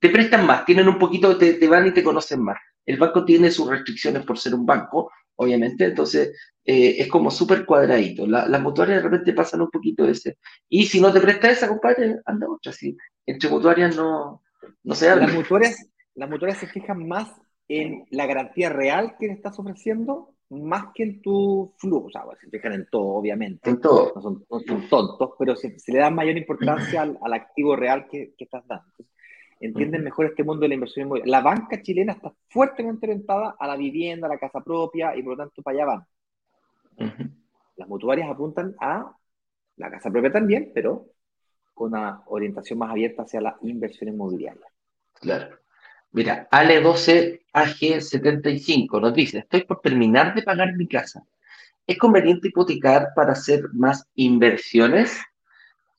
Te 0.00 0.10
prestan 0.10 0.46
más, 0.46 0.64
tienen 0.64 0.88
un 0.88 0.98
poquito, 0.98 1.36
te, 1.38 1.66
van 1.68 1.86
y 1.86 1.92
te 1.92 2.02
conocen 2.02 2.42
más. 2.42 2.58
El 2.84 2.98
banco 2.98 3.24
tiene 3.24 3.50
sus 3.50 3.68
restricciones 3.68 4.24
por 4.24 4.38
ser 4.38 4.54
un 4.54 4.66
banco, 4.66 5.10
obviamente, 5.36 5.86
entonces 5.86 6.36
eh, 6.64 6.96
es 6.98 7.08
como 7.08 7.30
súper 7.30 7.64
cuadradito. 7.64 8.26
las 8.26 8.60
mutuarias 8.60 9.02
de 9.02 9.08
repente 9.08 9.32
pasan 9.32 9.62
un 9.62 9.70
poquito 9.70 10.04
de 10.04 10.12
ese. 10.12 10.38
Y 10.68 10.86
si 10.86 11.00
no 11.00 11.12
te 11.12 11.20
presta 11.20 11.50
esa, 11.50 11.68
compadre, 11.68 12.20
anda 12.26 12.46
otra. 12.48 12.72
Entre 13.26 13.48
mutuarias 13.48 13.96
no, 13.96 14.42
no 14.82 14.94
se 14.94 15.08
habla. 15.08 15.26
Las 15.26 15.34
mutuarias, 15.34 15.88
las 16.14 16.28
mutuarias 16.28 16.58
se 16.58 16.66
fijan 16.66 17.08
más 17.08 17.32
en 17.68 18.04
la 18.10 18.26
garantía 18.26 18.68
real 18.68 19.16
que 19.18 19.28
le 19.28 19.32
estás 19.32 19.58
ofreciendo 19.58 20.33
más 20.62 20.86
que 20.94 21.02
en 21.02 21.22
tu 21.22 21.74
flujo. 21.78 22.06
O 22.06 22.10
sea, 22.10 22.22
se 22.40 22.48
fijan 22.48 22.72
en 22.72 22.86
todo, 22.90 23.06
obviamente. 23.06 23.68
En 23.68 23.80
todo. 23.80 24.12
No 24.14 24.22
son, 24.60 24.88
tontos, 24.88 25.30
pero 25.38 25.56
se, 25.56 25.76
le 25.88 25.98
da 25.98 26.10
mayor 26.10 26.36
importancia 26.36 27.02
al, 27.02 27.32
activo 27.32 27.76
real 27.76 28.06
que, 28.08 28.34
que 28.36 28.44
estás 28.44 28.66
dando 28.66 28.92
entienden 29.60 30.04
mejor 30.04 30.26
este 30.26 30.44
mundo 30.44 30.62
de 30.62 30.68
la 30.68 30.74
inversión 30.74 31.06
inmobiliaria. 31.06 31.30
La 31.30 31.42
banca 31.42 31.80
chilena 31.80 32.12
está 32.12 32.32
fuertemente 32.48 33.06
orientada 33.06 33.56
a 33.58 33.66
la 33.66 33.76
vivienda, 33.76 34.26
a 34.26 34.30
la 34.30 34.38
casa 34.38 34.60
propia 34.60 35.16
y 35.16 35.22
por 35.22 35.32
lo 35.32 35.44
tanto 35.44 35.62
para 35.62 35.76
allá 35.76 35.86
van. 35.86 36.06
Las 37.76 37.88
mutuarias 37.88 38.30
apuntan 38.30 38.74
a 38.80 39.16
la 39.76 39.90
casa 39.90 40.10
propia 40.10 40.30
también, 40.30 40.70
pero 40.74 41.06
con 41.72 41.92
una 41.92 42.22
orientación 42.26 42.78
más 42.78 42.90
abierta 42.90 43.22
hacia 43.22 43.40
la 43.40 43.56
inversión 43.62 44.08
inmobiliaria. 44.08 44.66
Claro. 45.14 45.58
Mira, 46.14 46.48
Ale12AG75 46.50 49.00
nos 49.00 49.12
dice, 49.12 49.38
estoy 49.38 49.64
por 49.64 49.80
terminar 49.80 50.32
de 50.32 50.42
pagar 50.42 50.76
mi 50.76 50.86
casa. 50.86 51.26
¿Es 51.84 51.98
conveniente 51.98 52.46
hipotecar 52.48 53.08
para 53.16 53.32
hacer 53.32 53.64
más 53.72 54.08
inversiones? 54.14 55.20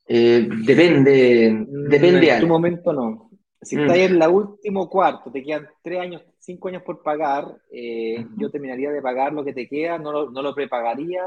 Eh, 0.08 0.48
depende, 0.66 1.66
depende. 1.68 2.30
En 2.30 2.40
tu 2.40 2.48
momento 2.48 2.94
no. 2.94 3.30
Si 3.62 3.76
mm. 3.76 3.82
estás 3.82 3.98
en 3.98 4.18
la 4.18 4.30
último 4.30 4.90
cuarto, 4.90 5.30
te 5.30 5.44
quedan 5.44 5.68
tres 5.84 6.00
años, 6.00 6.24
cinco 6.40 6.70
años 6.70 6.84
por 6.84 7.04
pagar, 7.04 7.54
eh, 7.70 8.26
yo 8.38 8.50
terminaría 8.50 8.92
de 8.92 9.02
pagar 9.02 9.34
lo 9.34 9.44
que 9.44 9.52
te 9.52 9.68
queda, 9.68 9.98
no 9.98 10.14
lo, 10.14 10.32
no 10.32 10.42
lo 10.42 10.56
prepagaría. 10.56 11.24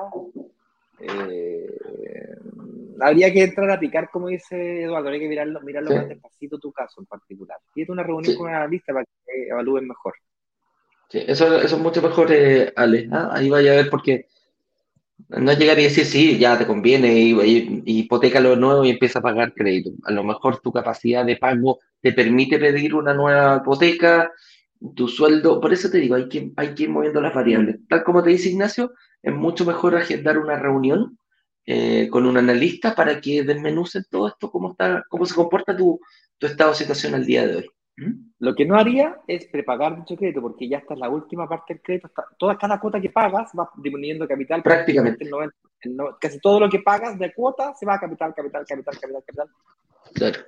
Eh, 1.00 1.68
habría 3.00 3.32
que 3.32 3.42
entrar 3.42 3.70
a 3.70 3.80
picar, 3.80 4.10
como 4.10 4.28
dice 4.28 4.82
Eduardo, 4.82 5.08
hay 5.08 5.20
que 5.20 5.28
mirarlo, 5.28 5.60
mirarlo 5.60 5.94
más 5.94 6.08
despacito 6.08 6.58
tu 6.58 6.72
caso 6.72 7.00
en 7.00 7.06
particular. 7.06 7.58
Pídete 7.74 7.92
una 7.92 8.02
reunión 8.02 8.34
con 8.36 8.48
un 8.48 8.54
analista 8.54 8.92
para 8.92 9.04
que 9.04 9.48
evalúen 9.48 9.88
mejor. 9.88 10.14
Sí, 11.08 11.22
eso, 11.26 11.60
eso 11.60 11.76
es 11.76 11.82
mucho 11.82 12.02
mejor, 12.02 12.30
eh, 12.30 12.72
Ale. 12.76 13.08
¿ah? 13.12 13.30
Ahí 13.32 13.48
vaya 13.48 13.72
a 13.72 13.76
ver 13.76 13.90
porque 13.90 14.26
No 15.28 15.52
llegar 15.52 15.78
y 15.78 15.84
decir, 15.84 16.04
sí, 16.04 16.38
ya 16.38 16.56
te 16.58 16.66
conviene, 16.66 17.12
y, 17.12 17.82
hipoteca 17.84 18.40
lo 18.40 18.56
nuevo 18.56 18.84
y 18.84 18.90
empieza 18.90 19.18
a 19.18 19.22
pagar 19.22 19.52
crédito. 19.54 19.90
A 20.04 20.12
lo 20.12 20.22
mejor 20.22 20.60
tu 20.60 20.72
capacidad 20.72 21.24
de 21.24 21.36
pago 21.36 21.80
te 22.00 22.12
permite 22.12 22.58
pedir 22.58 22.94
una 22.94 23.14
nueva 23.14 23.58
hipoteca, 23.62 24.30
tu 24.94 25.08
sueldo. 25.08 25.60
Por 25.60 25.72
eso 25.72 25.90
te 25.90 25.98
digo, 25.98 26.14
hay 26.14 26.28
que, 26.28 26.52
hay 26.56 26.74
que 26.74 26.84
ir 26.84 26.90
moviendo 26.90 27.20
las 27.20 27.34
variables. 27.34 27.76
Tal 27.88 28.04
como 28.04 28.22
te 28.22 28.30
dice 28.30 28.50
Ignacio, 28.50 28.92
es 29.22 29.34
mucho 29.34 29.64
mejor 29.64 29.96
agendar 29.96 30.38
una 30.38 30.56
reunión 30.58 31.18
eh, 31.70 32.08
con 32.08 32.24
un 32.24 32.38
analista 32.38 32.94
para 32.94 33.20
que 33.20 33.42
desmenucen 33.42 34.02
todo 34.08 34.28
esto, 34.28 34.50
cómo, 34.50 34.70
está, 34.70 35.04
cómo 35.06 35.26
se 35.26 35.34
comporta 35.34 35.76
tu, 35.76 36.00
tu 36.38 36.46
estado 36.46 36.70
de 36.70 36.76
situación 36.76 37.14
al 37.14 37.26
día 37.26 37.46
de 37.46 37.56
hoy. 37.56 37.70
¿Mm? 37.98 38.30
Lo 38.38 38.54
que 38.54 38.64
no 38.64 38.78
haría 38.78 39.18
es 39.26 39.44
prepagar 39.48 39.98
dicho 39.98 40.16
crédito, 40.16 40.40
porque 40.40 40.66
ya 40.66 40.78
está 40.78 40.94
en 40.94 41.00
la 41.00 41.10
última 41.10 41.46
parte 41.46 41.74
del 41.74 41.82
crédito. 41.82 42.10
toda 42.38 42.56
cada 42.56 42.80
cuota 42.80 42.98
que 42.98 43.10
pagas 43.10 43.50
va 43.52 43.68
disminuyendo 43.76 44.26
capital. 44.26 44.62
Prácticamente. 44.62 45.28
casi 46.18 46.40
todo 46.40 46.58
lo 46.58 46.70
que 46.70 46.78
pagas 46.78 47.18
de 47.18 47.34
cuota 47.34 47.74
se 47.74 47.84
va 47.84 47.96
a 47.96 48.00
capital, 48.00 48.32
capital, 48.34 48.64
capital, 48.66 48.98
capital, 48.98 49.22
capital. 49.26 49.48
Claro. 50.14 50.40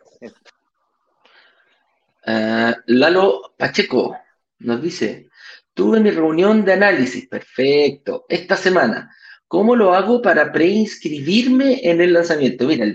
Uh, 2.26 2.80
Lalo 2.86 3.54
Pacheco 3.58 4.16
nos 4.60 4.80
dice, 4.80 5.28
tuve 5.74 6.00
mi 6.00 6.12
reunión 6.12 6.64
de 6.64 6.72
análisis, 6.72 7.28
perfecto, 7.28 8.24
esta 8.26 8.56
semana. 8.56 9.14
¿Cómo 9.50 9.74
lo 9.74 9.92
hago 9.92 10.22
para 10.22 10.52
preinscribirme 10.52 11.80
en 11.82 12.00
el 12.00 12.12
lanzamiento? 12.12 12.68
Mira, 12.68 12.86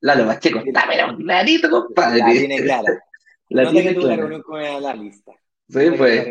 Lalo 0.00 0.26
Pacheco, 0.26 0.60
está 0.64 0.84
pero 0.88 1.14
clarito, 1.18 1.68
compadre. 1.68 2.20
La 2.20 2.32
tiene 2.32 2.62
clara. 2.62 3.04
La 3.50 3.64
no 3.64 3.70
tiene 3.70 3.94
clara. 3.94 4.16
reunión 4.16 4.40
con 4.40 4.62
el 4.62 4.76
analista. 4.76 5.32
Sí, 5.68 5.90
pues. 5.98 6.26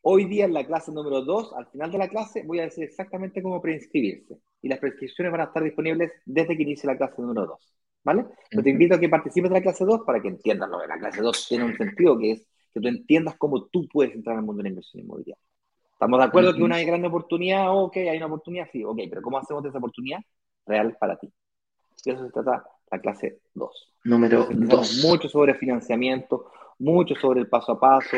Hoy 0.00 0.24
día 0.24 0.46
en 0.46 0.54
la 0.54 0.66
clase 0.66 0.90
número 0.90 1.22
2, 1.22 1.52
al 1.52 1.68
final 1.68 1.92
de 1.92 1.98
la 1.98 2.08
clase, 2.08 2.42
voy 2.42 2.58
a 2.58 2.64
decir 2.64 2.82
exactamente 2.82 3.40
cómo 3.44 3.62
preinscribirse. 3.62 4.36
Y 4.60 4.68
las 4.68 4.80
prescripciones 4.80 5.30
van 5.30 5.42
a 5.42 5.44
estar 5.44 5.62
disponibles 5.62 6.10
desde 6.26 6.56
que 6.56 6.64
inicie 6.64 6.88
la 6.88 6.96
clase 6.96 7.22
número 7.22 7.46
2. 7.46 7.76
¿Vale? 8.02 8.24
te 8.50 8.70
invito 8.70 8.96
a 8.96 8.98
que 8.98 9.08
participes 9.08 9.50
de 9.50 9.58
la 9.58 9.62
clase 9.62 9.84
2 9.84 10.00
para 10.04 10.20
que 10.20 10.26
entiendas 10.26 10.68
lo 10.68 10.80
de 10.80 10.88
la 10.88 10.98
clase 10.98 11.22
2 11.22 11.46
tiene 11.48 11.64
un 11.64 11.76
sentido 11.76 12.18
que 12.18 12.32
es 12.32 12.48
que 12.74 12.80
tú 12.80 12.88
entiendas 12.88 13.36
cómo 13.36 13.66
tú 13.66 13.86
puedes 13.86 14.12
entrar 14.12 14.36
al 14.36 14.42
mundo 14.42 14.58
de 14.58 14.64
la 14.64 14.70
inversión 14.70 15.04
inmobiliaria. 15.04 15.38
¿Estamos 16.02 16.18
de 16.18 16.24
acuerdo 16.24 16.52
que 16.52 16.64
una 16.64 16.82
gran 16.82 17.04
oportunidad? 17.04 17.66
Ok, 17.70 17.98
hay 17.98 18.16
una 18.16 18.26
oportunidad, 18.26 18.66
sí, 18.72 18.82
ok, 18.82 19.02
pero 19.08 19.22
¿cómo 19.22 19.38
hacemos 19.38 19.62
de 19.62 19.68
esa 19.68 19.78
oportunidad 19.78 20.18
real 20.66 20.96
para 20.98 21.16
ti? 21.16 21.32
Y 22.04 22.10
eso 22.10 22.26
se 22.26 22.32
trata 22.32 22.64
la 22.90 22.98
clase 22.98 23.38
2. 23.54 23.94
Número 24.02 24.48
2. 24.50 25.04
Mucho 25.04 25.28
sobre 25.28 25.54
financiamiento, 25.54 26.50
mucho 26.80 27.14
sobre 27.14 27.38
el 27.38 27.48
paso 27.48 27.70
a 27.70 27.78
paso, 27.78 28.16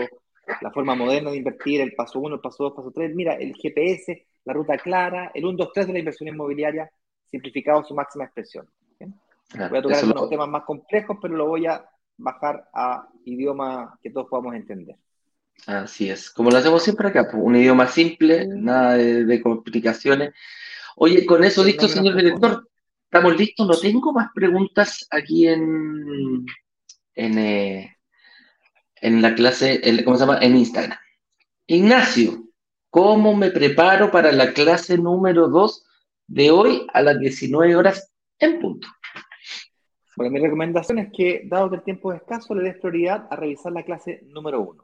la 0.62 0.70
forma 0.70 0.95
moderna 0.95 1.30
de 1.30 1.37
invertir, 1.37 1.82
el 1.82 1.95
paso 1.95 2.20
1, 2.20 2.37
el 2.37 2.41
paso 2.41 2.64
2, 2.64 2.72
el 2.72 2.76
paso 2.76 2.91
3. 2.91 3.14
Mira, 3.14 3.35
el 3.35 3.55
GPS, 3.55 4.28
la 4.47 4.55
ruta 4.55 4.78
clara, 4.78 5.30
el 5.35 5.45
1, 5.45 5.55
2, 5.55 5.72
3 5.74 5.87
de 5.89 5.93
la 5.93 5.99
inversión 5.99 6.28
inmobiliaria, 6.30 6.91
simplificado 7.30 7.80
a 7.80 7.85
su 7.85 7.95
máxima 7.95 8.24
expresión. 8.24 8.66
voy 8.99 9.78
a 9.78 9.82
tocar 9.82 9.99
algunos 9.99 10.30
temas 10.30 10.49
más 10.49 10.64
complejos, 10.64 11.18
pero 11.20 11.37
lo 11.37 11.49
voy 11.49 11.66
a 11.66 11.85
bajar 12.16 12.66
a 12.72 13.07
idioma 13.26 13.99
que 14.03 14.09
todos 14.09 14.26
podamos 14.30 14.55
entender. 14.55 14.97
Así 15.66 16.11
es, 16.11 16.30
como 16.30 16.50
lo 16.50 16.59
hacemos 16.59 16.82
siempre 16.82 17.09
acá, 17.09 17.28
pues, 17.30 17.42
un 17.42 17.57
idioma 17.57 17.86
simple, 17.86 18.46
nada 18.46 18.96
de, 18.96 19.40
complicaciones. 19.42 20.34
Oye, 20.96 21.24
con 21.24 21.42
eso 21.42 21.64
listo, 21.64 21.88
señor 21.88 22.16
director, 22.16 22.68
estamos 23.05 23.36
listos, 23.36 23.66
no 23.66 23.76
tengo 23.76 24.12
más 24.12 24.28
preguntas 24.34 25.07
aquí 25.11 25.48
en, 25.48 26.44
en, 27.14 27.38
eh, 27.38 27.96
en 28.96 29.22
la 29.22 29.34
clase, 29.34 29.80
¿cómo 30.05 30.16
se 30.16 30.26
llama? 30.26 30.38
En 30.40 30.57
Instagram. 30.57 30.98
Ignacio, 31.66 32.44
¿cómo 32.90 33.34
me 33.34 33.50
preparo 33.50 34.11
para 34.11 34.32
la 34.32 34.52
clase 34.52 34.98
número 34.98 35.48
2 35.48 35.86
de 36.26 36.50
hoy 36.50 36.86
a 36.92 37.00
las 37.00 37.18
19 37.18 37.74
horas 37.74 38.12
en 38.38 38.61
punto? 38.61 38.88
Bueno, 40.16 40.30
mi 40.30 40.40
recomendación 40.40 40.98
es 40.98 41.09
que, 41.12 41.42
dado 41.46 41.70
que 41.70 41.76
el 41.76 41.82
tiempo 41.82 42.12
es 42.12 42.20
escaso, 42.20 42.55
le 42.55 42.64
des 42.64 42.78
prioridad 42.78 43.26
a 43.30 43.36
revisar 43.36 43.72
la 43.72 43.82
clase 43.82 44.20
número 44.26 44.61
1. 44.61 44.84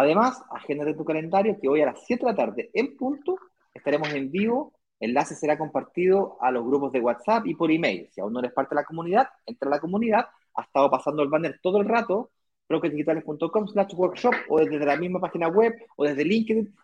Además, 0.00 0.42
agéndate 0.50 0.94
tu 0.94 1.04
calendario 1.04 1.58
que 1.60 1.68
hoy 1.68 1.82
a 1.82 1.86
las 1.86 2.02
7 2.06 2.24
de 2.24 2.32
la 2.32 2.34
tarde 2.34 2.70
en 2.72 2.96
punto 2.96 3.36
estaremos 3.74 4.08
en 4.14 4.30
vivo. 4.30 4.72
El 4.98 5.10
enlace 5.10 5.34
será 5.34 5.58
compartido 5.58 6.38
a 6.40 6.50
los 6.50 6.64
grupos 6.64 6.90
de 6.92 7.00
WhatsApp 7.00 7.46
y 7.46 7.54
por 7.54 7.70
email. 7.70 8.08
Si 8.10 8.18
aún 8.18 8.32
no 8.32 8.38
eres 8.38 8.54
parte 8.54 8.74
de 8.74 8.80
la 8.80 8.86
comunidad, 8.86 9.28
entra 9.44 9.68
a 9.68 9.72
la 9.72 9.78
comunidad. 9.78 10.24
Ha 10.54 10.62
estado 10.62 10.90
pasando 10.90 11.22
el 11.22 11.28
banner 11.28 11.60
todo 11.62 11.82
el 11.82 11.86
rato, 11.86 12.30
brokerdigitales.com 12.66 13.68
slash 13.68 13.92
workshop 13.94 14.32
o 14.48 14.60
desde 14.60 14.78
la 14.78 14.96
misma 14.96 15.20
página 15.20 15.48
web 15.48 15.74
o 15.96 16.04
desde 16.04 16.24
LinkedIn. 16.24 16.74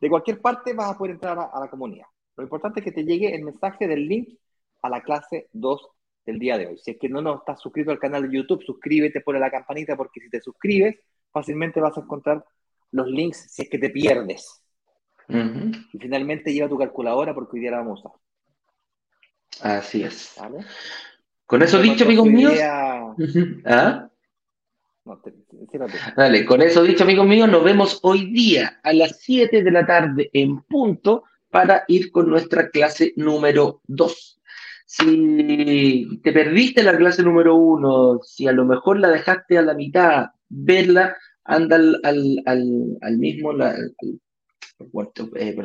De 0.00 0.10
cualquier 0.10 0.40
parte 0.40 0.72
vas 0.72 0.90
a 0.90 0.98
poder 0.98 1.12
entrar 1.12 1.38
a, 1.38 1.60
la 1.60 1.70
comunidad. 1.70 2.06
Lo 2.36 2.42
importante 2.42 2.80
es 2.80 2.84
que 2.84 2.92
te 2.92 3.04
llegue 3.04 3.36
el 3.36 3.44
mensaje 3.44 3.86
del 3.86 4.08
link 4.08 4.36
a 4.82 4.88
la 4.88 5.00
clase 5.00 5.48
2 5.52 5.88
del 6.26 6.40
día 6.40 6.58
de 6.58 6.66
hoy. 6.66 6.78
Si 6.78 6.90
es 6.90 6.98
que 6.98 7.08
no 7.08 7.22
nos 7.22 7.38
estás 7.38 7.60
suscrito 7.60 7.92
al 7.92 8.00
canal 8.00 8.28
de 8.28 8.36
YouTube, 8.36 8.64
suscríbete, 8.64 9.20
ponle 9.20 9.38
la 9.38 9.48
campanita 9.48 9.96
porque 9.96 10.18
si 10.20 10.28
te 10.28 10.40
suscribes, 10.40 10.96
fácilmente 11.32 11.80
vas 11.80 11.96
a 11.96 12.00
encontrar 12.00 12.44
los 12.90 13.06
links 13.08 13.46
si 13.50 13.62
es 13.62 13.68
que 13.68 13.78
te 13.78 13.90
pierdes. 13.90 14.62
Y 15.28 15.98
finalmente 15.98 16.52
lleva 16.52 16.68
tu 16.68 16.78
calculadora 16.78 17.34
porque 17.34 17.56
hoy 17.56 17.60
día 17.60 17.72
la 17.72 17.78
vamos 17.78 18.04
a 18.04 18.08
usar. 18.08 18.20
Así 19.78 20.02
es. 20.02 20.36
Con 21.44 21.62
eso 21.62 21.80
dicho, 21.80 22.04
amigos 22.04 22.26
míos. 22.26 22.54
¿Ah? 23.64 24.08
Dale, 26.16 26.44
con 26.44 26.60
eso 26.60 26.82
dicho, 26.82 27.04
amigos 27.04 27.26
míos, 27.26 27.48
nos 27.48 27.64
vemos 27.64 27.98
hoy 28.02 28.30
día 28.30 28.80
a 28.82 28.92
las 28.92 29.18
7 29.20 29.62
de 29.62 29.70
la 29.70 29.86
tarde 29.86 30.30
en 30.32 30.60
punto 30.62 31.24
para 31.50 31.84
ir 31.88 32.12
con 32.12 32.28
nuestra 32.28 32.68
clase 32.68 33.12
número 33.16 33.80
2. 33.86 34.40
Si 34.84 36.20
te 36.22 36.32
perdiste 36.32 36.82
la 36.82 36.96
clase 36.96 37.22
número 37.22 37.54
1, 37.56 38.20
si 38.22 38.46
a 38.48 38.52
lo 38.52 38.64
mejor 38.64 38.98
la 38.98 39.08
dejaste 39.08 39.58
a 39.58 39.62
la 39.62 39.74
mitad, 39.74 40.26
verla, 40.48 41.16
anda 41.44 41.76
al, 41.76 42.00
al, 42.04 42.42
al, 43.00 43.18
mismo, 43.18 43.52
la, 43.52 43.74
eh, 45.34 45.56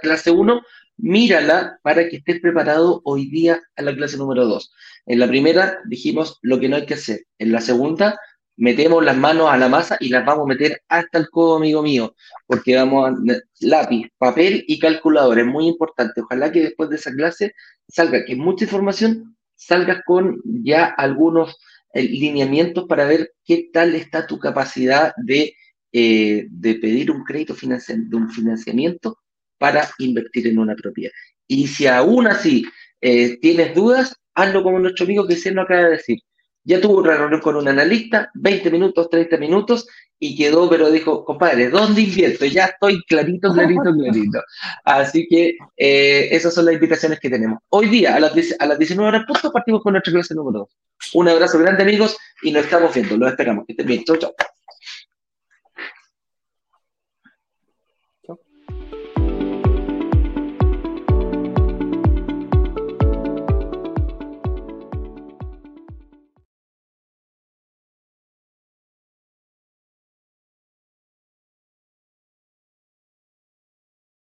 clase 0.00 0.30
1, 0.30 0.62
mírala 0.98 1.78
para 1.82 2.08
que 2.08 2.16
estés 2.16 2.40
preparado 2.40 3.00
hoy 3.04 3.28
día 3.30 3.60
a 3.76 3.82
la 3.82 3.94
clase 3.94 4.16
número 4.16 4.46
2. 4.46 4.72
En 5.06 5.18
la 5.18 5.28
primera 5.28 5.78
dijimos 5.86 6.38
lo 6.42 6.60
que 6.60 6.68
no 6.68 6.76
hay 6.76 6.86
que 6.86 6.94
hacer. 6.94 7.24
En 7.38 7.52
la 7.52 7.60
segunda 7.60 8.18
metemos 8.56 9.04
las 9.04 9.16
manos 9.16 9.48
a 9.50 9.56
la 9.56 9.68
masa 9.68 9.96
y 10.00 10.08
las 10.08 10.24
vamos 10.24 10.44
a 10.44 10.48
meter 10.48 10.82
hasta 10.88 11.18
el 11.18 11.30
codo, 11.30 11.56
amigo 11.56 11.82
mío, 11.82 12.14
porque 12.46 12.76
vamos 12.76 13.10
a 13.10 13.14
lápiz, 13.60 14.08
papel 14.18 14.64
y 14.68 14.78
calculador. 14.78 15.38
Es 15.38 15.46
muy 15.46 15.66
importante. 15.66 16.20
Ojalá 16.20 16.52
que 16.52 16.60
después 16.60 16.90
de 16.90 16.96
esa 16.96 17.12
clase 17.12 17.54
salga, 17.88 18.24
que 18.24 18.36
mucha 18.36 18.64
información, 18.64 19.36
salgas 19.54 20.02
con 20.04 20.40
ya 20.44 20.86
algunos 20.86 21.58
lineamientos 21.94 22.86
para 22.88 23.06
ver 23.06 23.32
qué 23.44 23.68
tal 23.72 23.94
está 23.94 24.26
tu 24.26 24.38
capacidad 24.38 25.12
de, 25.16 25.54
eh, 25.92 26.46
de 26.50 26.74
pedir 26.76 27.10
un 27.10 27.24
crédito 27.24 27.54
de 27.54 28.16
un 28.16 28.30
financiamiento 28.30 29.18
para 29.58 29.88
invertir 29.98 30.46
en 30.46 30.58
una 30.58 30.74
propiedad. 30.74 31.12
Y 31.46 31.66
si 31.68 31.86
aún 31.86 32.26
así 32.26 32.64
eh, 33.00 33.38
tienes 33.40 33.74
dudas, 33.74 34.16
hazlo 34.34 34.62
como 34.62 34.78
nuestro 34.78 35.04
amigo 35.04 35.26
que 35.26 35.36
se 35.36 35.52
nos 35.52 35.64
acaba 35.64 35.82
de 35.82 35.90
decir. 35.90 36.18
Ya 36.64 36.80
tuvo 36.80 36.98
una 36.98 37.16
reunión 37.16 37.40
con 37.40 37.56
un 37.56 37.68
analista, 37.68 38.30
20 38.34 38.70
minutos, 38.70 39.10
30 39.10 39.36
minutos, 39.36 39.86
y 40.18 40.36
quedó, 40.36 40.70
pero 40.70 40.88
dijo, 40.88 41.24
compadre, 41.24 41.68
¿dónde 41.68 42.02
invierto? 42.02 42.44
Ya 42.44 42.66
estoy 42.66 43.02
clarito, 43.08 43.52
clarito, 43.52 43.82
clarito. 43.98 44.40
Así 44.84 45.26
que 45.28 45.56
eh, 45.76 46.28
esas 46.30 46.54
son 46.54 46.66
las 46.66 46.74
invitaciones 46.74 47.18
que 47.18 47.28
tenemos. 47.28 47.58
Hoy 47.70 47.88
día, 47.88 48.14
a 48.14 48.20
las, 48.20 48.32
a 48.58 48.66
las 48.66 48.78
19 48.78 49.08
horas 49.08 49.24
punto, 49.26 49.50
partimos 49.50 49.82
con 49.82 49.94
nuestra 49.94 50.12
clase 50.12 50.34
número 50.34 50.60
2. 50.60 50.68
Un 51.14 51.28
abrazo 51.28 51.58
grande, 51.58 51.82
amigos, 51.82 52.16
y 52.42 52.52
nos 52.52 52.64
estamos 52.64 52.94
viendo. 52.94 53.16
Los 53.16 53.30
esperamos. 53.30 53.66
Que 53.66 53.72
estén 53.72 53.86
bien. 53.86 54.04
Chau, 54.04 54.16
chau. 54.16 54.32